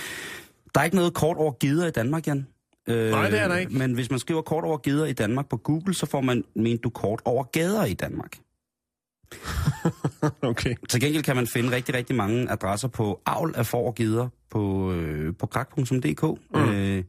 Der 0.74 0.80
er 0.80 0.84
ikke 0.84 0.96
noget 0.96 1.14
kort 1.14 1.36
over 1.36 1.52
gider 1.52 1.86
i 1.86 1.90
Danmark, 1.90 2.26
Jan. 2.26 2.46
Øh, 2.88 3.10
Nej, 3.10 3.30
det 3.30 3.40
er 3.40 3.48
der 3.48 3.56
ikke. 3.56 3.78
Men 3.78 3.92
hvis 3.92 4.10
man 4.10 4.18
skriver 4.18 4.42
kort 4.42 4.64
over 4.64 4.76
gader 4.76 5.06
i 5.06 5.12
Danmark 5.12 5.48
på 5.48 5.56
Google, 5.56 5.94
så 5.94 6.06
får 6.06 6.20
man, 6.20 6.44
ment 6.54 6.84
du 6.84 6.90
kort 6.90 7.20
over 7.24 7.44
gader 7.44 7.84
i 7.84 7.94
Danmark. 7.94 8.38
Okay. 10.42 10.74
Til 10.88 11.00
gengæld 11.00 11.22
kan 11.22 11.36
man 11.36 11.46
finde 11.46 11.70
rigtig, 11.76 11.94
rigtig 11.94 12.16
mange 12.16 12.50
adresser 12.50 12.88
på 12.88 13.20
avl 13.26 13.54
af 13.56 13.66
får 13.66 13.86
og 13.86 13.94
geder 13.94 14.28
på, 14.50 14.92
øh, 14.92 15.34
på 15.38 15.46
krak.dk. 15.46 16.22
Mm. 16.54 16.60
Øh, 16.60 17.04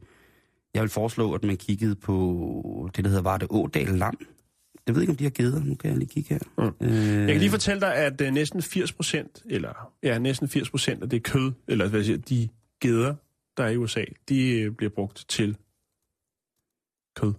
jeg 0.74 0.82
vil 0.82 0.90
foreslå, 0.90 1.34
at 1.34 1.44
man 1.44 1.56
kiggede 1.56 1.94
på 1.96 2.90
det, 2.96 3.04
der 3.04 3.08
hedder 3.10 3.22
Varte 3.22 3.46
Ådal 3.50 3.88
Lam. 3.88 4.18
Jeg 4.86 4.94
ved 4.94 5.02
ikke, 5.02 5.10
om 5.10 5.16
de 5.16 5.24
har 5.24 5.30
geder. 5.30 5.64
Nu 5.64 5.74
kan 5.74 5.90
jeg 5.90 5.98
lige 5.98 6.08
kigge 6.08 6.28
her. 6.34 6.38
Mm. 6.58 6.86
Øh, 6.86 7.18
Jeg 7.18 7.28
kan 7.28 7.38
lige 7.38 7.50
fortælle 7.50 7.80
dig, 7.80 7.94
at 7.94 8.20
uh, 8.20 8.26
næsten 8.28 8.62
80 8.62 8.92
procent, 8.92 9.42
eller 9.46 9.92
ja, 10.02 10.18
næsten 10.18 10.48
80 10.48 10.70
procent 10.70 11.02
af 11.02 11.08
det 11.10 11.22
kød, 11.22 11.52
eller 11.68 11.88
hvad 11.88 12.04
siger, 12.04 12.18
de 12.18 12.48
geder, 12.80 13.14
der 13.56 13.64
er 13.64 13.68
i 13.68 13.76
USA, 13.76 14.04
de 14.28 14.68
uh, 14.68 14.76
bliver 14.76 14.90
brugt 14.90 15.24
til 15.28 15.56
kød. 17.16 17.34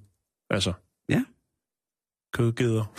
Altså. 0.49 0.73
Ja. 1.09 1.23
Kødgeder. 2.33 2.93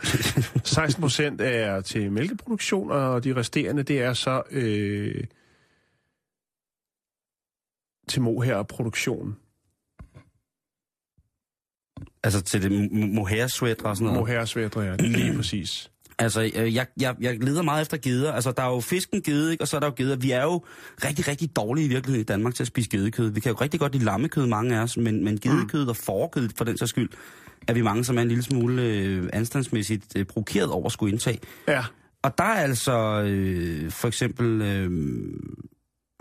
16 0.64 1.00
procent 1.00 1.40
er 1.40 1.80
til 1.80 2.12
mælkeproduktion, 2.12 2.90
og 2.90 3.24
de 3.24 3.36
resterende, 3.36 3.82
det 3.82 4.02
er 4.02 4.12
så 4.12 4.42
øh, 4.50 5.24
til 8.08 8.22
mohair-produktion. 8.22 9.36
Altså 12.26 12.42
til 12.42 12.62
det 12.62 12.70
mo- 12.70 13.14
mohair-sweater 13.14 13.88
og 13.88 13.96
sådan 13.96 14.12
noget. 14.12 14.20
Mohair-svætter, 14.20 14.82
ja. 14.82 14.96
Lige 14.96 15.36
præcis. 15.36 15.90
Altså, 16.18 16.50
øh, 16.56 16.74
jeg, 16.74 16.86
jeg, 17.00 17.14
jeg 17.20 17.44
leder 17.44 17.62
meget 17.62 17.82
efter 17.82 17.96
geder. 17.96 18.32
Altså, 18.32 18.52
der 18.52 18.62
er 18.62 18.70
jo 18.70 18.80
fisken 18.80 19.22
gede, 19.22 19.52
ikke? 19.52 19.64
og 19.64 19.68
så 19.68 19.76
er 19.76 19.80
der 19.80 19.86
jo 19.86 19.92
geder. 19.96 20.16
Vi 20.16 20.30
er 20.30 20.42
jo 20.42 20.64
rigtig, 21.04 21.28
rigtig 21.28 21.56
dårlige 21.56 21.86
i 21.86 21.88
virkeligheden 21.88 22.20
i 22.20 22.24
Danmark 22.24 22.54
til 22.54 22.62
at 22.62 22.66
spise 22.66 22.90
gedekød. 22.90 23.30
Vi 23.30 23.40
kan 23.40 23.52
jo 23.52 23.58
rigtig 23.60 23.80
godt 23.80 23.92
lide 23.92 24.04
lammekød, 24.04 24.46
mange 24.46 24.76
af 24.76 24.82
os, 24.82 24.96
men, 24.96 25.24
men 25.24 25.40
gedekød 25.40 25.88
og 25.88 25.96
forkød, 25.96 26.48
for 26.56 26.64
den 26.64 26.78
sags 26.78 26.90
skyld, 26.90 27.08
er 27.68 27.72
vi 27.72 27.82
mange, 27.82 28.04
som 28.04 28.18
er 28.18 28.22
en 28.22 28.28
lille 28.28 28.42
smule 28.42 28.82
øh, 28.82 29.28
anstandsmæssigt 29.32 30.04
øh, 30.16 30.24
provokeret 30.24 30.70
over 30.70 30.86
at 30.86 30.92
skulle 30.92 31.12
indtage. 31.12 31.38
Ja. 31.68 31.84
Og 32.22 32.38
der 32.38 32.44
er 32.44 32.62
altså 32.62 33.22
øh, 33.26 33.90
for 33.90 34.08
eksempel, 34.08 34.62
øh, 34.62 34.90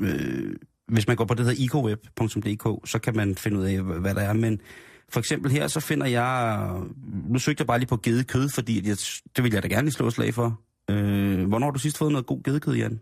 øh, 0.01 0.53
hvis 0.87 1.07
man 1.07 1.15
går 1.15 1.25
på 1.25 1.33
det, 1.33 1.45
der 1.45 1.51
hedder 1.51 1.65
ecoweb.dk, 1.65 2.89
så 2.89 2.99
kan 2.99 3.15
man 3.15 3.35
finde 3.35 3.59
ud 3.59 3.63
af, 3.65 3.81
hvad 3.81 3.99
hvad 3.99 4.15
der 4.15 4.21
er. 4.21 4.33
Men 4.33 4.61
for 5.09 5.19
eksempel 5.19 5.51
her, 5.51 5.67
så 5.67 5.79
finder 5.79 6.07
jeg... 6.07 6.69
Nu 7.29 7.39
søgte 7.39 7.61
jeg 7.61 7.67
bare 7.67 7.79
lige 7.79 7.87
på 7.87 7.97
gedekød, 7.97 8.49
fordi 8.49 8.79
at 8.79 8.85
jeg, 8.85 8.97
det 9.35 9.43
vil 9.43 9.53
jeg 9.53 9.63
da 9.63 9.67
gerne 9.67 9.81
lige 9.85 9.93
slå 9.93 10.07
et 10.07 10.13
slag 10.13 10.33
for. 10.33 10.59
Øh, 10.89 11.47
hvornår 11.47 11.67
har 11.67 11.71
du 11.71 11.79
sidst 11.79 11.97
fået 11.97 12.11
noget 12.11 12.25
god 12.25 12.43
gedekød, 12.43 12.73
Jan? 12.73 12.99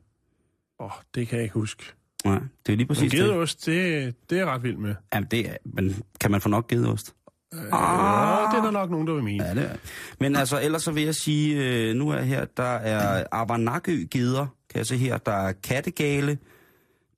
Åh, 0.79 0.85
oh, 0.85 0.91
det 1.15 1.27
kan 1.27 1.35
jeg 1.37 1.43
ikke 1.43 1.53
huske. 1.53 1.83
Nej, 2.25 2.39
det 2.65 2.73
er 2.73 2.77
lige 2.77 2.77
Men 2.77 2.87
præcis 2.87 3.11
det. 3.11 3.19
gedeost, 3.19 3.65
det, 3.65 4.15
det 4.29 4.35
er 4.35 4.39
jeg 4.39 4.47
ret 4.47 4.63
vild 4.63 4.77
med. 4.77 4.95
Jamen, 5.13 5.27
det 5.31 5.49
er, 5.49 5.55
men 5.65 5.95
kan 6.19 6.31
man 6.31 6.41
få 6.41 6.49
nok 6.49 6.67
gedeost? 6.67 7.13
Ah. 7.53 8.51
det 8.51 8.57
er 8.59 8.63
der 8.63 8.71
nok 8.71 8.89
nogen, 8.89 9.07
der 9.07 9.13
vil 9.13 9.23
mene. 9.23 9.43
Ja, 9.43 9.53
det 9.55 9.63
er. 9.63 9.75
Men 10.19 10.35
altså, 10.35 10.61
ellers 10.61 10.83
så 10.83 10.91
vil 10.91 11.03
jeg 11.03 11.15
sige, 11.15 11.55
øh, 11.63 11.95
nu 11.95 12.09
er 12.09 12.21
her, 12.21 12.45
der 12.57 12.63
er 12.63 13.23
Avanakø 13.31 14.05
geder, 14.11 14.47
kan 14.69 14.77
jeg 14.77 14.85
se 14.85 14.97
her. 14.97 15.17
Der 15.17 15.31
er 15.31 15.53
Kattegale, 15.63 16.37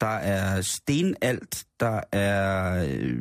der 0.02 0.08
er 0.08 0.62
Stenalt, 0.62 1.66
der 1.80 2.02
er 2.12 2.86
øh, 2.90 3.18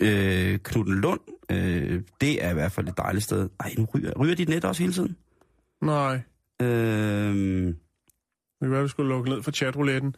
øh, 0.00 0.58
Knuttenlund. 0.58 1.20
Øh, 1.50 2.00
det 2.20 2.44
er 2.44 2.50
i 2.50 2.54
hvert 2.54 2.72
fald 2.72 2.88
et 2.88 2.96
dejligt 2.96 3.24
sted. 3.24 3.48
Ej, 3.60 3.74
nu 3.78 3.86
ryger, 3.94 4.12
ryger 4.20 4.34
dit 4.34 4.48
net 4.48 4.64
også 4.64 4.82
hele 4.82 4.92
tiden? 4.92 5.16
Nej. 5.82 6.20
Øh, 6.62 7.66
Det 7.66 7.74
kan 8.62 8.70
være, 8.70 8.82
vi 8.82 8.88
skulle 8.88 9.08
lukke 9.08 9.30
ned 9.30 9.42
for 9.42 9.50
chatrouletten. 9.50 10.14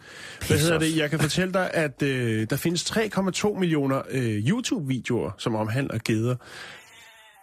Hvad 0.48 0.58
hedder 0.58 0.78
det? 0.78 0.96
Jeg 0.96 1.10
kan 1.10 1.18
fortælle 1.18 1.52
dig, 1.54 1.70
at 1.74 2.02
øh, 2.02 2.46
der 2.50 2.56
findes 2.56 2.90
3,2 2.90 3.58
millioner 3.58 4.02
øh, 4.10 4.48
YouTube-videoer, 4.48 5.30
som 5.38 5.54
omhandler 5.54 5.98
geder. 6.04 6.36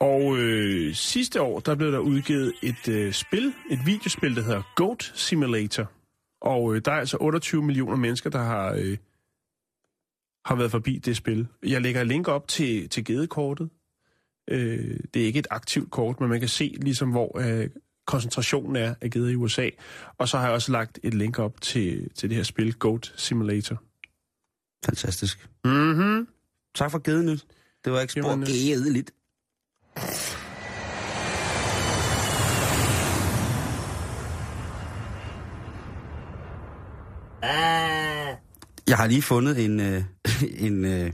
Og 0.02 0.38
øh, 0.38 0.94
sidste 0.96 1.42
år, 1.42 1.60
der 1.60 1.76
blev 1.76 1.92
der 1.92 2.00
udgivet 2.00 2.54
et 2.64 2.88
øh, 2.90 3.14
spil, 3.14 3.54
et 3.72 3.80
videospil, 3.86 4.36
der 4.36 4.42
hedder 4.44 4.62
Goat 4.76 5.12
Simulator. 5.16 5.92
Og 6.42 6.76
øh, 6.76 6.82
der 6.86 6.92
er 6.92 6.96
altså 6.96 7.18
28 7.20 7.64
millioner 7.64 7.96
mennesker, 7.98 8.30
der 8.30 8.44
har, 8.44 8.74
øh, 8.78 8.98
har 10.46 10.56
været 10.56 10.72
forbi 10.72 10.98
det 10.98 11.18
spil. 11.18 11.48
Jeg 11.64 11.82
lægger 11.82 12.04
link 12.04 12.28
op 12.28 12.48
til, 12.48 12.90
til 12.90 13.06
gedekortet. 13.06 13.70
Øh, 14.50 15.00
det 15.14 15.22
er 15.22 15.26
ikke 15.26 15.40
et 15.40 15.48
aktivt 15.50 15.92
kort, 15.92 16.20
men 16.20 16.30
man 16.30 16.40
kan 16.40 16.50
se 16.50 16.76
ligesom, 16.82 17.12
hvor 17.12 17.40
øh, 17.40 17.70
koncentrationen 18.08 18.76
er 18.76 18.96
af 19.02 19.10
geder 19.12 19.30
i 19.30 19.36
USA. 19.36 19.70
Og 20.18 20.28
så 20.28 20.38
har 20.38 20.46
jeg 20.46 20.54
også 20.54 20.72
lagt 20.72 21.00
et 21.04 21.14
link 21.14 21.40
op 21.40 21.62
til, 21.62 22.10
til 22.16 22.30
det 22.30 22.36
her 22.36 22.44
spil, 22.44 22.74
Goat 22.74 23.14
Simulator. 23.16 23.84
Fantastisk. 24.86 25.50
Mhm. 25.66 26.28
Tak 26.76 26.92
for 26.92 27.00
givet 27.00 27.26
nyt. 27.26 27.46
Det 27.86 27.94
var 27.94 28.02
ikke 28.02 28.14
spor 28.14 28.46
gedeligt. 28.46 29.12
Jeg 38.92 38.98
har 38.98 39.08
lige 39.08 39.22
fundet 39.22 39.66
en, 39.66 39.80
øh, 39.80 40.04
en, 40.68 40.86
øh, 40.86 41.12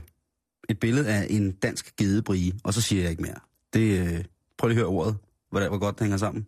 et 0.68 0.80
billede 0.80 1.08
af 1.08 1.26
en 1.30 1.52
dansk 1.52 1.96
gedebrie, 1.96 2.52
og 2.64 2.74
så 2.74 2.80
siger 2.80 3.02
jeg 3.02 3.10
ikke 3.10 3.22
mere. 3.22 3.34
Det, 3.72 4.00
øh, 4.00 4.24
prøv 4.58 4.68
lige 4.68 4.76
at 4.76 4.80
høre 4.80 4.86
ordet, 4.86 5.16
hvor, 5.50 5.68
hvor 5.68 5.78
godt 5.78 5.98
det 5.98 6.04
hænger 6.04 6.16
sammen. 6.16 6.46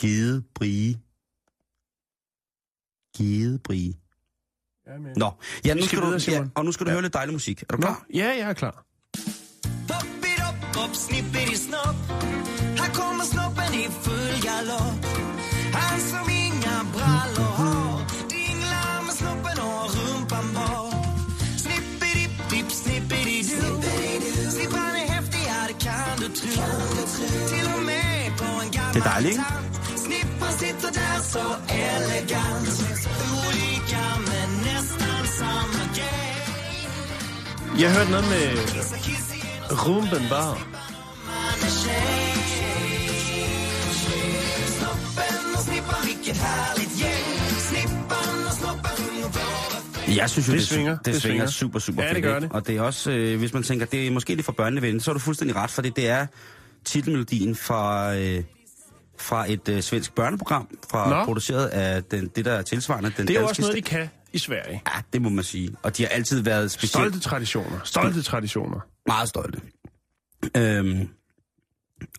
Gedebrie. 0.00 0.98
Gedebrie. 3.16 3.94
Ja, 4.86 4.98
men... 4.98 5.12
Nå, 5.16 5.30
ja, 5.64 5.74
nu 5.74 5.82
skal 5.82 5.88
skal, 5.88 6.00
du, 6.00 6.06
videre, 6.06 6.42
ja, 6.42 6.48
og 6.54 6.64
nu 6.64 6.72
skal 6.72 6.86
du 6.86 6.90
høre 6.90 7.02
lidt 7.02 7.14
dejlig 7.14 7.32
musik. 7.32 7.62
Er 7.62 7.66
du 7.66 7.76
Nå, 7.76 7.80
klar? 7.80 8.06
ja, 8.14 8.26
jeg 8.26 8.48
er 8.48 8.52
klar. 8.52 8.84
Hoppidi-dopp, 9.88 10.76
hopp, 10.76 10.94
snippidi-snopp. 10.94 11.31
Det 28.94 29.00
er 29.02 29.08
dejligt, 29.10 29.32
ikke? 29.32 29.44
Snipper 29.96 30.50
sitter 30.58 30.90
där 31.00 31.18
så 31.22 31.46
elegant. 31.68 32.68
Olika 33.46 34.04
men 34.28 34.48
nästan 34.68 35.26
samma 35.38 35.84
grej. 35.96 37.80
Jeg 37.80 37.92
hørte 37.92 38.10
noget 38.10 38.28
med 38.28 38.58
Rumben 39.70 40.28
gæng. 46.98 47.41
Jeg 50.16 50.30
synes 50.30 50.48
jo, 50.48 50.52
Det 50.52 50.60
det, 50.60 50.68
svinger, 50.68 50.96
Det, 50.96 51.04
det 51.06 51.14
det 51.14 51.22
svinger 51.22 51.36
svinger. 51.38 51.46
super, 51.46 51.78
super 51.78 52.02
Ja, 52.02 52.08
fedt. 52.08 52.14
det 52.16 52.22
gør 52.22 52.34
ikke? 52.36 52.46
det. 52.46 52.52
Og 52.54 52.66
det 52.66 52.76
er 52.76 52.80
også, 52.82 53.10
øh, 53.10 53.38
hvis 53.38 53.52
man 53.54 53.62
tænker, 53.62 53.86
det 53.86 54.06
er 54.06 54.10
måske 54.10 54.34
lidt 54.34 54.44
for 54.46 54.52
børnevenligt, 54.52 55.04
så 55.04 55.10
er 55.10 55.12
du 55.12 55.18
fuldstændig 55.18 55.56
ret, 55.56 55.70
fordi 55.70 55.90
det 55.90 56.08
er 56.08 56.26
titelmelodien 56.84 57.54
fra, 57.56 58.14
øh, 58.16 58.44
fra 59.18 59.52
et 59.52 59.68
øh, 59.68 59.80
svensk 59.82 60.14
børneprogram, 60.14 60.68
fra, 60.90 61.10
Nå. 61.18 61.24
produceret 61.24 61.66
af 61.66 62.04
den, 62.04 62.28
det, 62.36 62.44
der 62.44 62.52
er 62.52 62.62
tilsvarende. 62.62 63.12
Den 63.16 63.28
Det 63.28 63.36
er 63.36 63.40
jo 63.40 63.46
også 63.46 63.62
noget, 63.62 63.76
de 63.76 63.82
kan 63.82 64.10
i 64.32 64.38
Sverige. 64.38 64.82
Ja, 64.94 65.00
det 65.12 65.22
må 65.22 65.28
man 65.28 65.44
sige. 65.44 65.70
Og 65.82 65.96
de 65.96 66.02
har 66.02 66.08
altid 66.08 66.40
været 66.40 66.70
specielt 66.70 66.90
Stolte 66.90 67.20
traditioner. 67.20 67.80
Stolte 67.84 68.22
traditioner. 68.22 68.80
meget 69.06 69.28
stolte. 69.28 69.60
Øhm, 70.56 71.08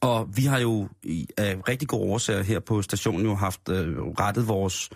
og 0.02 0.30
vi 0.36 0.44
har 0.46 0.60
jo 0.60 0.88
i, 1.04 1.28
af 1.38 1.58
rigtig 1.68 1.88
gode 1.88 2.04
årsager 2.12 2.44
her 2.44 2.60
på 2.60 2.82
stationen 2.82 3.26
jo 3.26 3.36
haft 3.36 3.70
øh, 3.70 3.98
rettet 3.98 4.48
vores 4.48 4.90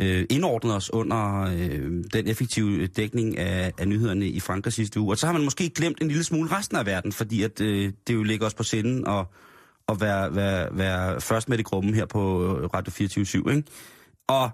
øh, 0.00 0.26
indordnet 0.30 0.74
os 0.74 0.92
under 0.92 1.42
øh, 1.42 2.04
den 2.12 2.28
effektive 2.28 2.86
dækning 2.86 3.38
af, 3.38 3.72
af 3.78 3.88
nyhederne 3.88 4.28
i 4.28 4.40
Frankrig 4.40 4.72
sidste 4.72 5.00
uge. 5.00 5.12
Og 5.12 5.18
så 5.18 5.26
har 5.26 5.32
man 5.32 5.44
måske 5.44 5.70
glemt 5.70 6.02
en 6.02 6.08
lille 6.08 6.24
smule 6.24 6.50
resten 6.50 6.76
af 6.76 6.86
verden, 6.86 7.12
fordi 7.12 7.42
at, 7.42 7.60
øh, 7.60 7.92
det 8.06 8.14
jo 8.14 8.22
ligger 8.22 8.46
os 8.46 8.54
på 8.54 8.62
sinden 8.62 9.06
at, 9.08 9.26
at 9.88 10.00
være, 10.00 10.34
være, 10.34 10.78
være 10.78 11.20
først 11.20 11.48
med 11.48 11.58
i 11.58 11.62
gruppen 11.62 11.94
her 11.94 12.06
på 12.06 12.42
øh, 12.44 12.64
Radio 12.74 12.90
24 12.90 13.54
ikke? 13.56 13.62
Og 14.28 14.50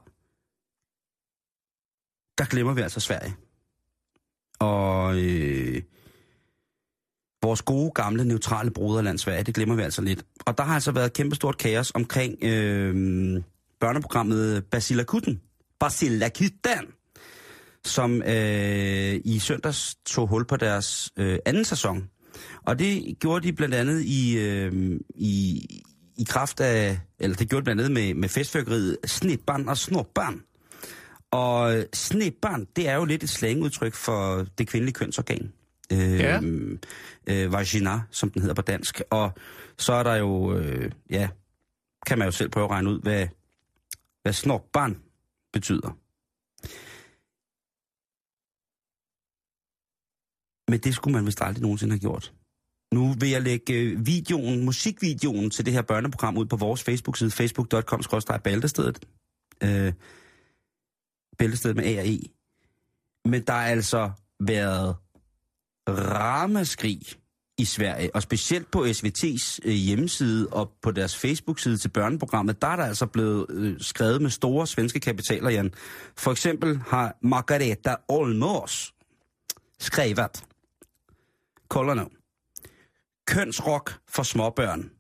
der 2.38 2.45
glemmer 2.45 2.74
vi 2.74 2.80
altså 2.80 3.01
Sverige. 3.01 3.34
Og 4.61 5.16
øh, 5.16 5.82
vores 7.43 7.62
gode, 7.62 7.90
gamle, 7.90 8.24
neutrale 8.24 8.70
broderland 8.70 9.18
Sverige, 9.18 9.43
det 9.43 9.55
glemmer 9.55 9.74
vi 9.74 9.82
altså 9.82 10.03
lidt. 10.03 10.24
Og 10.47 10.59
der 10.59 10.64
har 10.64 10.74
altså 10.74 10.93
været 10.93 11.12
kæmpestort 11.12 11.59
kaos 11.59 11.93
omkring 11.95 12.45
øh, 12.45 13.43
børneprogrammet 13.83 14.64
Basilakutten. 14.70 15.41
Basilakutten, 15.80 16.87
som 17.85 18.22
øh, 18.22 19.20
i 19.24 19.39
søndags 19.39 19.95
tog 20.07 20.28
hul 20.28 20.45
på 20.47 20.57
deres 20.57 21.11
øh, 21.16 21.39
anden 21.47 21.64
sæson. 21.64 22.09
Og 22.66 22.78
det 22.78 23.16
gjorde 23.20 23.47
de 23.47 23.53
blandt 23.53 23.74
andet 23.74 24.03
i, 24.03 24.39
øh, 24.39 25.01
i, 25.14 25.66
i 26.16 26.24
kraft 26.28 26.61
af, 26.61 26.99
eller 27.18 27.37
det 27.37 27.49
gjorde 27.49 27.61
de 27.61 27.64
blandt 27.64 27.80
andet 27.80 27.93
med, 27.93 28.14
med 28.14 28.28
festfyrkeriet 28.28 28.97
Snitbarn 29.05 29.68
og 29.68 29.78
Snorbarn. 29.78 30.41
Og 31.30 31.76
øh, 31.78 31.85
snitbarn, 31.95 32.66
det 32.76 32.89
er 32.89 32.95
jo 32.95 33.05
lidt 33.05 33.22
et 33.22 33.30
slangudtryk 33.30 33.95
for 33.95 34.47
det 34.59 34.68
kvindelige 34.68 34.95
kønsorgan. 34.95 35.53
Øh, 35.93 36.20
Ja. 36.20 36.41
øh, 37.26 37.53
vagina, 37.53 38.01
som 38.11 38.30
den 38.30 38.43
hedder 38.43 38.55
på 38.55 38.62
dansk. 38.62 39.03
Og 39.11 39.33
så 39.78 39.93
er 39.93 40.03
der 40.03 40.14
jo, 40.14 40.57
øh, 40.57 40.91
ja, 41.11 41.28
kan 42.07 42.18
man 42.18 42.28
jo 42.28 42.33
selv 42.33 42.49
prøve 42.51 42.64
at 42.64 42.70
regne 42.70 42.91
ud, 42.91 43.01
hvad, 43.03 43.26
hvad 44.23 44.33
snorbarn 44.33 45.03
betyder. 45.53 45.91
Men 50.70 50.81
det 50.81 50.95
skulle 50.95 51.14
man 51.16 51.27
vist 51.27 51.41
aldrig 51.41 51.62
nogensinde 51.62 51.93
have 51.93 52.01
gjort. 52.01 52.35
Nu 52.95 53.12
vil 53.20 53.31
jeg 53.31 53.43
lægge 53.43 53.75
øh, 53.75 54.07
videoen, 54.07 54.64
musikvideoen 54.64 55.51
til 55.51 55.64
det 55.64 55.73
her 55.73 55.83
børneprogram 55.83 56.37
ud 56.37 56.47
på 56.47 56.57
vores 56.57 56.83
Facebook-side, 56.83 57.31
facebook.com-bæltestedet. 57.31 59.07
Øh, 59.62 59.93
bæltestedet 61.39 61.77
med 61.77 61.85
A 61.85 62.01
og 62.01 62.09
E. 62.09 62.18
Men 63.25 63.43
der 63.47 63.53
er 63.53 63.66
altså 63.66 64.11
været 64.41 64.97
ramaskrig 65.89 67.22
i 67.59 67.65
Sverige, 67.65 68.15
og 68.15 68.23
specielt 68.23 68.71
på 68.71 68.85
SVT's 68.85 69.59
øh, 69.65 69.73
hjemmeside 69.73 70.49
og 70.49 70.73
på 70.83 70.91
deres 70.91 71.17
Facebook-side 71.17 71.77
til 71.77 71.89
børneprogrammet, 71.89 72.63
der 72.63 72.69
er 72.69 72.77
der 72.77 72.85
altså 72.85 73.07
blevet 73.07 73.47
øh, 73.51 73.81
skrevet 73.81 74.23
med 74.23 74.31
store 74.31 74.67
svenske 74.67 75.01
kapitaler, 75.01 75.51
Jan. 75.51 75.75
For 76.17 76.31
eksempel 76.31 76.79
har 76.87 77.17
Margareta 77.23 77.95
Olmos 78.09 78.95
skrevet, 79.81 80.45
kolder 81.69 81.95
nu, 81.95 82.09
kønsrock 83.27 83.95
for 84.09 84.23
småbørn. 84.23 84.91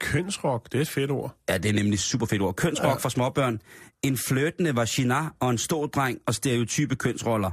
Kønsrock, 0.00 0.72
det 0.72 0.78
er 0.78 0.82
et 0.82 0.88
fedt 0.88 1.10
ord. 1.10 1.36
Ja, 1.48 1.58
det 1.58 1.68
er 1.68 1.72
nemlig 1.72 1.98
super 1.98 2.26
fedt 2.26 2.42
ord. 2.42 2.54
Kønsrock 2.56 2.88
ja. 2.88 2.94
for 2.94 3.08
småbørn. 3.08 3.60
En 4.02 4.18
flirtende 4.18 4.76
vagina 4.76 5.28
og 5.40 5.50
en 5.50 5.58
stor 5.58 5.86
dreng 5.86 6.18
og 6.26 6.34
stereotype 6.34 6.96
kønsroller. 6.96 7.50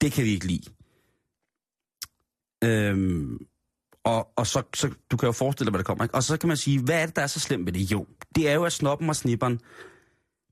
Det 0.00 0.12
kan 0.12 0.24
vi 0.24 0.30
ikke 0.30 0.46
lide. 0.46 0.70
Øhm, 2.64 3.38
og, 4.04 4.28
og 4.36 4.46
så, 4.46 4.62
så, 4.74 4.90
du 5.10 5.16
kan 5.16 5.26
jo 5.26 5.32
forestille 5.32 5.66
dig, 5.66 5.70
hvad 5.70 5.78
der 5.78 5.84
kommer. 5.84 6.04
Ikke? 6.04 6.14
Og 6.14 6.22
så 6.22 6.36
kan 6.36 6.48
man 6.48 6.56
sige, 6.56 6.80
hvad 6.82 7.02
er 7.02 7.06
det, 7.06 7.16
der 7.16 7.22
er 7.22 7.26
så 7.26 7.40
slemt 7.40 7.66
ved 7.66 7.72
det? 7.72 7.92
Jo, 7.92 8.06
det 8.34 8.48
er 8.48 8.54
jo, 8.54 8.64
at 8.64 8.72
Snoppen 8.72 9.08
og 9.08 9.16
Snipperen, 9.16 9.60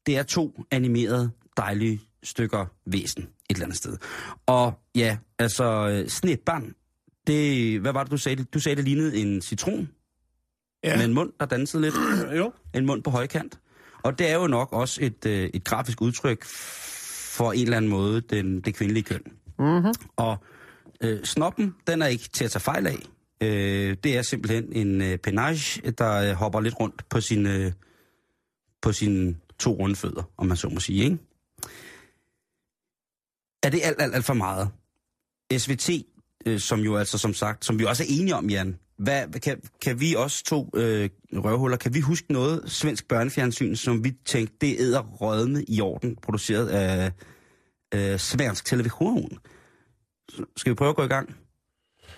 det 0.07 0.17
er 0.19 0.23
to 0.23 0.65
animerede, 0.71 1.31
dejlige 1.57 2.01
stykker 2.23 2.67
væsen 2.87 3.23
et 3.23 3.29
eller 3.55 3.65
andet 3.65 3.77
sted. 3.79 3.97
Og 4.47 4.73
ja, 4.95 5.19
altså, 5.39 5.89
øh, 5.89 6.09
Snipperen, 6.09 6.75
det, 7.27 7.81
hvad 7.81 7.93
var 7.93 8.03
det, 8.03 8.13
du 8.13 8.17
sagde? 8.17 8.45
Du 8.45 8.61
sagde, 8.61 8.77
det 8.77 8.85
lignede 8.85 9.17
en 9.17 9.43
citron 9.43 9.89
Ja. 10.85 10.97
med 10.97 11.05
en 11.05 11.15
mund, 11.15 11.33
der 11.41 11.47
dansede 11.47 11.83
lidt 11.83 11.95
Jo. 12.39 12.53
en 12.75 12.87
mund 12.87 13.03
på 13.03 13.11
højkant. 13.11 13.59
Og 14.03 14.19
det 14.19 14.31
er 14.31 14.35
jo 14.35 14.47
nok 14.47 14.73
også 14.73 14.99
et, 15.05 15.27
øh, 15.27 15.51
et 15.55 15.65
grafisk 15.65 16.01
udtryk 16.01 16.45
for 17.37 17.53
en 17.53 17.63
eller 17.63 17.77
anden 17.77 17.91
måde 17.91 18.21
den, 18.21 18.61
det 18.61 18.75
kvindelige 18.75 19.03
køn. 19.05 19.23
Mm-hmm. 19.59 19.93
Og 20.17 20.37
øh, 21.03 21.25
snoppen, 21.25 21.75
den 21.87 22.03
er 22.03 22.07
ikke 22.07 22.29
til 22.29 22.45
at 22.45 22.51
tage 22.51 22.61
fejl 22.61 22.87
af. 22.87 22.99
Øh, 23.43 23.97
det 24.05 24.17
er 24.17 24.23
simpelthen 24.23 24.73
en 24.73 25.03
øh, 25.03 25.19
penage, 25.19 25.91
der 25.91 26.13
øh, 26.13 26.33
hopper 26.33 26.61
lidt 26.61 26.81
rundt 26.81 27.09
på 27.09 27.21
sine, 27.21 27.55
øh, 27.55 27.73
på 28.83 28.93
sine 28.93 29.37
to 29.59 29.73
runde 29.73 29.97
fødder, 29.97 30.23
om 30.37 30.47
man 30.47 30.57
så 30.57 30.69
må 30.69 30.81
sige. 30.81 31.05
Ikke? 31.05 31.19
Er 33.63 33.71
det 33.71 33.81
alt, 33.85 34.03
alt, 34.03 34.15
alt 34.15 34.25
for 34.25 34.35
meget? 34.35 34.71
SVT, 35.59 35.91
øh, 36.47 36.61
som 36.61 36.81
jo 36.81 36.97
altså 36.97 37.19
som 37.19 37.35
sagt, 37.35 37.65
som 37.65 37.79
vi 37.79 37.85
også 37.85 38.03
er 38.03 38.07
enige 38.11 38.35
om, 38.35 38.51
Jan, 38.51 38.79
hvad, 38.97 39.41
kan, 39.41 39.61
kan 39.83 40.01
vi 40.01 40.15
også 40.15 40.45
to 40.45 40.71
øh, 40.75 41.11
røvhuller, 41.33 41.77
kan 41.77 41.95
vi 41.95 42.01
huske 42.01 42.33
noget 42.33 42.63
svensk 42.67 43.09
børnefjernsyn, 43.09 43.75
som 43.75 44.05
vi 44.05 44.11
tænkte, 44.25 44.57
det 44.61 44.77
æder 44.81 45.01
rødme 45.01 45.65
i 45.69 45.81
orden, 45.81 46.17
produceret 46.17 46.69
af 46.69 47.13
øh, 47.95 48.19
svensk 48.19 48.65
television? 48.65 49.39
Skal 50.57 50.71
vi 50.71 50.75
prøve 50.75 50.89
at 50.89 50.97
gå 50.97 51.03
i 51.03 51.07
gang? 51.07 51.37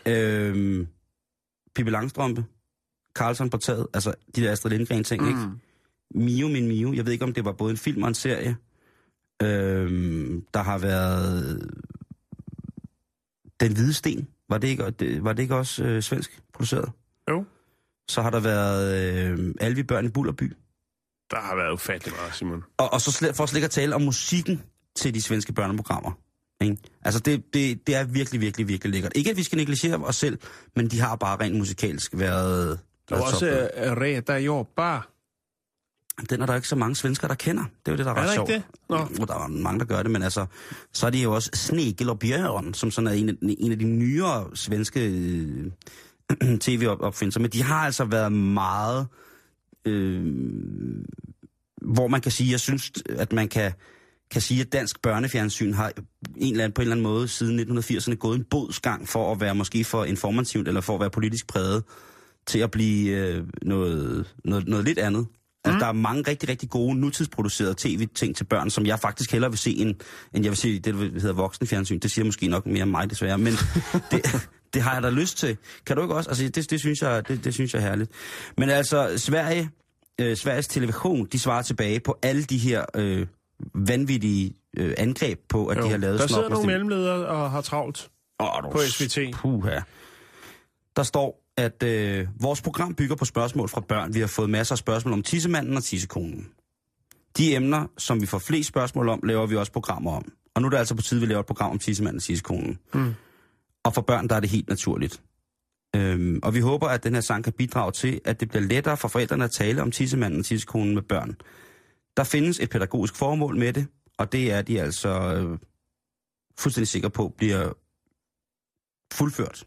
Øh, 0.06 0.86
Pippi 1.74 1.90
Langstrømpe, 1.90 2.44
Carlson 3.14 3.50
på 3.50 3.56
taget, 3.56 3.86
altså 3.94 4.14
de 4.36 4.42
der 4.42 4.52
Astrid 4.52 4.70
Lindgren 4.70 5.04
ting, 5.04 5.22
mm. 5.22 5.28
ikke? 5.28 5.40
Mio 6.14 6.48
min 6.48 6.68
Mio, 6.68 6.92
jeg 6.92 7.06
ved 7.06 7.12
ikke, 7.12 7.24
om 7.24 7.32
det 7.32 7.44
var 7.44 7.52
både 7.52 7.70
en 7.70 7.76
film 7.76 8.02
og 8.02 8.08
en 8.08 8.14
serie. 8.14 8.56
Øh, 9.42 10.42
der 10.54 10.62
har 10.62 10.78
været 10.78 11.60
Den 13.60 13.72
Hvide 13.72 13.94
Sten, 13.94 14.28
var 14.48 14.58
det 14.58 14.68
ikke, 14.68 14.84
var 15.24 15.32
det 15.32 15.42
ikke 15.42 15.56
også 15.56 15.84
øh, 15.84 16.02
svensk 16.02 16.42
produceret? 16.52 16.92
Jo. 17.30 17.44
Så 18.08 18.22
har 18.22 18.30
der 18.30 18.40
været 18.40 19.12
øh, 19.30 19.54
Alvi 19.60 19.82
Børn 19.82 20.06
i 20.06 20.08
Bullerby. 20.08 20.52
Der 21.30 21.40
har 21.40 21.56
været 21.56 21.72
ufattelig 21.72 22.14
meget, 22.14 22.34
Simon. 22.34 22.64
Og, 22.76 22.92
og 22.92 23.00
så 23.00 23.12
slet, 23.12 23.36
for 23.36 23.46
slet 23.46 23.56
ikke 23.56 23.64
at 23.64 23.70
tale 23.70 23.94
om 23.94 24.02
musikken 24.02 24.62
til 24.96 25.14
de 25.14 25.22
svenske 25.22 25.52
børneprogrammer. 25.52 26.12
Ikke? 26.64 26.76
Altså 27.02 27.20
det, 27.20 27.54
det, 27.54 27.86
det 27.86 27.94
er 27.94 28.04
virkelig, 28.04 28.40
virkelig, 28.40 28.68
virkelig 28.68 28.92
lækkert. 28.92 29.12
Ikke 29.14 29.30
at 29.30 29.36
vi 29.36 29.42
skal 29.42 29.56
negligere 29.56 30.04
os 30.04 30.16
selv, 30.16 30.38
men 30.76 30.88
de 30.88 31.00
har 31.00 31.16
bare 31.16 31.36
rent 31.40 31.56
musikalsk 31.56 32.10
været... 32.14 32.78
Var 33.10 33.20
også 33.20 33.68
uh, 33.76 33.92
Reda 33.92 34.36
Jobba. 34.36 34.98
Den 36.30 36.42
er 36.42 36.46
der 36.46 36.54
ikke 36.54 36.68
så 36.68 36.76
mange 36.76 36.96
svensker, 36.96 37.28
der 37.28 37.34
kender. 37.34 37.62
Det 37.62 37.88
er 37.88 37.92
jo 37.92 37.96
det, 37.96 38.06
der 38.06 38.12
er, 38.12 38.16
Er 38.16 38.20
ret 38.20 38.28
der 38.28 38.34
sjovt. 38.34 38.50
ikke 38.50 38.64
det? 38.70 38.90
Nå. 38.90 38.96
Og 38.96 39.28
der 39.28 39.34
er 39.34 39.48
mange, 39.48 39.78
der 39.78 39.84
gør 39.84 40.02
det, 40.02 40.10
men 40.10 40.22
altså, 40.22 40.46
så 40.92 41.06
er 41.06 41.10
de 41.10 41.22
jo 41.22 41.32
også 41.34 41.50
Snegel 41.54 42.10
og 42.10 42.18
Bjørn, 42.18 42.74
som 42.74 42.90
sådan 42.90 43.08
er 43.08 43.12
en 43.12 43.28
af, 43.28 43.34
en 43.42 43.72
af 43.72 43.78
de 43.78 43.84
nyere 43.84 44.50
svenske 44.54 45.10
øh, 45.10 45.70
tv-opfindelser. 46.60 47.40
Men 47.40 47.50
de 47.50 47.62
har 47.62 47.84
altså 47.86 48.04
været 48.04 48.32
meget... 48.32 49.06
Øh, 49.84 50.24
hvor 51.82 52.08
man 52.08 52.20
kan 52.20 52.32
sige, 52.32 52.50
jeg 52.50 52.60
synes, 52.60 52.92
at 53.08 53.32
man 53.32 53.48
kan, 53.48 53.72
kan 54.30 54.40
sige, 54.40 54.60
at 54.60 54.72
dansk 54.72 55.02
børnefjernsyn 55.02 55.72
har 55.72 55.92
en 56.36 56.52
eller 56.52 56.64
anden, 56.64 56.74
på 56.74 56.82
en 56.82 56.84
eller 56.84 56.94
anden 56.94 57.02
måde 57.02 57.28
siden 57.28 57.78
1980'erne 57.78 58.14
gået 58.14 58.38
en 58.38 58.44
bodsgang 58.50 59.08
for 59.08 59.32
at 59.32 59.40
være 59.40 59.54
måske 59.54 59.84
for 59.84 60.04
informativt 60.04 60.68
eller 60.68 60.80
for 60.80 60.94
at 60.94 61.00
være 61.00 61.10
politisk 61.10 61.46
præget 61.46 61.84
til 62.46 62.58
at 62.58 62.70
blive 62.70 63.16
øh, 63.16 63.44
noget, 63.62 64.34
noget, 64.44 64.68
noget 64.68 64.84
lidt 64.84 64.98
andet. 64.98 65.26
Altså, 65.64 65.78
der 65.78 65.86
er 65.86 65.92
mange 65.92 66.24
rigtig, 66.28 66.48
rigtig 66.48 66.70
gode 66.70 66.94
nutidsproducerede 66.94 67.74
tv-ting 67.78 68.36
til 68.36 68.44
børn, 68.44 68.70
som 68.70 68.86
jeg 68.86 69.00
faktisk 69.00 69.32
hellere 69.32 69.50
vil 69.50 69.58
se, 69.58 69.70
end, 69.70 69.94
end 70.34 70.44
jeg 70.44 70.50
vil 70.50 70.56
se 70.56 70.78
det, 70.78 70.94
der 70.94 71.00
hedder 71.00 71.32
voksenfjernsyn. 71.32 71.98
Det 71.98 72.10
siger 72.10 72.24
måske 72.24 72.48
nok 72.48 72.66
mere 72.66 72.82
om 72.82 72.88
mig, 72.88 73.10
desværre. 73.10 73.38
Men 73.38 73.52
det, 74.10 74.48
det 74.74 74.82
har 74.82 74.94
jeg 74.94 75.02
da 75.02 75.10
lyst 75.10 75.38
til. 75.38 75.56
Kan 75.86 75.96
du 75.96 76.02
ikke 76.02 76.14
også? 76.14 76.30
Altså, 76.30 76.48
det, 76.48 76.70
det, 76.70 76.80
synes, 76.80 77.02
jeg, 77.02 77.28
det, 77.28 77.44
det 77.44 77.54
synes 77.54 77.74
jeg 77.74 77.82
er 77.82 77.86
herligt. 77.86 78.10
Men 78.58 78.70
altså, 78.70 79.12
Sverige, 79.16 79.70
øh, 80.20 80.36
Sveriges 80.36 80.66
Television, 80.66 81.26
de 81.32 81.38
svarer 81.38 81.62
tilbage 81.62 82.00
på 82.00 82.18
alle 82.22 82.42
de 82.42 82.58
her 82.58 82.84
øh, 82.96 83.26
vanvittige 83.74 84.54
øh, 84.76 84.94
angreb 84.98 85.40
på, 85.48 85.66
at 85.66 85.78
Jo. 85.78 85.82
de 85.82 85.88
har 85.90 85.96
lavet 85.96 86.20
Der 86.20 86.26
sidder 86.26 86.48
nogle 86.48 86.66
mellemledere 86.66 87.26
og 87.26 87.50
har 87.50 87.60
travlt. 87.60 88.10
Åh, 88.40 88.72
på 88.72 88.78
SVT. 88.78 89.18
Puha. 89.34 89.80
Der 90.96 91.02
står, 91.02 91.44
at 91.56 91.82
øh, 91.82 92.26
vores 92.40 92.62
program 92.62 92.94
bygger 92.94 93.16
på 93.16 93.24
spørgsmål 93.24 93.68
fra 93.68 93.80
børn. 93.80 94.14
Vi 94.14 94.20
har 94.20 94.26
fået 94.26 94.50
masser 94.50 94.74
af 94.74 94.78
spørgsmål 94.78 95.12
om 95.12 95.22
tissemanden 95.22 95.76
og 95.76 95.84
tissekonen. 95.84 96.48
De 97.36 97.54
emner, 97.54 97.86
som 97.98 98.20
vi 98.20 98.26
får 98.26 98.38
flest 98.38 98.68
spørgsmål 98.68 99.08
om, 99.08 99.20
laver 99.24 99.46
vi 99.46 99.56
også 99.56 99.72
programmer 99.72 100.12
om. 100.16 100.32
Og 100.54 100.62
nu 100.62 100.66
er 100.66 100.70
det 100.70 100.76
altså 100.76 100.94
på 100.94 101.02
tide, 101.02 101.20
vi 101.20 101.26
laver 101.26 101.40
et 101.40 101.46
program 101.46 101.70
om 101.70 101.78
tissemanden 101.78 102.16
og 102.16 102.22
tissekonen. 102.22 102.78
Mm. 102.94 103.14
Og 103.84 103.94
for 103.94 104.00
børn, 104.00 104.28
der 104.28 104.36
er 104.36 104.40
det 104.40 104.50
helt 104.50 104.68
naturligt. 104.68 105.22
Øhm, 105.96 106.40
og 106.42 106.54
vi 106.54 106.60
håber, 106.60 106.88
at 106.88 107.04
den 107.04 107.14
her 107.14 107.20
sang 107.20 107.44
kan 107.44 107.52
bidrage 107.52 107.92
til, 107.92 108.20
at 108.24 108.40
det 108.40 108.48
bliver 108.48 108.62
lettere 108.62 108.96
for 108.96 109.08
forældrene 109.08 109.44
at 109.44 109.50
tale 109.50 109.82
om 109.82 109.90
tissemanden 109.90 110.38
og 110.40 110.44
tissekonen 110.44 110.94
med 110.94 111.02
børn. 111.02 111.36
Der 112.16 112.24
findes 112.24 112.60
et 112.60 112.70
pædagogisk 112.70 113.16
formål 113.16 113.56
med 113.58 113.72
det, 113.72 113.86
og 114.18 114.32
det 114.32 114.52
er 114.52 114.62
de 114.62 114.80
altså 114.80 115.08
øh, 115.08 115.58
fuldstændig 116.58 116.88
sikre 116.88 117.10
på 117.10 117.34
bliver 117.36 117.72
fuldført. 119.12 119.64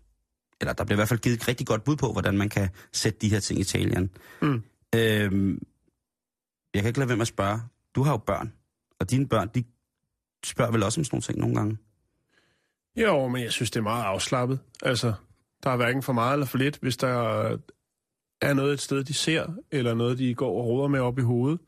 Eller 0.62 0.74
der 0.74 0.84
bliver 0.84 0.96
i 0.96 1.00
hvert 1.00 1.10
fald 1.10 1.20
givet 1.20 1.36
et 1.36 1.48
rigtig 1.48 1.68
godt 1.68 1.84
bud 1.84 1.96
på, 1.96 2.12
hvordan 2.12 2.38
man 2.38 2.50
kan 2.50 2.70
sætte 2.94 3.20
de 3.20 3.30
her 3.30 3.40
ting 3.40 3.60
i 3.60 3.64
talen. 3.64 4.12
Mm. 4.42 4.64
Øhm, 4.96 5.62
jeg 6.74 6.82
kan 6.82 6.88
ikke 6.88 7.00
lade 7.00 7.10
være 7.10 7.18
med 7.18 7.22
at 7.22 7.28
spørge. 7.28 7.60
Du 7.96 8.04
har 8.04 8.12
jo 8.12 8.18
børn, 8.18 8.54
og 9.00 9.12
dine 9.12 9.28
børn, 9.28 9.50
de 9.56 9.64
spørger 10.46 10.72
vel 10.72 10.84
også 10.84 11.00
om 11.00 11.04
sådan 11.04 11.16
nogle 11.16 11.24
ting 11.24 11.40
nogle 11.40 11.56
gange. 11.56 11.78
Jo, 12.96 13.28
men 13.28 13.44
jeg 13.44 13.52
synes, 13.52 13.72
det 13.72 13.80
er 13.80 13.84
meget 13.84 14.04
afslappet. 14.04 14.60
Altså, 14.84 15.14
der 15.64 15.70
er 15.70 15.76
hverken 15.76 16.04
for 16.04 16.14
meget 16.14 16.34
eller 16.34 16.46
for 16.46 16.58
lidt. 16.58 16.78
Hvis 16.82 16.98
der 16.98 17.58
er 18.42 18.54
noget 18.54 18.74
et 18.74 18.82
sted, 18.82 19.04
de 19.04 19.14
ser, 19.14 19.48
eller 19.72 19.94
noget, 19.94 20.18
de 20.18 20.36
går 20.36 20.60
og 20.62 20.66
råder 20.66 20.88
med 20.88 21.00
op 21.00 21.20
i 21.20 21.22
hovedet, 21.22 21.60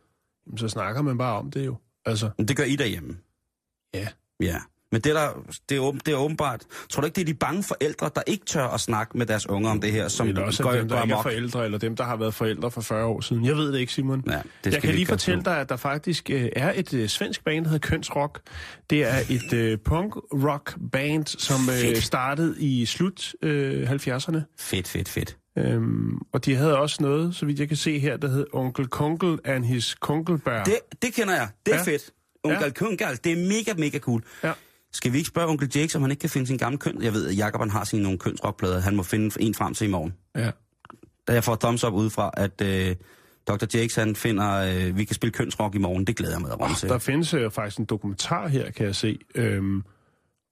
så 0.57 0.67
snakker 0.67 1.01
man 1.01 1.17
bare 1.17 1.37
om 1.39 1.51
det 1.51 1.65
jo. 1.65 1.75
Altså, 2.05 2.29
Men 2.37 2.47
det 2.47 2.57
gør 2.57 2.63
I 2.63 2.75
derhjemme. 2.75 3.17
Ja. 3.93 4.07
Ja. 4.41 4.55
Men 4.91 5.01
det, 5.01 5.15
der, 5.15 5.29
det, 5.69 5.77
er, 5.77 5.81
åben- 5.81 6.01
det 6.05 6.11
er 6.13 6.17
åbenbart... 6.17 6.63
Tror 6.89 7.01
du 7.01 7.05
ikke, 7.05 7.15
det 7.15 7.21
er 7.21 7.25
de 7.25 7.33
bange 7.33 7.63
forældre, 7.63 8.09
der 8.15 8.21
ikke 8.27 8.45
tør 8.45 8.63
at 8.67 8.79
snakke 8.79 9.17
med 9.17 9.25
deres 9.25 9.49
unger 9.49 9.69
om 9.71 9.81
det 9.81 9.91
her, 9.91 10.07
som 10.07 10.27
eller 10.27 10.41
også 10.41 10.63
går, 10.63 10.71
dem, 10.71 10.87
der 10.89 10.95
går 10.95 11.03
ikke 11.03 11.13
er 11.15 11.21
forældre, 11.21 11.65
eller 11.65 11.77
dem, 11.77 11.95
der 11.95 12.03
har 12.03 12.15
været 12.15 12.33
forældre 12.33 12.71
for 12.71 12.81
40 12.81 13.05
år 13.05 13.21
siden. 13.21 13.45
Jeg 13.45 13.55
ved 13.55 13.73
det 13.73 13.79
ikke, 13.79 13.93
Simon. 13.93 14.23
Ja, 14.27 14.41
det 14.63 14.73
jeg 14.73 14.81
kan 14.81 14.95
lige 14.95 15.05
fortælle 15.05 15.43
dig, 15.43 15.57
at 15.61 15.69
der 15.69 15.75
faktisk 15.75 16.29
øh, 16.29 16.49
er 16.55 16.73
et 16.75 16.93
øh, 16.93 17.07
svensk 17.09 17.43
band, 17.43 17.65
der 17.65 17.71
hedder 17.71 17.87
Kønsrock. 17.87 18.41
Det 18.89 19.03
er 19.03 19.19
et 19.29 19.53
øh, 19.53 19.77
punk-rock-band, 19.77 21.25
som 21.25 21.59
øh, 21.69 21.75
Fedt. 21.75 22.03
startede 22.03 22.55
i 22.59 22.85
slut 22.85 23.33
øh, 23.41 23.91
70'erne. 23.91 24.39
Fedt, 24.59 24.87
fedt, 24.87 25.09
fedt. 25.09 25.37
Øhm, 25.59 26.17
og 26.33 26.45
de 26.45 26.55
havde 26.55 26.77
også 26.77 26.97
noget, 27.03 27.35
så 27.35 27.45
vidt 27.45 27.59
jeg 27.59 27.67
kan 27.67 27.77
se 27.77 27.99
her, 27.99 28.17
der 28.17 28.27
hed 28.27 28.45
Onkel 28.53 28.87
Kunkel 28.87 29.39
and 29.45 29.63
his 29.65 29.93
Kunkelbær. 29.93 30.63
Det, 30.63 30.75
det 31.01 31.13
kender 31.13 31.33
jeg. 31.33 31.47
Det 31.65 31.73
er 31.73 31.77
Ja. 31.77 31.83
fedt. 31.83 32.11
Onkel 32.43 32.63
Ja. 32.65 32.69
Kungal, 32.69 33.19
det 33.23 33.31
er 33.31 33.47
mega, 33.47 33.73
mega 33.77 33.99
cool. 33.99 34.23
Ja. 34.43 34.51
Skal 34.93 35.13
vi 35.13 35.17
ikke 35.17 35.27
spørge 35.27 35.47
onkel 35.49 35.71
Jake, 35.75 35.95
om 35.95 36.01
han 36.01 36.11
ikke 36.11 36.21
kan 36.21 36.29
finde 36.29 36.47
sin 36.47 36.57
gamle 36.57 36.77
køn? 36.77 37.01
Jeg 37.01 37.13
ved, 37.13 37.27
at 37.27 37.37
Jacob 37.37 37.61
han 37.61 37.69
har 37.69 37.83
sine 37.83 38.03
nogle 38.03 38.17
kønsrockplader. 38.17 38.79
Han 38.79 38.95
må 38.95 39.03
finde 39.03 39.31
en 39.39 39.53
frem 39.55 39.73
til 39.73 39.87
i 39.87 39.89
morgen. 39.91 40.13
Ja. 40.35 40.51
Da 41.27 41.33
jeg 41.33 41.43
får 41.43 41.55
thumbs 41.55 41.83
up 41.83 41.93
udefra, 41.93 42.31
at 42.37 42.61
øh, 42.61 42.95
Dr. 43.47 43.65
Jakes 43.77 43.95
han 43.95 44.15
finder, 44.15 44.51
øh, 44.53 44.97
vi 44.97 45.05
kan 45.05 45.15
spille 45.15 45.31
kønsrock 45.31 45.75
i 45.75 45.77
morgen. 45.77 46.07
Det 46.07 46.15
glæder 46.15 46.33
jeg 46.33 46.41
mig 46.41 46.51
at 46.69 46.77
til. 46.77 46.89
Der 46.89 46.97
findes 46.97 47.33
øh, 47.33 47.51
faktisk 47.51 47.77
en 47.79 47.85
dokumentar 47.85 48.47
her, 48.47 48.71
kan 48.71 48.85
jeg 48.85 48.95
se, 48.95 49.19
øhm, 49.35 49.83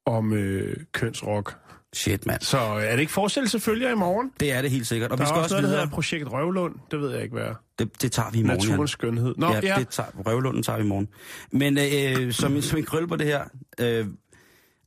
om 0.05 0.33
øh, 0.33 0.75
kønsrock. 0.91 1.55
Shit, 1.95 2.25
mand. 2.25 2.41
Så 2.41 2.57
øh, 2.57 2.83
er 2.83 2.91
det 2.91 2.99
ikke 2.99 3.11
forestillet 3.11 3.51
selvfølgelig 3.51 3.91
i 3.91 3.95
morgen? 3.95 4.31
Det 4.39 4.51
er 4.51 4.61
det 4.61 4.71
helt 4.71 4.87
sikkert. 4.87 5.11
Og 5.11 5.17
Der 5.17 5.23
vi 5.23 5.25
er 5.25 5.27
skal 5.27 5.37
også 5.37 5.55
også 5.55 5.61
noget, 5.61 5.63
der 5.63 5.79
hedder 5.81 5.95
Projekt 5.95 6.31
Røvlund. 6.31 6.75
Det 6.91 6.99
ved 7.01 7.11
jeg 7.13 7.23
ikke, 7.23 7.33
hvad 7.33 7.43
er. 7.43 7.53
Det, 7.79 8.01
det 8.01 8.11
tager 8.11 8.29
vi 8.31 8.39
i 8.39 8.43
morgen. 8.43 8.59
Naturens 8.69 8.91
skønhed. 8.91 9.35
Nå, 9.37 9.47
ja, 9.47 9.59
ja. 9.63 9.75
det 9.79 9.89
tager, 9.89 10.09
røvlunden 10.25 10.63
tager 10.63 10.77
vi 10.77 10.83
i 10.83 10.87
morgen. 10.87 11.07
Men 11.51 11.77
øh, 11.77 12.33
som, 12.33 12.61
som 12.61 12.77
en 12.79 12.85
krølle 12.85 13.07
på 13.07 13.15
det 13.15 13.27
her, 13.27 13.43
øh, 13.79 14.05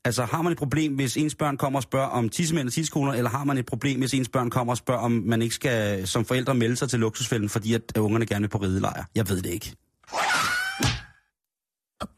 altså 0.05 0.25
har 0.25 0.43
man 0.43 0.53
et 0.53 0.59
problem, 0.59 0.95
hvis 0.95 1.17
ens 1.17 1.35
børn 1.35 1.57
kommer 1.57 1.79
og 1.79 1.83
spørger 1.83 2.09
om 2.09 2.29
tissemænd 2.29 2.69
og 2.69 2.73
tissekoner, 2.73 3.13
eller 3.13 3.31
har 3.31 3.45
man 3.45 3.59
et 3.59 3.67
problem, 3.67 3.99
hvis 3.99 4.15
ens 4.15 4.29
børn 4.29 4.51
kommer 4.51 4.73
og 4.73 4.77
spørger, 4.77 5.01
om 5.01 5.13
man 5.13 5.43
ikke 5.43 5.55
skal 5.55 6.07
som 6.07 6.25
forældre 6.25 6.55
melde 6.55 6.77
sig 6.77 6.91
til 6.91 6.99
luksusfælden, 6.99 7.49
fordi 7.49 7.75
at 7.75 7.97
ungerne 7.99 8.27
gerne 8.27 8.43
vil 8.43 8.49
på 8.49 8.59
ridelejr? 8.59 9.05
Jeg 9.15 9.29
ved 9.29 9.43
det 9.43 9.51
ikke. 9.51 9.75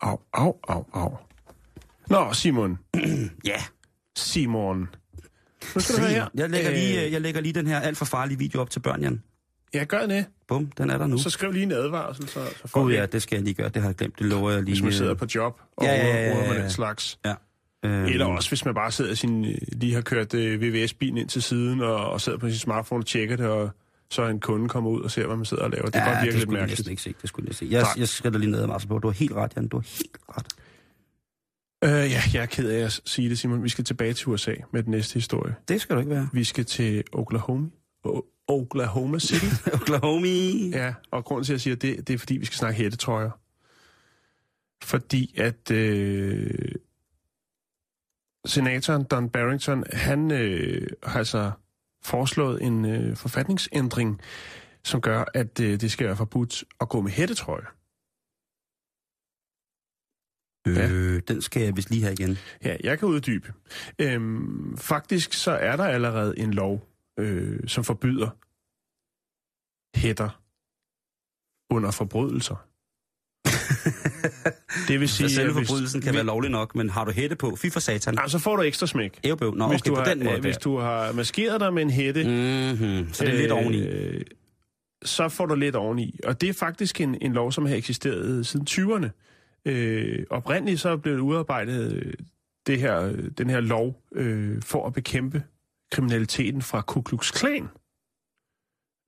Au, 0.01 0.19
au, 0.33 0.55
au, 0.69 0.85
au. 0.93 1.17
Nå, 2.09 2.33
Simon. 2.33 2.79
Ja. 3.45 3.63
Simon. 4.17 4.89
Nu 5.75 5.81
skal 5.81 5.95
du 5.97 6.01
høre 6.01 6.11
her. 6.11 6.27
Jeg 6.35 6.51
lægger, 6.51 6.71
lige, 6.71 6.99
Øh, 7.01 7.07
øh, 7.07 7.13
jeg 7.13 7.21
lægger 7.21 7.41
lige 7.41 7.53
den 7.53 7.67
her 7.67 7.81
alt 7.81 7.97
for 7.99 8.05
farlige 8.05 8.39
video 8.39 8.61
op 8.61 8.71
til 8.71 8.81
børn, 8.81 9.03
Jan. 9.03 9.23
Ja, 9.75 9.85
gør 9.85 10.07
det. 10.07 10.27
Bum, 10.49 10.67
den 10.67 10.91
er 10.91 10.99
der 10.99 11.07
nu. 11.07 11.19
Så 11.19 11.31
skriv 11.31 11.53
lige 11.53 11.63
en 11.63 11.73
advarsel, 11.73 12.29
så, 12.29 12.41
så 12.67 12.85
vi 12.85 12.95
ja, 12.95 13.07
det 13.07 13.23
skal 13.23 13.37
jeg 13.37 13.45
lige 13.45 13.55
gøre. 13.55 13.69
Det 13.69 13.83
har 13.83 13.89
jeg 13.89 13.97
glemt. 13.97 14.19
Det 14.19 14.27
lover 14.27 14.51
jeg 14.51 14.63
lige. 14.63 14.73
hvis 14.75 14.83
man 14.83 14.89
øh, 14.89 14.95
sidder 14.95 15.15
på 15.15 15.27
job 15.35 15.61
og 15.77 15.85
Ja, 15.85 15.95
ja, 15.95 16.07
ja, 16.07 16.15
ja, 16.15 16.29
ja, 16.29 16.35
med 16.49 16.55
ja. 16.57 16.63
den 16.63 16.71
slags. 16.71 17.19
Ja. 17.25 17.35
Øhm, 17.85 18.05
Eller 18.05 18.27
også, 18.27 18.49
hvis 18.51 18.65
man 18.65 18.75
bare 18.75 18.91
sidder 18.93 19.15
sin, 19.15 19.43
lige 19.73 19.95
har 19.95 20.01
kørt 20.01 20.35
øh, 20.35 20.61
VVS-bilen 20.63 21.19
ind 21.19 21.29
til 21.29 21.43
siden, 21.43 21.81
og, 21.81 22.11
og 22.11 22.21
sidder 22.21 22.39
på 22.39 22.49
sin 22.49 22.59
smartphone 22.59 23.03
og 23.03 23.07
tjekker 23.07 23.37
det, 23.37 23.47
og 23.47 23.71
så 24.11 24.27
en 24.27 24.41
kunde 24.41 24.69
kommer 24.69 24.91
ud 24.91 25.01
og 25.01 25.11
ser, 25.11 25.27
hvad 25.27 25.37
man 25.37 25.45
sidder 25.45 25.63
og 25.63 25.71
laver. 25.71 25.85
Det 25.85 25.93
kan 25.95 26.05
godt 26.05 26.17
virke 26.17 26.27
det 26.27 26.33
lidt 26.35 26.43
skulle 26.43 26.59
jeg 26.59 26.67
mærkeligt. 26.69 26.89
ikke 26.91 27.03
se. 27.03 27.15
Det 27.23 27.29
skulle 27.29 27.47
jeg 27.49 27.55
se. 27.55 27.67
Jeg, 27.71 27.83
Tak. 27.85 27.99
jeg 27.99 28.09
skal 28.09 28.33
da 28.33 28.39
lige 28.39 28.51
ned 28.51 28.61
og 28.63 28.83
på. 28.89 28.99
Du 28.99 29.09
har 29.09 29.13
helt 29.13 29.33
ret, 29.33 29.53
Jan. 29.57 29.69
Du 29.69 29.77
har 29.77 29.87
helt 29.89 30.17
ret. 30.37 30.47
Øh, 31.85 31.91
ja, 31.91 32.21
jeg 32.35 32.43
er 32.43 32.47
ked 32.47 32.71
af 32.71 32.85
at 32.85 33.01
sige 33.05 33.29
det, 33.29 33.39
Simon. 33.39 33.63
Vi 33.63 33.69
skal 33.69 33.85
tilbage 33.85 34.13
til 34.13 34.29
USA 34.29 34.55
med 34.73 34.83
den 34.83 34.91
næste 34.91 35.15
historie. 35.15 35.55
Det 35.69 35.81
skal 35.81 35.97
du 35.97 36.01
ikke 36.01 36.11
være. 36.11 36.29
Vi 36.33 36.45
skal 36.45 36.65
til 36.65 37.05
Oklahoma. 37.13 37.69
O- 38.07 38.45
Oklahoma 38.49 39.19
City. 39.19 39.47
Oklahoma. 39.75 40.29
ja, 40.73 40.95
og 41.11 41.25
grunden 41.25 41.45
til, 41.45 41.53
at 41.53 41.55
jeg 41.55 41.61
siger 41.61 41.77
det, 41.77 42.09
det 42.09 42.15
er, 42.15 42.19
fordi 42.19 42.37
vi 42.37 42.45
skal 42.45 42.57
snakke 42.57 42.83
hættetrøjer. 42.83 43.31
Fordi 44.83 45.35
at 45.41 45.71
øh, 45.71 46.51
senatoren 48.47 49.05
Don 49.05 49.29
Barrington, 49.29 49.85
han 49.93 50.31
øh, 50.31 50.87
har 51.03 51.19
altså 51.19 51.51
foreslået 52.03 52.63
en 52.63 52.85
øh, 52.85 53.17
forfatningsændring, 53.17 54.21
som 54.85 55.01
gør, 55.01 55.25
at 55.35 55.61
øh, 55.61 55.81
det 55.81 55.91
skal 55.91 56.07
være 56.07 56.17
forbudt 56.17 56.65
at 56.81 56.89
gå 56.89 57.01
med 57.01 57.11
hættetrøje. 57.11 57.67
Ja. 60.67 60.89
Øh, 60.91 61.23
den 61.29 61.43
skal 61.43 61.63
jeg 61.63 61.77
vist 61.77 61.91
lige 61.91 62.03
have 62.03 62.13
igen. 62.13 62.39
Ja, 62.65 62.77
jeg 62.85 62.99
kan 62.99 63.09
uddybe. 63.09 63.53
Øhm, 63.99 64.77
faktisk 64.79 65.33
så 65.33 65.51
er 65.51 65.77
der 65.77 65.85
allerede 65.85 66.39
en 66.39 66.55
lov, 66.55 66.89
øh, 67.19 67.61
som 67.67 67.85
forbyder 67.85 68.31
hætter 69.99 70.41
under 71.71 71.91
forbrydelser. 71.91 72.67
det 74.89 75.01
vil 75.01 75.09
sige, 75.09 75.31
selve 75.31 75.49
at 75.51 75.57
hvis- 75.57 75.69
forbrydelsen 75.69 76.01
kan 76.01 76.13
vi- 76.13 76.17
være 76.17 76.27
lovlig 76.27 76.51
nok, 76.51 76.75
men 76.75 76.91
har 76.91 77.05
du 77.05 77.11
hætte 77.13 77.37
på? 77.37 77.57
Fy 77.57 77.67
for 77.71 77.81
satan. 77.81 78.19
Ah, 78.19 78.29
så 78.29 78.39
får 78.39 78.57
du 78.57 78.63
ekstra 78.63 78.87
smæk. 78.87 79.21
Ævbøv. 79.25 79.55
Nå, 79.55 79.69
hvis, 79.69 79.81
okay, 79.81 79.91
du 79.91 79.95
på 79.95 80.01
har, 80.01 80.15
den 80.15 80.25
måde. 80.25 80.35
øh, 80.37 80.41
hvis 80.41 80.57
du 80.57 80.79
har 80.79 81.13
maskeret 81.13 81.61
dig 81.61 81.75
med 81.75 81.83
en 81.83 81.91
hætte, 81.91 82.25
Mm-hmm. 82.25 83.13
Så 83.13 83.25
det 83.25 83.35
er 83.35 83.39
lidt 83.39 83.53
oveni. 83.53 83.87
øh, 83.89 84.25
så 85.05 85.29
får 85.29 85.47
du 85.47 85.55
lidt 85.55 85.77
oveni. 85.77 86.21
Og 86.25 86.41
det 86.41 86.49
er 86.49 86.53
faktisk 86.53 87.01
en, 87.01 87.17
en 87.23 87.33
lov, 87.33 87.53
som 87.53 87.67
har 87.67 87.75
eksisteret 87.77 88.47
siden 88.47 88.67
20'erne. 88.71 89.09
Øh, 89.67 90.27
oprindeligt 90.31 90.81
så 90.81 90.97
blev 90.97 91.15
det 91.15 91.21
udarbejdet 91.21 91.93
øh, 91.93 92.13
det 92.67 92.81
her, 92.81 93.01
øh, 93.01 93.31
den 93.39 93.51
her 93.51 93.61
lov 93.61 94.03
øh, 94.13 94.63
for 94.63 94.87
at 94.87 94.93
bekæmpe 94.93 95.43
kriminaliteten 95.93 96.63
fra 96.63 96.83
Ku 96.83 97.03
Klux 97.03 97.33
Klan. 97.33 97.69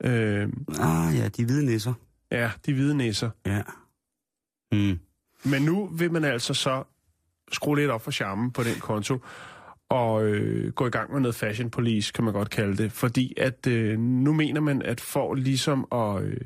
Øh, 0.05 0.49
Ah 0.81 1.17
ja, 1.17 1.29
de 1.29 1.45
hvide 1.45 1.67
nisser. 1.67 1.95
ja, 2.31 2.51
de 2.67 2.75
hvide 2.75 2.97
næser. 2.97 3.31
Ja. 3.47 3.63
Mm. 4.73 4.99
Men 5.45 5.63
nu 5.63 5.87
vil 5.87 6.13
man 6.13 6.25
altså 6.25 6.55
så 6.55 6.85
skrue 7.53 7.77
lidt 7.77 7.91
op 7.91 8.03
for 8.03 8.11
charmen 8.11 8.51
på 8.51 8.63
den 8.63 8.75
konto, 8.81 9.19
og 9.89 10.25
øh, 10.25 10.73
gå 10.73 10.87
i 10.87 10.91
gang 10.91 11.13
med 11.13 11.21
noget 11.21 11.35
fashion 11.35 11.71
police, 11.71 12.13
kan 12.13 12.25
man 12.25 12.33
godt 12.33 12.51
kalde 12.51 12.77
det. 12.77 12.93
Fordi 12.93 13.35
at 13.37 13.67
øh, 13.67 13.99
nu 13.99 14.33
mener 14.33 14.61
man, 14.61 14.83
at 14.83 15.01
for 15.01 15.35
ligesom 15.35 15.87
at 15.93 16.23
øh, 16.23 16.41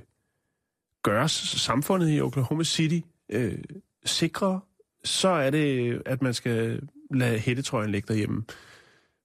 gøre 1.03 1.29
samfundet 1.29 2.17
i 2.17 2.21
Oklahoma 2.21 2.65
City 2.65 3.07
øh, 3.33 3.59
sikre, 4.05 4.61
så 5.05 5.29
er 5.29 5.51
det, 5.51 6.03
at 6.07 6.23
man 6.23 6.35
skal 6.35 6.81
lade 7.11 7.39
hættetrøjen 7.39 7.91
ligge 7.91 8.07
derhjemme. 8.09 8.45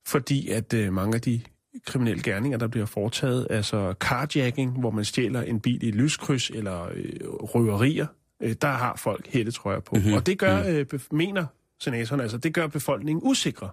Fordi 0.08 0.50
at 0.50 0.74
øh, 0.74 0.94
mange 0.94 1.16
af 1.16 1.22
de 1.22 1.42
kriminelle 1.86 2.24
gerninger, 2.24 2.58
der 2.58 2.68
bliver 2.68 2.86
foretaget, 2.86 3.48
altså 3.50 3.94
carjacking, 4.00 4.80
hvor 4.80 4.92
man 4.92 5.06
stjæler 5.06 5.42
en 5.42 5.60
bil 5.60 5.84
i 5.84 5.88
et 5.88 5.96
lyskryds, 5.96 6.50
eller 6.50 6.90
øh, 6.94 7.20
røverier, 7.24 8.08
øh, 8.42 8.56
der 8.62 8.68
har 8.68 8.96
folk 8.96 9.28
hættetrøjer 9.28 9.80
på. 9.80 9.96
Mhm. 9.96 10.04
Mm-hmm. 10.04 10.18
Og 10.18 10.26
det 10.26 10.40
gør, 10.40 10.64
øh, 10.68 10.86
bef- 10.94 11.08
mener 11.12 11.46
senatoren, 11.80 12.22
altså, 12.22 12.38
det 12.38 12.54
gør 12.54 12.68
befolkningen 12.68 13.22
usikre. 13.26 13.70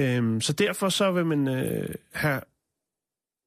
Øhm, 0.00 0.40
så 0.40 0.52
derfor 0.52 0.88
så 0.88 1.12
vil 1.12 1.26
man 1.26 1.48
øh, 1.48 1.94
have 2.12 2.40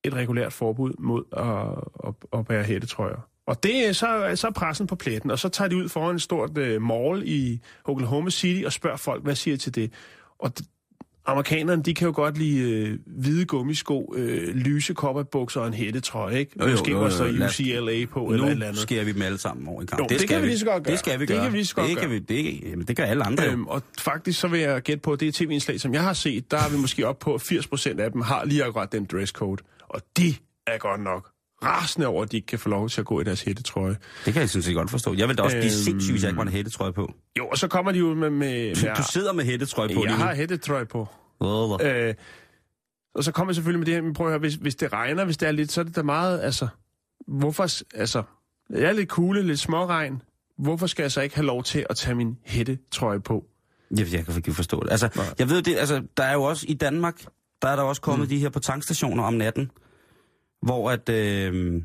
et 0.04 0.14
regulært 0.14 0.54
forbud 0.54 0.93
mod 0.99 1.24
at, 1.38 2.08
at, 2.08 2.39
at 2.39 2.45
bære 2.45 2.64
hættetrøjer. 2.64 3.30
Og 3.48 3.64
det 3.64 3.88
er 3.88 3.91
så, 3.94 4.32
så 4.36 4.48
er 4.48 4.52
pressen 4.52 4.88
på 4.88 4.96
pletten, 4.96 5.32
og 5.32 5.39
så 5.39 5.50
tager 5.50 5.68
de 5.70 5.78
ud 5.78 5.89
foran 5.89 6.16
et 6.16 6.22
stort 6.22 6.58
øh, 6.58 6.82
mall 6.82 7.24
i 7.26 7.60
Oklahoma 7.86 8.30
City 8.30 8.66
og 8.66 8.74
spørger 8.74 8.98
folk, 8.98 9.24
hvad 9.24 9.36
siger 9.36 9.56
I 9.56 9.58
til 9.58 9.76
det? 9.76 9.91
Og 10.39 10.52
amerikanerne, 11.26 11.84
de 11.84 11.94
kan 11.94 12.06
jo 12.08 12.14
godt 12.16 12.38
lide 12.38 12.60
øh, 12.88 13.00
hvide 13.06 13.46
gummisko, 13.46 14.14
øh, 14.18 14.56
lyse 14.56 14.94
kopperbukser 14.94 15.62
og 15.62 15.68
en 15.68 15.74
hættetrøje, 15.74 16.39
ikke? 16.39 16.52
Jo, 16.60 16.66
jo, 16.66 16.72
Måske 16.72 16.91
jo, 16.91 16.98
jo, 16.98 17.04
også 17.04 17.28
lad- 17.28 17.48
UCLA 17.50 18.06
på, 18.06 18.26
eller 18.26 18.46
et 18.46 18.52
eller 18.52 18.66
Nu 18.66 18.68
andet. 18.68 18.82
skærer 18.82 19.04
vi 19.04 19.12
dem 19.12 19.22
alle 19.22 19.38
sammen 19.38 19.68
over 19.68 19.82
en 19.82 19.88
kamp. 19.88 20.00
Jo, 20.12 20.18
det 20.20 20.30
kan 20.30 20.41
vi 20.41 20.48
lige 20.48 20.60
så 20.60 20.66
godt 20.66 20.84
gøre. 20.84 20.91
Det 20.91 21.00
skal 21.00 21.20
vi 21.20 21.26
Det 21.26 21.28
gøre. 21.36 21.44
kan 21.44 21.52
vi 21.54 21.58
lige 21.58 21.66
så 21.66 21.76
godt 21.76 21.88
det 21.88 21.96
gøre. 21.98 22.06
Kan 22.06 22.12
vi, 22.12 22.20
det, 22.20 22.62
jamen, 22.72 22.88
det 22.88 22.98
gør 22.98 23.04
alle 23.04 23.24
andre. 23.24 23.48
Øhm, 23.52 23.68
og 23.68 23.82
faktisk 24.00 24.39
så 24.39 24.48
vil 24.48 24.60
jeg 24.60 24.82
gætte 24.82 25.02
på, 25.02 25.12
at 25.14 25.20
det 25.20 25.34
tv-indslag, 25.34 25.80
som 25.80 25.94
jeg 25.94 26.04
har 26.04 26.14
set, 26.14 26.52
der 26.52 26.58
er 26.58 26.70
vi 26.72 26.78
måske 26.78 27.08
op 27.08 27.20
på, 27.20 27.34
at 27.34 27.41
80% 27.41 28.00
af 28.00 28.12
dem 28.12 28.22
har 28.22 28.46
lige 28.46 28.64
akkurat 28.64 28.91
den 28.91 29.06
dresscode. 29.06 29.64
Og 29.89 30.02
de 30.18 30.36
er 30.68 30.78
godt 30.78 31.02
nok 31.04 31.30
rasende 31.66 32.07
over, 32.07 32.24
at 32.24 32.32
de 32.32 32.38
ikke 32.38 32.45
kan 32.45 32.59
få 32.59 32.70
lov 32.70 32.89
til 32.89 33.01
at 33.01 33.05
gå 33.07 33.22
i 33.22 33.24
deres 33.24 33.41
hættetrøje. 33.41 33.97
det 34.26 34.34
kan 34.34 34.39
jeg 34.41 34.49
sådan 34.49 34.64
set 34.64 34.76
godt 34.76 34.89
forstå. 34.91 35.14
Jeg 35.14 35.28
vil 35.28 35.38
da 35.38 35.43
også 35.43 35.55
blive 35.57 35.66
Øhm. 35.72 35.84
sindssyg, 35.84 36.11
hvis 36.11 36.24
jeg 36.24 36.30
ikke 36.30 36.38
var 36.38 36.43
en 36.43 36.49
hættetrøje 36.49 36.93
på. 36.93 37.14
Jo, 37.38 37.47
og 37.47 37.57
så 37.57 37.68
kommer 37.68 37.91
de 37.91 38.05
ud 38.05 38.16
med... 38.16 38.30
med, 38.30 38.68
med 38.68 38.95
Du 38.97 39.03
sidder 39.11 39.34
med 39.34 39.43
hættetrøje 39.45 39.88
på 39.89 39.93
jeg 39.93 40.03
lige 40.07 40.18
nu. 40.18 40.24
har 40.24 40.36
hættetrøje 40.36 40.86
på. 40.86 41.07
Åh, 41.39 41.80
Øh, 41.82 42.14
og 43.16 43.24
så 43.24 43.32
kommer 43.32 43.51
jeg 43.51 43.55
selvfølgelig 43.55 43.80
med 43.80 43.86
det 43.86 43.93
her, 43.93 44.01
men 44.01 44.14
prøv 44.14 44.28
at 44.28 44.32
høre, 44.32 44.39
hvis, 44.39 44.53
hvis 44.55 44.76
det 44.76 44.93
regner, 44.93 45.26
hvis 45.26 45.38
det 45.38 45.47
er 45.47 45.51
lidt, 45.51 45.72
så 45.72 45.82
er 45.82 45.86
det 45.86 45.95
da 45.95 46.01
meget, 46.03 46.41
altså, 46.41 46.68
hvorfor, 47.28 47.64
altså, 47.97 48.24
jeg 48.70 48.82
er 48.82 48.91
lidt 48.93 49.09
kugle, 49.09 49.41
lidt 49.43 49.59
småregn, 49.59 50.22
hvorfor 50.57 50.88
skal 50.88 51.03
jeg 51.03 51.11
så 51.11 51.22
ikke 51.22 51.36
have 51.36 51.45
lov 51.45 51.64
til 51.64 51.86
at 51.89 51.95
tage 51.95 52.16
min 52.16 52.38
hættetrøje 52.45 53.20
på? 53.20 53.45
Jeg, 53.97 54.14
jeg 54.14 54.26
kan 54.26 54.36
ikke 54.36 54.53
forstå 54.53 54.84
det. 54.84 54.91
Altså, 54.91 55.09
Nej. 55.16 55.26
jeg 55.39 55.49
ved 55.49 55.61
det, 55.61 55.76
altså, 55.78 56.01
der 56.18 56.24
er 56.24 56.34
jo 56.34 56.43
også 56.43 56.66
i 56.70 56.74
Danmark, 56.74 57.22
der 57.61 57.68
er 57.68 57.76
der 57.76 57.84
også 57.84 58.01
kommet 58.01 58.26
mm. 58.28 58.30
de 58.30 58.39
her 58.39 58.49
på 58.49 58.59
tankstationer 58.59 59.24
om 59.24 59.34
natten, 59.34 59.72
hvor 60.64 60.91
at, 60.91 61.09
øh, 61.09 61.82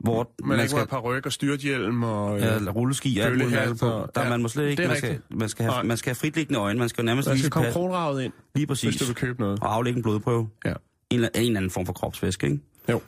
hvor 0.00 0.32
Man, 0.40 0.48
man, 0.48 0.56
man 0.58 0.68
skal 0.68 0.78
have 0.78 0.86
par 0.86 1.00
ryg 1.00 1.26
og 1.26 1.32
styrthjelm 1.32 2.02
og... 2.02 2.38
ja, 2.38 2.58
rulleski 2.70 3.18
og 3.18 3.26
alt 3.26 3.38
muligt 3.38 3.80
på. 3.80 3.86
Der, 4.14 4.22
ja, 4.22 4.28
man 4.28 4.42
må 4.42 4.48
slet 4.48 4.64
det 4.64 4.70
ikke, 4.70 4.86
man 4.86 4.96
skal, 4.96 5.20
man, 5.30 5.48
skal 5.48 5.64
have, 5.64 5.72
Nej. 5.74 5.82
man 5.82 5.96
skal 5.96 6.10
have 6.10 6.14
fritliggende 6.16 6.58
øjne, 6.60 6.78
man 6.78 6.88
skal 6.88 7.02
jo 7.02 7.06
nærmest 7.06 7.28
Man 7.28 7.38
skal 7.38 7.50
komme 7.50 7.72
kronravet 7.72 8.22
ind, 8.22 8.32
lige 8.54 8.66
hvis 8.66 8.80
præcis, 8.80 9.00
du 9.00 9.04
vil 9.06 9.14
købe 9.14 9.40
noget. 9.40 9.60
og 9.60 9.74
aflægge 9.74 9.96
en 9.96 10.02
blodprøve. 10.02 10.48
Ja. 10.64 10.70
En, 10.70 10.76
eller- 11.10 11.28
en 11.34 11.42
eller 11.46 11.56
anden 11.56 11.70
form 11.70 11.86
for 11.86 11.92
kropsvæske, 11.92 12.46
ikke? 12.46 12.60
Jo. 12.88 13.00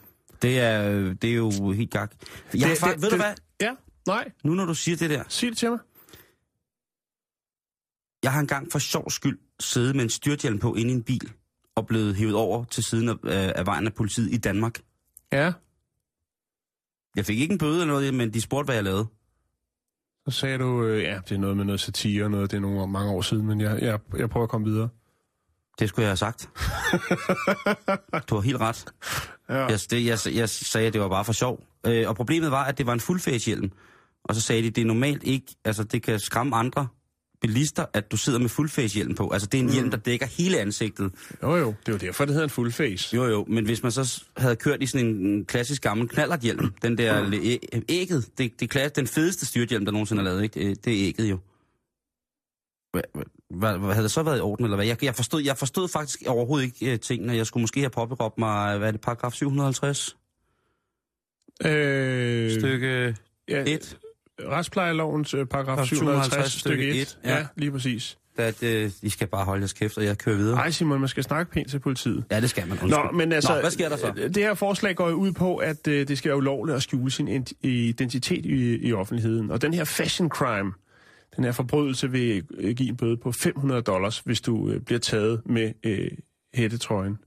Det 0.43 0.61
er, 0.61 0.91
det 1.14 1.30
er 1.30 1.35
jo 1.35 1.70
helt 1.72 1.91
gak. 1.91 2.12
Jeg 2.20 2.53
det, 2.53 2.62
har 2.68 2.74
faktisk, 2.76 3.03
ved 3.05 3.11
du 3.11 3.16
hvad? 3.16 3.35
Ja, 3.61 3.74
nej, 4.07 4.30
Nu 4.45 4.55
når 4.55 4.64
du 4.64 4.74
siger 4.74 4.97
det 4.97 5.11
der, 5.11 5.22
sig 5.28 5.49
det 5.51 5.59
til 5.59 5.70
mig. 5.70 5.78
jeg 8.22 8.32
har 8.32 8.41
engang 8.41 8.72
for 8.72 8.78
sjov 8.78 9.11
skyld 9.11 9.39
siddet 9.61 9.97
med 9.97 10.05
en 10.05 10.11
styrthjelm 10.11 10.59
på 10.59 10.74
inde 10.74 10.91
i 10.91 10.95
en 10.95 11.03
bil, 11.03 11.30
og 11.77 11.87
blevet 11.87 12.16
hævet 12.16 12.35
over 12.35 12.64
til 12.64 12.85
siden 12.85 13.09
af, 13.09 13.14
øh, 13.25 13.53
af 13.55 13.66
vejen 13.66 13.87
af 13.87 13.95
politiet 13.95 14.33
i 14.33 14.37
Danmark. 14.37 14.81
Ja, 15.33 15.53
Jeg 17.16 17.27
fik 17.27 17.41
ikke 17.41 17.53
en 17.53 17.59
bøde 17.59 17.72
eller 17.81 17.87
noget, 17.87 18.14
men 18.14 18.35
de 18.35 18.41
spurgte, 18.41 18.64
hvad 18.66 18.75
jeg 18.75 18.85
lavede. 18.85 19.07
så 20.29 20.31
sagde 20.41 20.59
du, 20.59 20.85
øh, 20.85 21.03
ja, 21.03 21.18
det 21.29 21.35
er 21.35 21.39
noget 21.39 21.57
med 21.57 21.64
noget 21.64 21.81
satire 21.81 22.25
og 22.25 22.31
noget, 22.31 22.51
det 22.51 22.57
er 22.57 22.61
nogle 22.61 22.87
mange 22.93 23.11
år 23.12 23.20
siden, 23.22 23.47
men 23.47 23.61
jeg, 23.61 23.83
jeg, 23.83 23.99
jeg 24.16 24.31
prøver 24.31 24.45
at 24.45 24.51
komme 24.51 24.66
videre. 24.66 24.89
Det 25.79 25.89
skulle 25.89 26.03
jeg 26.03 26.11
have 26.11 26.16
sagt. 26.16 26.51
du 28.31 28.35
har 28.35 28.41
helt 28.41 28.61
ret. 28.61 28.85
Ja. 29.49 29.55
Jeg, 29.66 29.79
det, 29.91 30.07
jeg, 30.07 30.18
jeg 30.35 30.49
sagde, 30.49 30.87
at 30.87 30.93
det 30.93 31.01
var 31.01 31.09
bare 31.09 31.25
for 31.25 31.33
sjov. 31.33 31.64
Øh, 31.87 32.09
og 32.09 32.16
problemet 32.16 32.51
var, 32.51 32.64
at 32.64 32.79
det 32.79 32.87
var 32.87 32.93
en 32.93 33.01
fuldfæshjelm. 33.01 33.70
Og 34.25 34.35
så 34.35 34.41
sagde 34.41 34.62
de, 34.62 34.70
det 34.70 34.83
er 34.83 34.87
normalt 34.87 35.22
ikke, 35.22 35.47
altså 35.64 35.85
det 35.85 36.03
kan 36.03 36.18
skræmme 36.18 36.57
andre 36.57 36.89
bilister, 37.47 37.87
at 37.93 38.13
du 38.13 38.17
sidder 38.17 38.39
med 38.39 38.49
fuldfæshjelm 38.49 39.15
på. 39.15 39.31
Altså 39.31 39.49
det 39.49 39.59
er 39.59 39.63
en 39.63 39.73
hjelm, 39.73 39.91
der 39.91 39.97
dækker 39.97 40.27
hele 40.27 40.59
ansigtet. 40.59 41.13
Jo, 41.43 41.57
jo, 41.57 41.75
det 41.81 41.89
er 41.89 41.93
jo 41.93 41.99
derfor, 41.99 42.25
det 42.25 42.35
hedder 42.35 42.47
en 42.47 42.51
full 42.51 42.73
face. 42.73 43.17
Jo, 43.17 43.25
jo, 43.25 43.45
men 43.49 43.65
hvis 43.65 43.83
man 43.83 43.93
så 43.93 44.25
havde 44.37 44.57
kørt 44.57 44.83
i 44.83 44.87
sådan 44.87 45.07
en 45.07 45.45
klassisk 45.45 45.83
gammel 45.83 46.09
knallerthjelm, 46.09 46.73
den 46.83 46.99
der 46.99 47.31
æ- 47.33 47.81
ægget, 47.89 48.39
det, 48.39 48.61
det 48.61 48.77
er 48.77 48.89
den 48.89 49.07
fedeste 49.07 49.47
styrthjelm, 49.47 49.85
der 49.85 49.93
nogensinde 49.93 50.21
er 50.21 50.25
lavet, 50.25 50.43
ikke? 50.43 50.75
Det, 50.75 51.03
er 51.03 51.09
ægget 51.09 51.31
jo. 51.31 51.39
Hvad, 52.93 53.03
hvad, 53.79 53.93
havde 53.93 54.03
det 54.03 54.11
så 54.11 54.23
været 54.23 54.39
i 54.39 54.41
orden, 54.41 54.65
eller 54.65 54.77
hvad? 54.77 54.87
Jeg, 54.87 55.05
jeg, 55.05 55.15
forstod, 55.15 55.43
jeg 55.43 55.59
forstod 55.59 55.89
faktisk 55.89 56.23
overhovedet 56.27 56.65
ikke 56.65 56.93
uh, 56.93 56.99
tingene. 56.99 57.37
Jeg 57.37 57.47
skulle 57.47 57.63
måske 57.63 57.81
have 57.81 57.91
påberåbt 57.91 58.39
mig, 58.39 58.79
hvad 58.79 58.89
er 58.89 58.93
det, 58.93 59.01
paragraf 59.01 59.33
750? 59.33 60.17
Øh, 61.65 62.51
Stykke 62.61 63.17
ja, 63.49 63.65
1. 63.67 63.99
Retsplejelovens 64.41 65.35
øh, 65.35 65.47
paragraf 65.47 65.66
Paragraf 65.66 65.87
750 65.89 66.53
stykke 66.53 66.61
stykke 66.61 66.91
1. 66.91 67.03
et, 67.03 67.18
Ja. 67.24 67.37
ja. 67.37 67.47
lige 67.57 67.70
præcis. 67.70 68.18
At, 68.37 68.62
uh, 68.62 68.91
I 69.03 69.09
skal 69.09 69.26
bare 69.26 69.45
holde 69.45 69.61
jeres 69.61 69.72
kæft, 69.72 69.99
og 69.99 70.05
jeg 70.05 70.18
kører 70.18 70.37
videre. 70.37 70.57
Ej, 70.59 70.70
Simon, 70.70 71.01
man 71.01 71.09
skal 71.09 71.22
snakke 71.24 71.53
pænt 71.53 71.70
til 71.70 71.78
politiet. 71.78 72.24
Ja, 72.30 72.41
det 72.41 72.51
skal 72.51 72.62
man. 72.68 72.70
Undskyld. 72.82 72.91
Nå, 72.91 73.11
men 73.12 73.32
altså, 73.32 73.55
Nå, 73.55 73.61
hvad 73.61 73.70
sker 73.70 73.89
der 73.89 73.97
så? 73.97 74.12
Det 74.16 74.37
her 74.37 74.55
forslag 74.55 74.97
går 74.97 75.09
jo 75.09 75.14
ud 75.14 75.32
på, 75.32 75.57
at 75.57 75.89
øh, 75.89 76.09
det 76.09 76.18
skal 76.18 76.28
være 76.28 76.37
ulovligt 76.37 76.76
at 76.76 76.82
skjule 76.82 77.11
sin 77.11 77.47
identitet 77.62 78.47
i, 78.47 78.87
i 78.89 78.93
offentligheden. 78.93 79.51
Og 79.51 79.62
den 79.62 79.74
her 79.74 79.85
fashion 79.85 80.28
crime, 80.28 80.72
den 81.37 81.45
her 81.45 81.53
forbrydelse 81.53 82.11
vil 82.11 82.45
øh, 82.59 82.74
give 82.76 82.89
en 82.89 82.97
bøde 82.97 83.16
på 83.16 83.32
500 83.32 83.82
dollars, 83.82 84.18
hvis 84.18 84.41
du 84.41 84.68
øh, 84.70 84.80
bliver 84.80 84.99
taget 85.01 85.43
med 85.47 85.72
øh, 85.85 86.11
hættetrøjen 86.55 87.18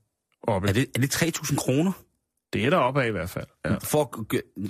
oppe. 0.43 0.67
Er 0.67 0.73
det, 0.73 0.85
er 0.95 0.99
det 0.99 1.15
3.000 1.15 1.55
kroner? 1.55 1.91
det 2.53 2.65
er 2.65 2.69
der 2.69 2.77
oppe 2.77 3.03
af 3.03 3.07
i 3.07 3.11
hvert 3.11 3.29
fald. 3.29 3.45
Ja. 3.65 3.75
For, 3.83 4.25
gø- 4.25 4.67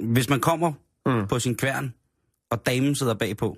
hvis 0.00 0.28
man 0.28 0.40
kommer 0.40 0.72
Mm. 1.06 1.26
på 1.28 1.38
sin 1.38 1.56
kværn, 1.56 1.94
og 2.50 2.66
damen 2.66 2.94
sidder 2.94 3.14
bagpå, 3.14 3.56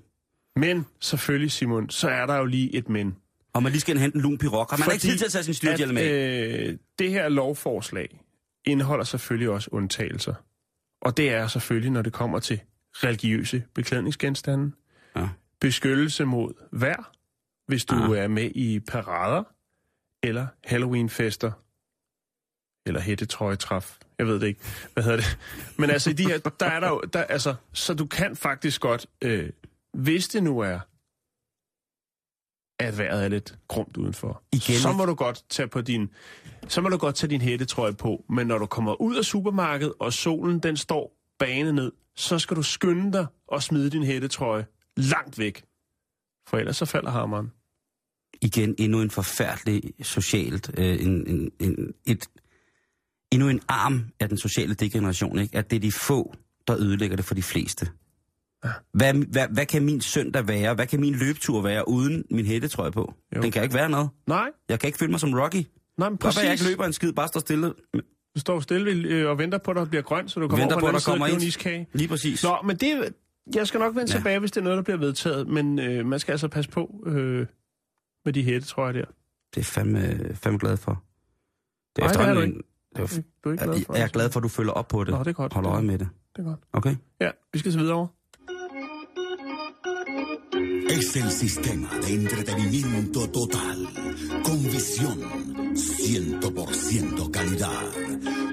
Men 0.57 0.87
selvfølgelig, 1.01 1.53
Simon, 1.53 1.91
så 1.91 2.09
er 2.09 2.27
der 2.27 2.37
jo 2.37 2.45
lige 2.45 2.75
et 2.75 2.89
men. 2.89 3.17
og 3.53 3.63
man 3.63 3.73
lige 3.73 3.81
skal 3.81 3.99
hente 3.99 4.17
en 4.17 4.23
lun 4.23 4.39
pirok, 4.39 4.73
og 4.73 4.79
man 4.79 4.85
har 4.85 4.93
ikke 4.93 5.01
Fordi 5.03 5.11
tid 5.13 5.19
til 5.19 5.25
at 5.25 5.33
tage 5.33 5.45
sin 5.45 5.55
styrthjelm 5.55 5.97
af. 5.97 6.03
øh, 6.05 6.79
det 6.99 7.11
her 7.11 7.29
lovforslag 7.29 8.21
indeholder 8.65 9.05
selvfølgelig 9.05 9.51
også 9.51 9.69
undtagelser. 9.73 10.35
Og 11.03 11.17
det 11.17 11.31
er 11.31 11.47
selvfølgelig, 11.47 11.91
når 11.91 12.03
det 12.03 12.13
kommer 12.13 12.39
til 12.39 12.61
religiøse 12.95 13.63
beklædningsgenstande, 13.75 14.73
Ja. 15.17 15.29
beskyttelse 15.61 16.25
mod 16.25 16.53
vejr, 16.73 17.13
hvis 17.67 17.85
du 17.85 17.95
Ah. 17.95 18.19
er 18.19 18.29
med 18.29 18.51
i 18.55 18.81
parader, 18.81 19.43
eller 20.23 20.47
Halloweenfester, 20.65 21.53
eller 22.87 23.01
hættetrøjetræf. 23.01 23.99
Jeg 24.19 24.27
ved 24.27 24.41
det 24.41 24.47
ikke. 24.47 24.61
Hvad 24.93 25.05
hedder 25.05 25.17
det? 25.17 25.39
Men 25.77 25.91
altså, 25.91 26.11
i 26.11 26.13
de 26.13 26.27
her, 26.27 26.39
der 26.39 26.67
er 26.67 26.81
der 26.81 26.89
jo, 26.89 27.01
der, 27.13 27.23
altså, 27.25 27.55
så 27.73 27.95
du 27.95 28.07
kan 28.07 28.37
faktisk 28.37 28.81
godt, 28.81 29.07
øh, 29.23 29.51
hvis 29.95 30.29
det 30.29 30.43
nu 30.43 30.59
er, 30.59 30.81
at 32.81 32.99
vejret 32.99 33.25
er 33.25 33.29
lidt 33.29 33.59
grumt 33.69 33.97
udenfor, 33.97 34.43
Igen, 34.53 34.79
så 34.79 34.93
må 34.93 35.05
du 35.05 35.15
godt 35.15 35.45
tage 35.49 35.69
på 35.69 35.81
din, 35.81 36.11
så 36.69 36.81
må 36.81 36.89
du 36.89 36.97
godt 36.97 37.15
tage 37.15 37.31
din 37.31 37.41
hættetrøje 37.41 37.93
på. 37.93 38.25
Men 38.29 38.47
når 38.47 38.59
du 38.59 38.67
kommer 38.67 39.01
ud 39.01 39.17
af 39.17 39.25
supermarkedet, 39.25 39.93
og 40.01 40.13
solen 40.13 40.59
den 40.59 40.77
står 40.77 41.17
bane 41.39 41.73
ned, 41.73 41.93
så 42.17 42.39
skal 42.39 42.57
du 42.57 42.63
skynde 42.63 43.13
dig 43.13 43.27
og 43.49 43.63
smide 43.63 43.91
din 43.91 44.03
hættetrøje 44.03 44.67
langt 44.97 45.39
væk. 45.39 45.65
For 46.49 46.57
ellers 46.57 46.77
så 46.77 46.85
falder 46.85 47.11
hammeren. 47.11 47.53
Igen 48.43 48.75
endnu 48.79 49.01
en 49.01 49.11
forfærdelig 49.11 49.83
socialt, 50.03 50.71
øh, 50.79 51.03
en, 51.03 51.27
en, 51.27 51.51
en, 51.61 51.95
et, 52.07 52.29
endnu 53.33 53.49
en 53.49 53.61
arm 53.69 54.05
af 54.21 54.29
den 54.29 54.39
sociale 54.39 54.75
degeneration, 54.75 55.39
ikke? 55.39 55.59
At 55.59 55.71
det 55.71 55.77
er 55.77 55.81
de 55.81 55.93
få, 55.93 56.35
der 56.69 56.77
ødelægger 56.79 57.17
det 57.17 57.25
for 57.25 57.35
de 57.35 57.43
fleste. 57.43 57.89
Ja. 58.65 58.71
Hvad, 58.93 59.15
hvad, 59.15 59.47
hvad 59.51 59.67
kan 59.67 59.85
min 59.85 60.01
søndag 60.01 60.49
være? 60.49 60.75
Hvad 60.75 60.87
kan 60.87 61.01
min 61.01 61.15
løbetur 61.15 61.63
være 61.63 61.89
uden 61.89 62.25
min 62.31 62.47
hættetrøje 62.47 62.93
på? 62.93 63.15
Jo. 63.37 63.43
Den 63.43 63.51
kan 63.53 63.63
ikke 63.63 63.75
være 63.75 63.89
noget. 63.91 64.09
Nej, 64.27 64.49
Jeg 64.69 64.81
kan 64.81 64.87
ikke 64.89 64.99
føle 64.99 65.11
mig 65.11 65.21
som 65.21 65.35
Rocky. 65.35 65.63
nej, 65.99 66.09
men 66.09 66.19
Præcis. 66.19 66.43
Jeg 66.43 66.51
præcis. 66.51 66.61
ikke 66.67 66.73
løber 66.73 66.85
en 66.87 66.93
skid, 66.93 67.13
bare 67.13 67.29
står 67.29 67.41
stille. 67.41 67.73
Du 68.35 68.41
står 68.41 68.61
stille 68.61 69.09
øh, 69.09 69.29
og 69.31 69.39
venter 69.39 69.59
på, 69.59 69.71
at 69.71 69.77
der 69.77 69.85
bliver 69.85 70.03
grønt, 70.03 70.31
så 70.31 70.41
du 70.41 70.49
kommer 70.49 70.63
Venter 70.65 70.77
over 70.77 70.81
på, 70.81 70.87
på, 70.87 70.93
den 70.93 71.03
kommer 71.05 71.27
en 71.27 71.43
iskage. 71.43 71.87
Lige 71.93 72.09
præcis. 72.09 72.45
Nå, 72.45 72.57
men 72.65 72.77
det, 72.77 73.15
jeg 73.55 73.67
skal 73.67 73.81
nok 73.81 73.95
vende 73.97 74.13
Ja. 74.13 74.19
tilbage, 74.19 74.39
hvis 74.39 74.51
det 74.51 74.61
er 74.61 74.65
noget, 74.65 74.77
der 74.77 74.83
bliver 74.83 74.97
vedtaget. 74.99 75.49
Men 75.49 75.79
øh, 75.79 76.07
man 76.07 76.19
skal 76.19 76.33
altså 76.33 76.49
passe 76.49 76.71
på 76.71 77.05
øh, 77.07 77.47
med 78.25 78.33
de 78.33 78.43
hættetrøjer 78.43 78.93
der. 78.93 79.05
Det 79.55 79.61
er 79.61 79.65
fandme, 79.65 80.19
fandme 80.35 80.59
glad 80.59 80.77
for. 80.77 81.03
Det 81.97 82.03
er 82.05 82.07
Nej, 82.07 82.13
det 82.23 82.31
er 82.31 82.35
du 82.35 82.41
en- 82.41 82.63
Det 82.99 83.05
var, 83.07 83.23
Du 83.45 83.49
er 83.49 83.53
ikke 83.53 83.65
glad 83.65 83.85
for 83.87 83.95
jeg 83.95 84.03
er 84.03 84.07
det? 84.07 84.13
glad 84.13 84.31
for, 84.31 84.41
at 84.41 84.45
du 84.45 84.49
følger 84.49 84.73
op 84.73 84.89
på 84.89 85.05
det. 85.05 85.13
Nå, 85.15 85.19
det 85.19 85.27
er 85.31 85.33
godt. 85.43 85.53
Hold 85.53 85.67
øje 85.67 85.83
med 85.83 85.99
det. 85.99 86.09
Det 86.37 86.43
er 86.43 86.49
godt. 86.51 86.61
Okay? 86.73 86.95
Ja, 87.21 87.31
vi 87.53 87.59
skal 87.59 87.73
så 87.73 87.79
videre 87.79 87.95
over. 87.95 88.07
Es 90.99 91.17
el 91.17 91.31
sistema 91.31 91.89
de 92.03 92.15
entretenimiento 92.15 93.21
total, 93.39 93.79
con 94.47 94.59
visión, 94.77 95.19
100% 95.75 97.31
calidad, 97.31 97.87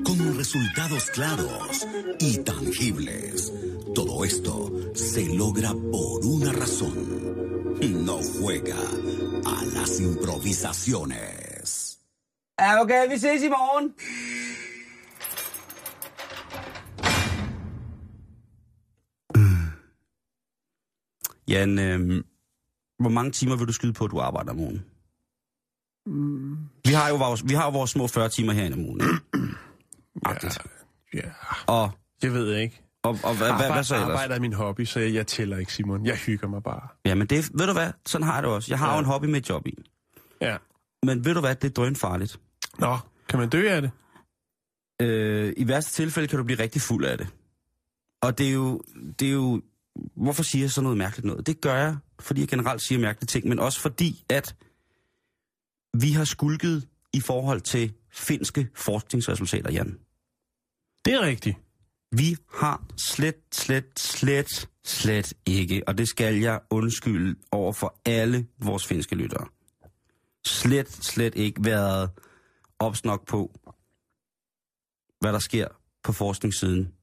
con 0.08 0.18
resultados 0.38 1.04
claros 1.18 1.88
y 2.20 2.32
tangibles. 2.52 3.52
Todo 3.96 4.24
esto 4.26 4.54
se 4.94 5.24
logra 5.42 5.72
por 5.92 6.26
una 6.36 6.52
razón. 6.52 6.96
No 8.08 8.18
juega 8.38 8.82
a 9.46 9.58
las 9.76 10.00
improvisaciones. 10.00 11.85
Ja, 12.62 12.82
okay, 12.82 13.10
vi 13.10 13.18
ses 13.18 13.44
i 13.44 13.50
morgen. 13.50 13.94
Jan, 21.48 21.80
øh, 21.80 22.24
hvor 23.00 23.10
mange 23.10 23.32
timer 23.32 23.56
vil 23.56 23.68
du 23.68 23.74
skyde 23.74 23.94
på, 23.94 24.06
at 24.06 24.12
du 24.12 24.20
arbejder 24.20 24.52
om 24.52 24.60
ugen? 24.60 24.86
Vi 26.86 26.94
har 26.94 27.10
jo 27.10 27.16
vores, 27.16 27.44
vi 27.50 27.54
har 27.54 27.66
jo 27.66 27.72
vores 27.72 27.92
små 27.92 28.08
40 28.08 28.30
timer 28.30 28.54
herinde 28.54 28.76
om 28.76 28.86
ugen. 28.86 29.02
Agtigt. 30.26 30.58
Ja, 31.14 31.22
Og, 31.68 31.92
det 32.22 32.34
ved 32.34 32.52
jeg 32.52 32.62
ikke. 32.62 32.82
og, 33.04 33.10
og 33.24 33.38
hvad, 33.38 33.54
hvad, 33.58 33.72
hvad 33.72 33.84
så 33.84 33.96
ellers? 33.96 34.10
Arbejde 34.10 34.34
er 34.36 34.40
min 34.40 34.54
hobby, 34.54 34.86
så 34.86 35.00
jeg, 35.00 35.14
jeg 35.14 35.28
tæller 35.28 35.58
ikke, 35.58 35.74
Simon. 35.74 36.06
Jeg 36.06 36.16
hygger 36.18 36.48
mig 36.48 36.64
bare. 36.64 36.88
Ja, 37.06 37.16
men 37.16 37.28
det, 37.28 37.50
ved 37.54 37.68
du 37.68 37.74
hvad, 37.74 37.92
sådan 38.06 38.28
har 38.28 38.34
jeg 38.34 38.44
det 38.44 38.52
også. 38.52 38.72
Jeg 38.72 38.80
har 38.80 38.88
Ja. 38.88 38.94
jo 38.94 39.00
en 39.00 39.06
hobby 39.06 39.26
med 39.26 39.36
et 39.38 39.50
job 39.50 39.68
i. 39.68 39.74
Ja. 40.42 40.58
Men 41.04 41.26
ved 41.26 41.34
du 41.34 41.40
hvad, 41.40 41.56
det 41.56 41.70
er 41.70 41.74
drønfarligt. 41.74 42.40
Nå, 42.80 42.98
kan 43.30 43.40
man 43.40 43.50
dø 43.50 43.70
af 43.70 43.82
det? 43.82 43.92
Øh, 45.02 45.54
I 45.58 45.68
værste 45.68 45.92
tilfælde 45.92 46.28
kan 46.28 46.38
du 46.38 46.44
blive 46.44 46.60
rigtig 46.60 46.82
fuld 46.82 47.06
af 47.06 47.18
det. 47.18 47.28
Og 48.22 48.38
det 48.38 48.48
er 48.48 48.52
jo, 48.52 48.82
det 49.20 49.28
er 49.28 49.32
jo, 49.32 49.62
hvorfor 50.16 50.44
siger 50.44 50.64
jeg 50.64 50.72
så 50.72 50.82
noget 50.82 50.98
mærkeligt 50.98 51.26
noget? 51.26 51.48
Det 51.48 51.62
gør 51.62 51.76
jeg, 51.76 51.98
fordi 52.20 52.42
jeg 52.42 52.48
generelt 52.48 52.82
siger 52.82 53.00
mærkelige 53.00 53.28
ting, 53.28 53.48
men 53.48 53.60
også 53.60 53.82
fordi, 53.82 54.26
at 54.30 54.56
vi 56.02 56.12
har 56.12 56.24
skulket 56.24 56.88
i 57.14 57.20
forhold 57.20 57.62
til 57.62 57.94
finske 58.12 58.70
forskningsresultater, 58.76 59.72
Jan. 59.72 60.00
Det 61.06 61.14
er 61.14 61.22
rigtigt. 61.22 61.58
Vi 62.12 62.38
har 62.54 62.86
slet, 62.98 63.36
slet, 63.52 64.00
slet, 64.00 64.70
slet 64.86 65.34
ikke, 65.46 65.84
og 65.88 65.98
det 65.98 66.08
skal 66.10 66.36
jeg 66.36 66.60
undskylde 66.70 67.36
over 67.52 67.74
for 67.74 68.00
alle 68.06 68.48
vores 68.60 68.88
finske 68.88 69.16
lyttere. 69.16 69.48
Slet, 70.46 70.92
slet 70.92 71.36
ikke 71.36 71.66
været 71.66 72.10
opsnok 72.80 73.28
på, 73.28 73.52
hvad 75.20 75.34
der 75.34 75.40
sker 75.40 75.68
på 76.04 76.12
forskningssiden 76.12 76.94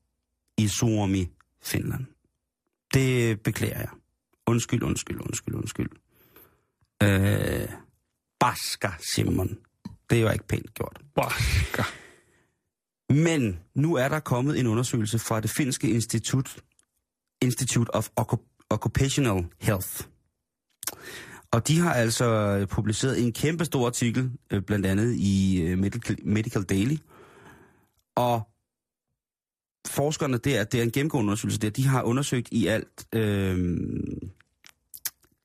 i 0.58 0.68
Suomi, 0.68 1.28
Finland. 1.62 2.06
Det 2.94 3.40
beklager 3.42 3.78
jeg. 3.78 3.88
Undskyld, 4.46 4.82
undskyld, 4.82 5.20
undskyld, 5.20 5.54
undskyld. 5.54 5.90
Øh, 7.02 7.68
Basker, 8.40 8.92
Simon. 9.14 9.58
Det 10.10 10.18
er 10.18 10.22
jo 10.22 10.30
ikke 10.30 10.46
pænt 10.46 10.74
gjort. 10.74 11.00
Basker. 11.14 11.84
Men 13.12 13.60
nu 13.74 13.94
er 13.94 14.08
der 14.08 14.20
kommet 14.20 14.60
en 14.60 14.66
undersøgelse 14.66 15.18
fra 15.18 15.40
det 15.40 15.50
finske 15.50 15.90
institut, 15.90 16.62
Institute 17.42 17.94
of 17.94 18.08
Occup- 18.20 18.66
Occupational 18.70 19.46
Health. 19.60 20.06
Og 21.52 21.68
de 21.68 21.78
har 21.78 21.94
altså 21.94 22.24
øh, 22.24 22.68
publiceret 22.68 23.22
en 23.22 23.32
kæmpe 23.32 23.64
stor 23.64 23.86
artikel, 23.86 24.30
øh, 24.50 24.62
blandt 24.62 24.86
andet 24.86 25.14
i 25.14 25.62
øh, 25.62 25.78
Medical, 25.78 26.16
Medical 26.24 26.62
Daily. 26.62 26.96
Og 28.16 28.48
forskerne 29.86 30.38
der, 30.38 30.64
det 30.64 30.80
er 30.80 30.84
en 30.84 30.92
gennemgående 30.92 31.28
undersøgelse 31.28 31.60
der, 31.60 31.70
de 31.70 31.86
har 31.86 32.02
undersøgt 32.02 32.48
i 32.52 32.66
alt 32.66 33.06
øh, 33.14 33.78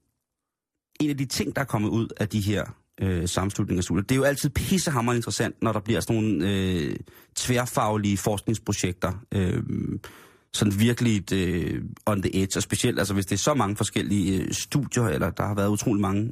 en 1.00 1.10
af 1.10 1.18
de 1.18 1.26
ting, 1.26 1.56
der 1.56 1.62
er 1.62 1.66
kommet 1.66 1.90
ud 1.90 2.08
af 2.18 2.30
de 2.30 2.42
her 2.42 2.81
øh, 3.02 3.28
sammenslutning 3.28 3.78
af 3.78 3.84
studier, 3.84 4.04
det 4.04 4.12
er 4.12 4.18
jo 4.18 4.24
altid 4.24 4.50
pissehammerende 4.50 5.18
interessant, 5.18 5.56
når 5.62 5.72
der 5.72 5.80
bliver 5.80 6.00
sådan 6.00 6.16
nogle 6.16 6.52
øh, 6.52 6.96
tværfaglige 7.36 8.18
forskningsprojekter. 8.18 9.14
Øh, 9.32 9.64
sådan 10.54 10.80
virkelig 10.80 11.34
øh, 11.34 11.84
on 12.06 12.22
the 12.22 12.42
edge, 12.44 12.58
og 12.58 12.64
specielt 12.64 13.00
altså, 13.00 13.14
hvis 13.14 13.26
det 13.26 13.36
er 13.36 13.40
så 13.40 13.54
mange 13.54 13.76
forskellige 13.76 14.42
øh, 14.42 14.52
studier, 14.54 15.04
eller 15.04 15.30
der 15.30 15.44
har 15.44 15.56
været 15.56 15.70
utrolig 15.70 16.02
mange 16.02 16.32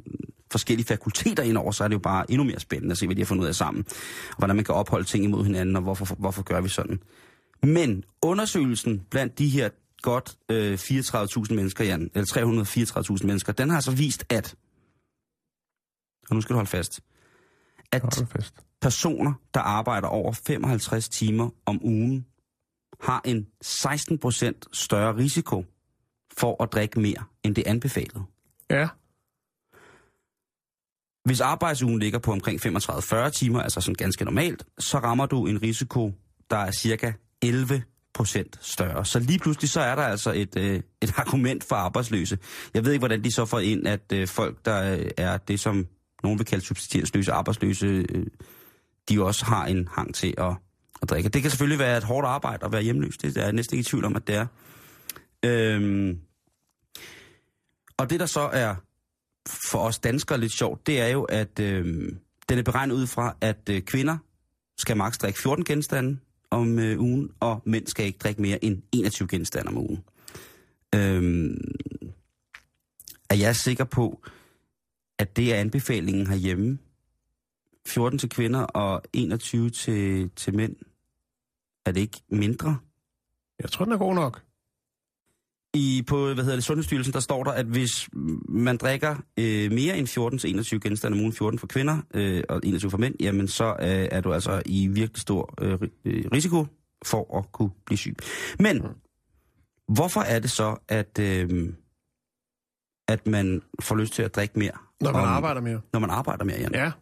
forskellige 0.50 0.86
fakulteter 0.86 1.42
indover, 1.42 1.72
så 1.72 1.84
er 1.84 1.88
det 1.88 1.94
jo 1.94 1.98
bare 1.98 2.30
endnu 2.30 2.44
mere 2.44 2.60
spændende 2.60 2.92
at 2.92 2.98
se, 2.98 3.06
hvad 3.06 3.16
de 3.16 3.20
har 3.20 3.26
fundet 3.26 3.42
ud 3.42 3.48
af 3.48 3.54
sammen. 3.54 3.84
Og 4.30 4.36
hvordan 4.38 4.56
man 4.56 4.64
kan 4.64 4.74
opholde 4.74 5.06
ting 5.06 5.24
imod 5.24 5.44
hinanden, 5.44 5.76
og 5.76 5.82
hvorfor, 5.82 6.14
hvorfor 6.18 6.42
gør 6.42 6.60
vi 6.60 6.68
sådan. 6.68 7.00
Men 7.62 8.04
undersøgelsen 8.22 9.00
blandt 9.10 9.38
de 9.38 9.48
her 9.48 9.68
godt 10.02 10.34
øh, 10.48 10.74
34.000 10.74 11.54
mennesker, 11.54 11.84
Jan, 11.84 12.10
eller 12.14 13.12
334.000 13.20 13.26
mennesker, 13.26 13.52
den 13.52 13.70
har 13.70 13.80
så 13.80 13.90
vist, 13.90 14.24
at, 14.28 14.54
og 16.30 16.34
nu 16.34 16.40
skal 16.40 16.52
du 16.54 16.56
holde 16.56 16.70
fast, 16.70 17.00
at 17.92 18.02
Hold 18.02 18.26
fast. 18.26 18.54
personer, 18.82 19.32
der 19.54 19.60
arbejder 19.60 20.08
over 20.08 20.32
55 20.32 21.08
timer 21.08 21.50
om 21.66 21.80
ugen, 21.84 22.26
har 23.00 23.22
en 23.24 23.46
16% 23.64 24.52
større 24.72 25.16
risiko 25.16 25.64
for 26.38 26.62
at 26.62 26.72
drikke 26.72 27.00
mere, 27.00 27.24
end 27.42 27.54
det 27.54 27.66
anbefalede. 27.66 28.22
Ja. 28.70 28.88
Hvis 31.24 31.40
arbejdsugen 31.40 31.98
ligger 31.98 32.18
på 32.18 32.32
omkring 32.32 32.66
35-40 32.66 33.30
timer, 33.30 33.62
altså 33.62 33.80
sådan 33.80 33.94
ganske 33.94 34.24
normalt, 34.24 34.64
så 34.78 34.98
rammer 34.98 35.26
du 35.26 35.46
en 35.46 35.62
risiko, 35.62 36.12
der 36.50 36.56
er 36.56 36.70
cirka 36.70 37.12
11 37.42 37.82
procent 38.14 38.58
større. 38.62 39.04
Så 39.04 39.18
lige 39.18 39.38
pludselig 39.38 39.70
så 39.70 39.80
er 39.80 39.94
der 39.94 40.02
altså 40.02 40.32
et, 40.32 40.56
øh, 40.56 40.82
et 41.02 41.12
argument 41.16 41.64
for 41.64 41.76
arbejdsløse. 41.76 42.38
Jeg 42.74 42.84
ved 42.84 42.92
ikke, 42.92 43.00
hvordan 43.00 43.24
de 43.24 43.32
så 43.32 43.44
får 43.44 43.60
ind, 43.60 43.88
at 43.88 44.12
øh, 44.12 44.28
folk, 44.28 44.64
der 44.64 44.98
øh, 44.98 45.10
er 45.16 45.36
det, 45.36 45.60
som 45.60 45.86
nogen 46.22 46.38
vil 46.38 46.46
kalde 46.46 46.64
subsistensløse, 46.64 47.32
arbejdsløse, 47.32 47.86
øh, 47.86 48.26
de 49.08 49.24
også 49.24 49.44
har 49.44 49.66
en 49.66 49.88
hang 49.92 50.14
til 50.14 50.34
at, 50.38 50.54
at 51.02 51.10
drikke. 51.10 51.28
Det 51.28 51.42
kan 51.42 51.50
selvfølgelig 51.50 51.78
være 51.78 51.98
et 51.98 52.04
hårdt 52.04 52.26
arbejde 52.26 52.66
at 52.66 52.72
være 52.72 52.82
hjemløs. 52.82 53.16
Det 53.16 53.36
er 53.36 53.42
jeg 53.42 53.52
næsten 53.52 53.78
ikke 53.78 53.88
i 53.88 53.90
tvivl 53.90 54.04
om, 54.04 54.16
at 54.16 54.26
det 54.26 54.34
er. 54.34 54.46
Øhm, 55.44 56.18
og 57.96 58.10
det, 58.10 58.20
der 58.20 58.26
så 58.26 58.40
er 58.40 58.74
for 59.70 59.78
os 59.78 59.98
danskere 59.98 60.40
lidt 60.40 60.52
sjovt, 60.52 60.86
det 60.86 61.00
er 61.00 61.08
jo, 61.08 61.22
at 61.22 61.60
øh, 61.60 62.12
den 62.48 62.58
er 62.58 62.62
beregnet 62.62 62.94
ud 62.94 63.06
fra, 63.06 63.36
at 63.40 63.68
øh, 63.70 63.82
kvinder 63.82 64.18
skal 64.78 64.96
maks 64.96 65.18
drikke 65.18 65.40
14 65.40 65.64
genstande 65.64 66.18
om 66.50 66.78
øh, 66.78 67.00
ugen, 67.00 67.30
og 67.40 67.62
mænd 67.64 67.86
skal 67.86 68.06
ikke 68.06 68.18
drikke 68.18 68.42
mere 68.42 68.64
end 68.64 68.82
21 68.92 69.28
genstande 69.28 69.68
om 69.68 69.76
ugen. 69.76 70.04
Øhm, 70.94 71.58
er 73.30 73.34
jeg 73.34 73.56
sikker 73.56 73.84
på, 73.84 74.22
at 75.20 75.36
det 75.36 75.54
er 75.54 75.60
anbefalingen 75.60 76.26
herhjemme? 76.26 76.78
14 77.86 78.18
til 78.18 78.28
kvinder 78.28 78.60
og 78.60 79.02
21 79.12 79.70
til, 79.70 80.30
til 80.36 80.56
mænd. 80.56 80.76
Er 81.86 81.92
det 81.92 82.00
ikke 82.00 82.22
mindre? 82.28 82.78
Jeg 83.62 83.70
tror, 83.70 83.84
den 83.84 83.94
er 83.94 83.98
god 83.98 84.14
nok. 84.14 84.42
I, 85.74 86.02
på 86.06 86.24
hvad 86.24 86.44
hedder 86.44 86.56
det, 86.56 86.64
Sundhedsstyrelsen, 86.64 87.12
der 87.12 87.20
står 87.20 87.44
der, 87.44 87.50
at 87.50 87.66
hvis 87.66 88.08
man 88.48 88.76
drikker 88.76 89.16
øh, 89.38 89.72
mere 89.72 89.98
end 89.98 90.06
14 90.06 90.38
til 90.38 90.50
21 90.50 90.80
genstande 90.80 91.14
om 91.14 91.20
ugen, 91.20 91.32
14 91.32 91.58
for 91.58 91.66
kvinder 91.66 91.98
øh, 92.14 92.42
og 92.48 92.60
21 92.64 92.90
for 92.90 92.98
mænd, 92.98 93.14
jamen 93.20 93.48
så 93.48 93.64
øh, 93.64 94.08
er 94.10 94.20
du 94.20 94.32
altså 94.32 94.62
i 94.66 94.86
virkelig 94.86 95.20
stor 95.20 95.54
øh, 95.60 95.78
øh, 96.04 96.24
risiko 96.32 96.66
for 97.04 97.38
at 97.38 97.52
kunne 97.52 97.70
blive 97.86 97.98
syg. 97.98 98.16
Men 98.58 98.82
hvorfor 99.88 100.20
er 100.20 100.38
det 100.38 100.50
så, 100.50 100.76
at, 100.88 101.18
øh, 101.18 101.72
at 103.08 103.26
man 103.26 103.62
får 103.80 103.96
lyst 103.96 104.12
til 104.12 104.22
at 104.22 104.34
drikke 104.34 104.58
mere? 104.58 104.89
Når 105.00 105.12
man 105.12 105.20
om- 105.22 105.28
arbejder 105.28 105.60
mere. 105.60 105.80
Når 105.92 106.00
man 106.00 106.10
arbejder 106.10 106.44
mere, 106.44 106.58
Jan. 106.58 106.74
Ja. 106.74 106.92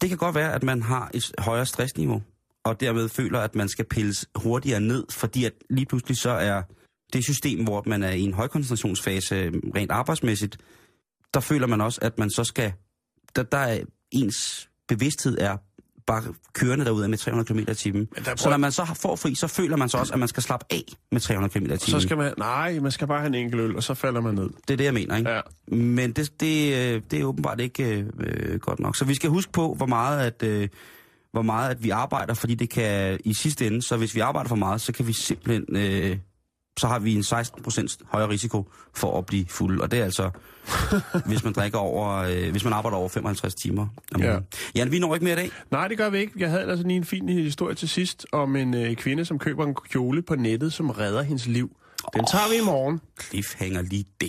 Det 0.00 0.08
kan 0.08 0.18
godt 0.18 0.34
være, 0.34 0.52
at 0.52 0.62
man 0.62 0.82
har 0.82 1.10
et 1.14 1.32
højere 1.38 1.66
stressniveau, 1.66 2.22
og 2.64 2.80
dermed 2.80 3.08
føler, 3.08 3.40
at 3.40 3.54
man 3.54 3.68
skal 3.68 3.84
pilles 3.84 4.26
hurtigere 4.34 4.80
ned, 4.80 5.04
fordi 5.10 5.44
at 5.44 5.52
lige 5.70 5.86
pludselig 5.86 6.16
så 6.16 6.30
er 6.30 6.62
det 7.12 7.24
system, 7.24 7.64
hvor 7.64 7.82
man 7.86 8.02
er 8.02 8.10
i 8.10 8.20
en 8.20 8.34
højkoncentrationsfase 8.34 9.34
øh, 9.34 9.52
rent 9.76 9.90
arbejdsmæssigt, 9.90 10.58
der 11.34 11.40
føler 11.40 11.66
man 11.66 11.80
også, 11.80 11.98
at 12.02 12.18
man 12.18 12.30
så 12.30 12.44
skal... 12.44 12.72
Der, 13.36 13.42
der 13.42 13.58
er 13.58 13.84
ens 14.10 14.68
bevidsthed 14.88 15.38
er 15.40 15.56
bare 16.12 16.34
kørende 16.52 16.84
derude 16.84 17.08
med 17.08 17.18
300 17.18 17.46
km 17.46 17.70
i 17.70 17.74
timen. 17.74 18.08
Så 18.36 18.50
når 18.50 18.56
man 18.56 18.72
så 18.72 18.84
får 19.02 19.16
fri, 19.16 19.34
så 19.34 19.46
føler 19.46 19.76
man 19.76 19.88
så 19.88 19.98
også, 19.98 20.12
at 20.12 20.18
man 20.18 20.28
skal 20.28 20.42
slappe 20.42 20.66
af 20.70 20.84
med 21.12 21.20
300 21.20 21.52
km 21.52 21.64
i 21.64 21.68
timen. 21.68 21.78
Så 21.78 22.00
skal 22.00 22.16
man... 22.16 22.34
Nej, 22.38 22.78
man 22.80 22.90
skal 22.90 23.06
bare 23.06 23.18
have 23.18 23.26
en 23.26 23.34
enkelt 23.34 23.62
øl, 23.62 23.76
og 23.76 23.82
så 23.82 23.94
falder 23.94 24.20
man 24.20 24.34
ned. 24.34 24.50
Det 24.68 24.70
er 24.70 24.76
det, 24.76 24.84
jeg 24.84 24.94
mener, 24.94 25.16
ikke? 25.16 25.30
Ja. 25.30 25.40
Men 25.76 26.12
det, 26.12 26.40
det, 26.40 26.74
øh, 26.74 27.02
det 27.10 27.20
er 27.20 27.24
åbenbart 27.24 27.60
ikke 27.60 28.06
øh, 28.20 28.60
godt 28.60 28.80
nok. 28.80 28.96
Så 28.96 29.04
vi 29.04 29.14
skal 29.14 29.30
huske 29.30 29.52
på, 29.52 29.74
hvor 29.74 29.86
meget, 29.86 30.20
at, 30.20 30.42
øh, 30.42 30.68
hvor 31.32 31.42
meget 31.42 31.70
at 31.70 31.84
vi 31.84 31.90
arbejder, 31.90 32.34
fordi 32.34 32.54
det 32.54 32.70
kan 32.70 33.18
i 33.24 33.34
sidste 33.34 33.66
ende, 33.66 33.82
så 33.82 33.96
hvis 33.96 34.14
vi 34.14 34.20
arbejder 34.20 34.48
for 34.48 34.56
meget, 34.56 34.80
så 34.80 34.92
kan 34.92 35.06
vi 35.06 35.12
simpelthen, 35.12 35.76
øh, 35.76 36.16
så 36.78 36.86
har 36.86 36.98
vi 36.98 37.14
en 37.14 37.20
16% 37.20 37.96
højere 38.12 38.28
risiko 38.28 38.70
for 38.94 39.18
at 39.18 39.26
blive 39.26 39.46
fuld. 39.48 39.80
Og 39.80 39.90
det 39.90 39.98
er 40.00 40.04
altså, 40.04 40.30
hvis 41.26 41.44
man 41.44 41.52
drikker 41.52 41.78
over, 41.78 42.12
øh, 42.16 42.50
hvis 42.50 42.64
man 42.64 42.72
arbejder 42.72 42.96
over 42.98 43.08
55 43.08 43.54
timer 43.54 43.86
om 44.14 44.20
Ja. 44.20 44.30
ugen. 44.32 44.44
Jan, 44.74 44.90
vi 44.92 44.98
når 44.98 45.14
ikke 45.14 45.24
mere 45.24 45.34
i 45.34 45.36
dag. 45.36 45.50
Nej, 45.70 45.88
det 45.88 45.98
gør 45.98 46.10
vi 46.10 46.18
ikke. 46.18 46.32
Jeg 46.36 46.50
havde 46.50 46.62
altså 46.62 46.86
lige 46.86 46.96
en 46.96 47.04
fin 47.04 47.28
historie 47.28 47.74
til 47.74 47.88
sidst 47.88 48.26
om 48.32 48.56
en 48.56 48.74
øh, 48.74 48.94
kvinde, 48.96 49.24
som 49.24 49.38
køber 49.38 49.66
en 49.66 49.74
kjole 49.74 50.22
på 50.22 50.34
nettet, 50.34 50.72
som 50.72 50.90
redder 50.90 51.22
hendes 51.22 51.46
liv. 51.46 51.76
Den 52.14 52.24
tager 52.32 52.50
vi 52.50 52.56
i 52.62 52.64
morgen. 52.64 53.00
Cliffhanger 53.22 53.82
lige 53.82 54.04
der. 54.20 54.28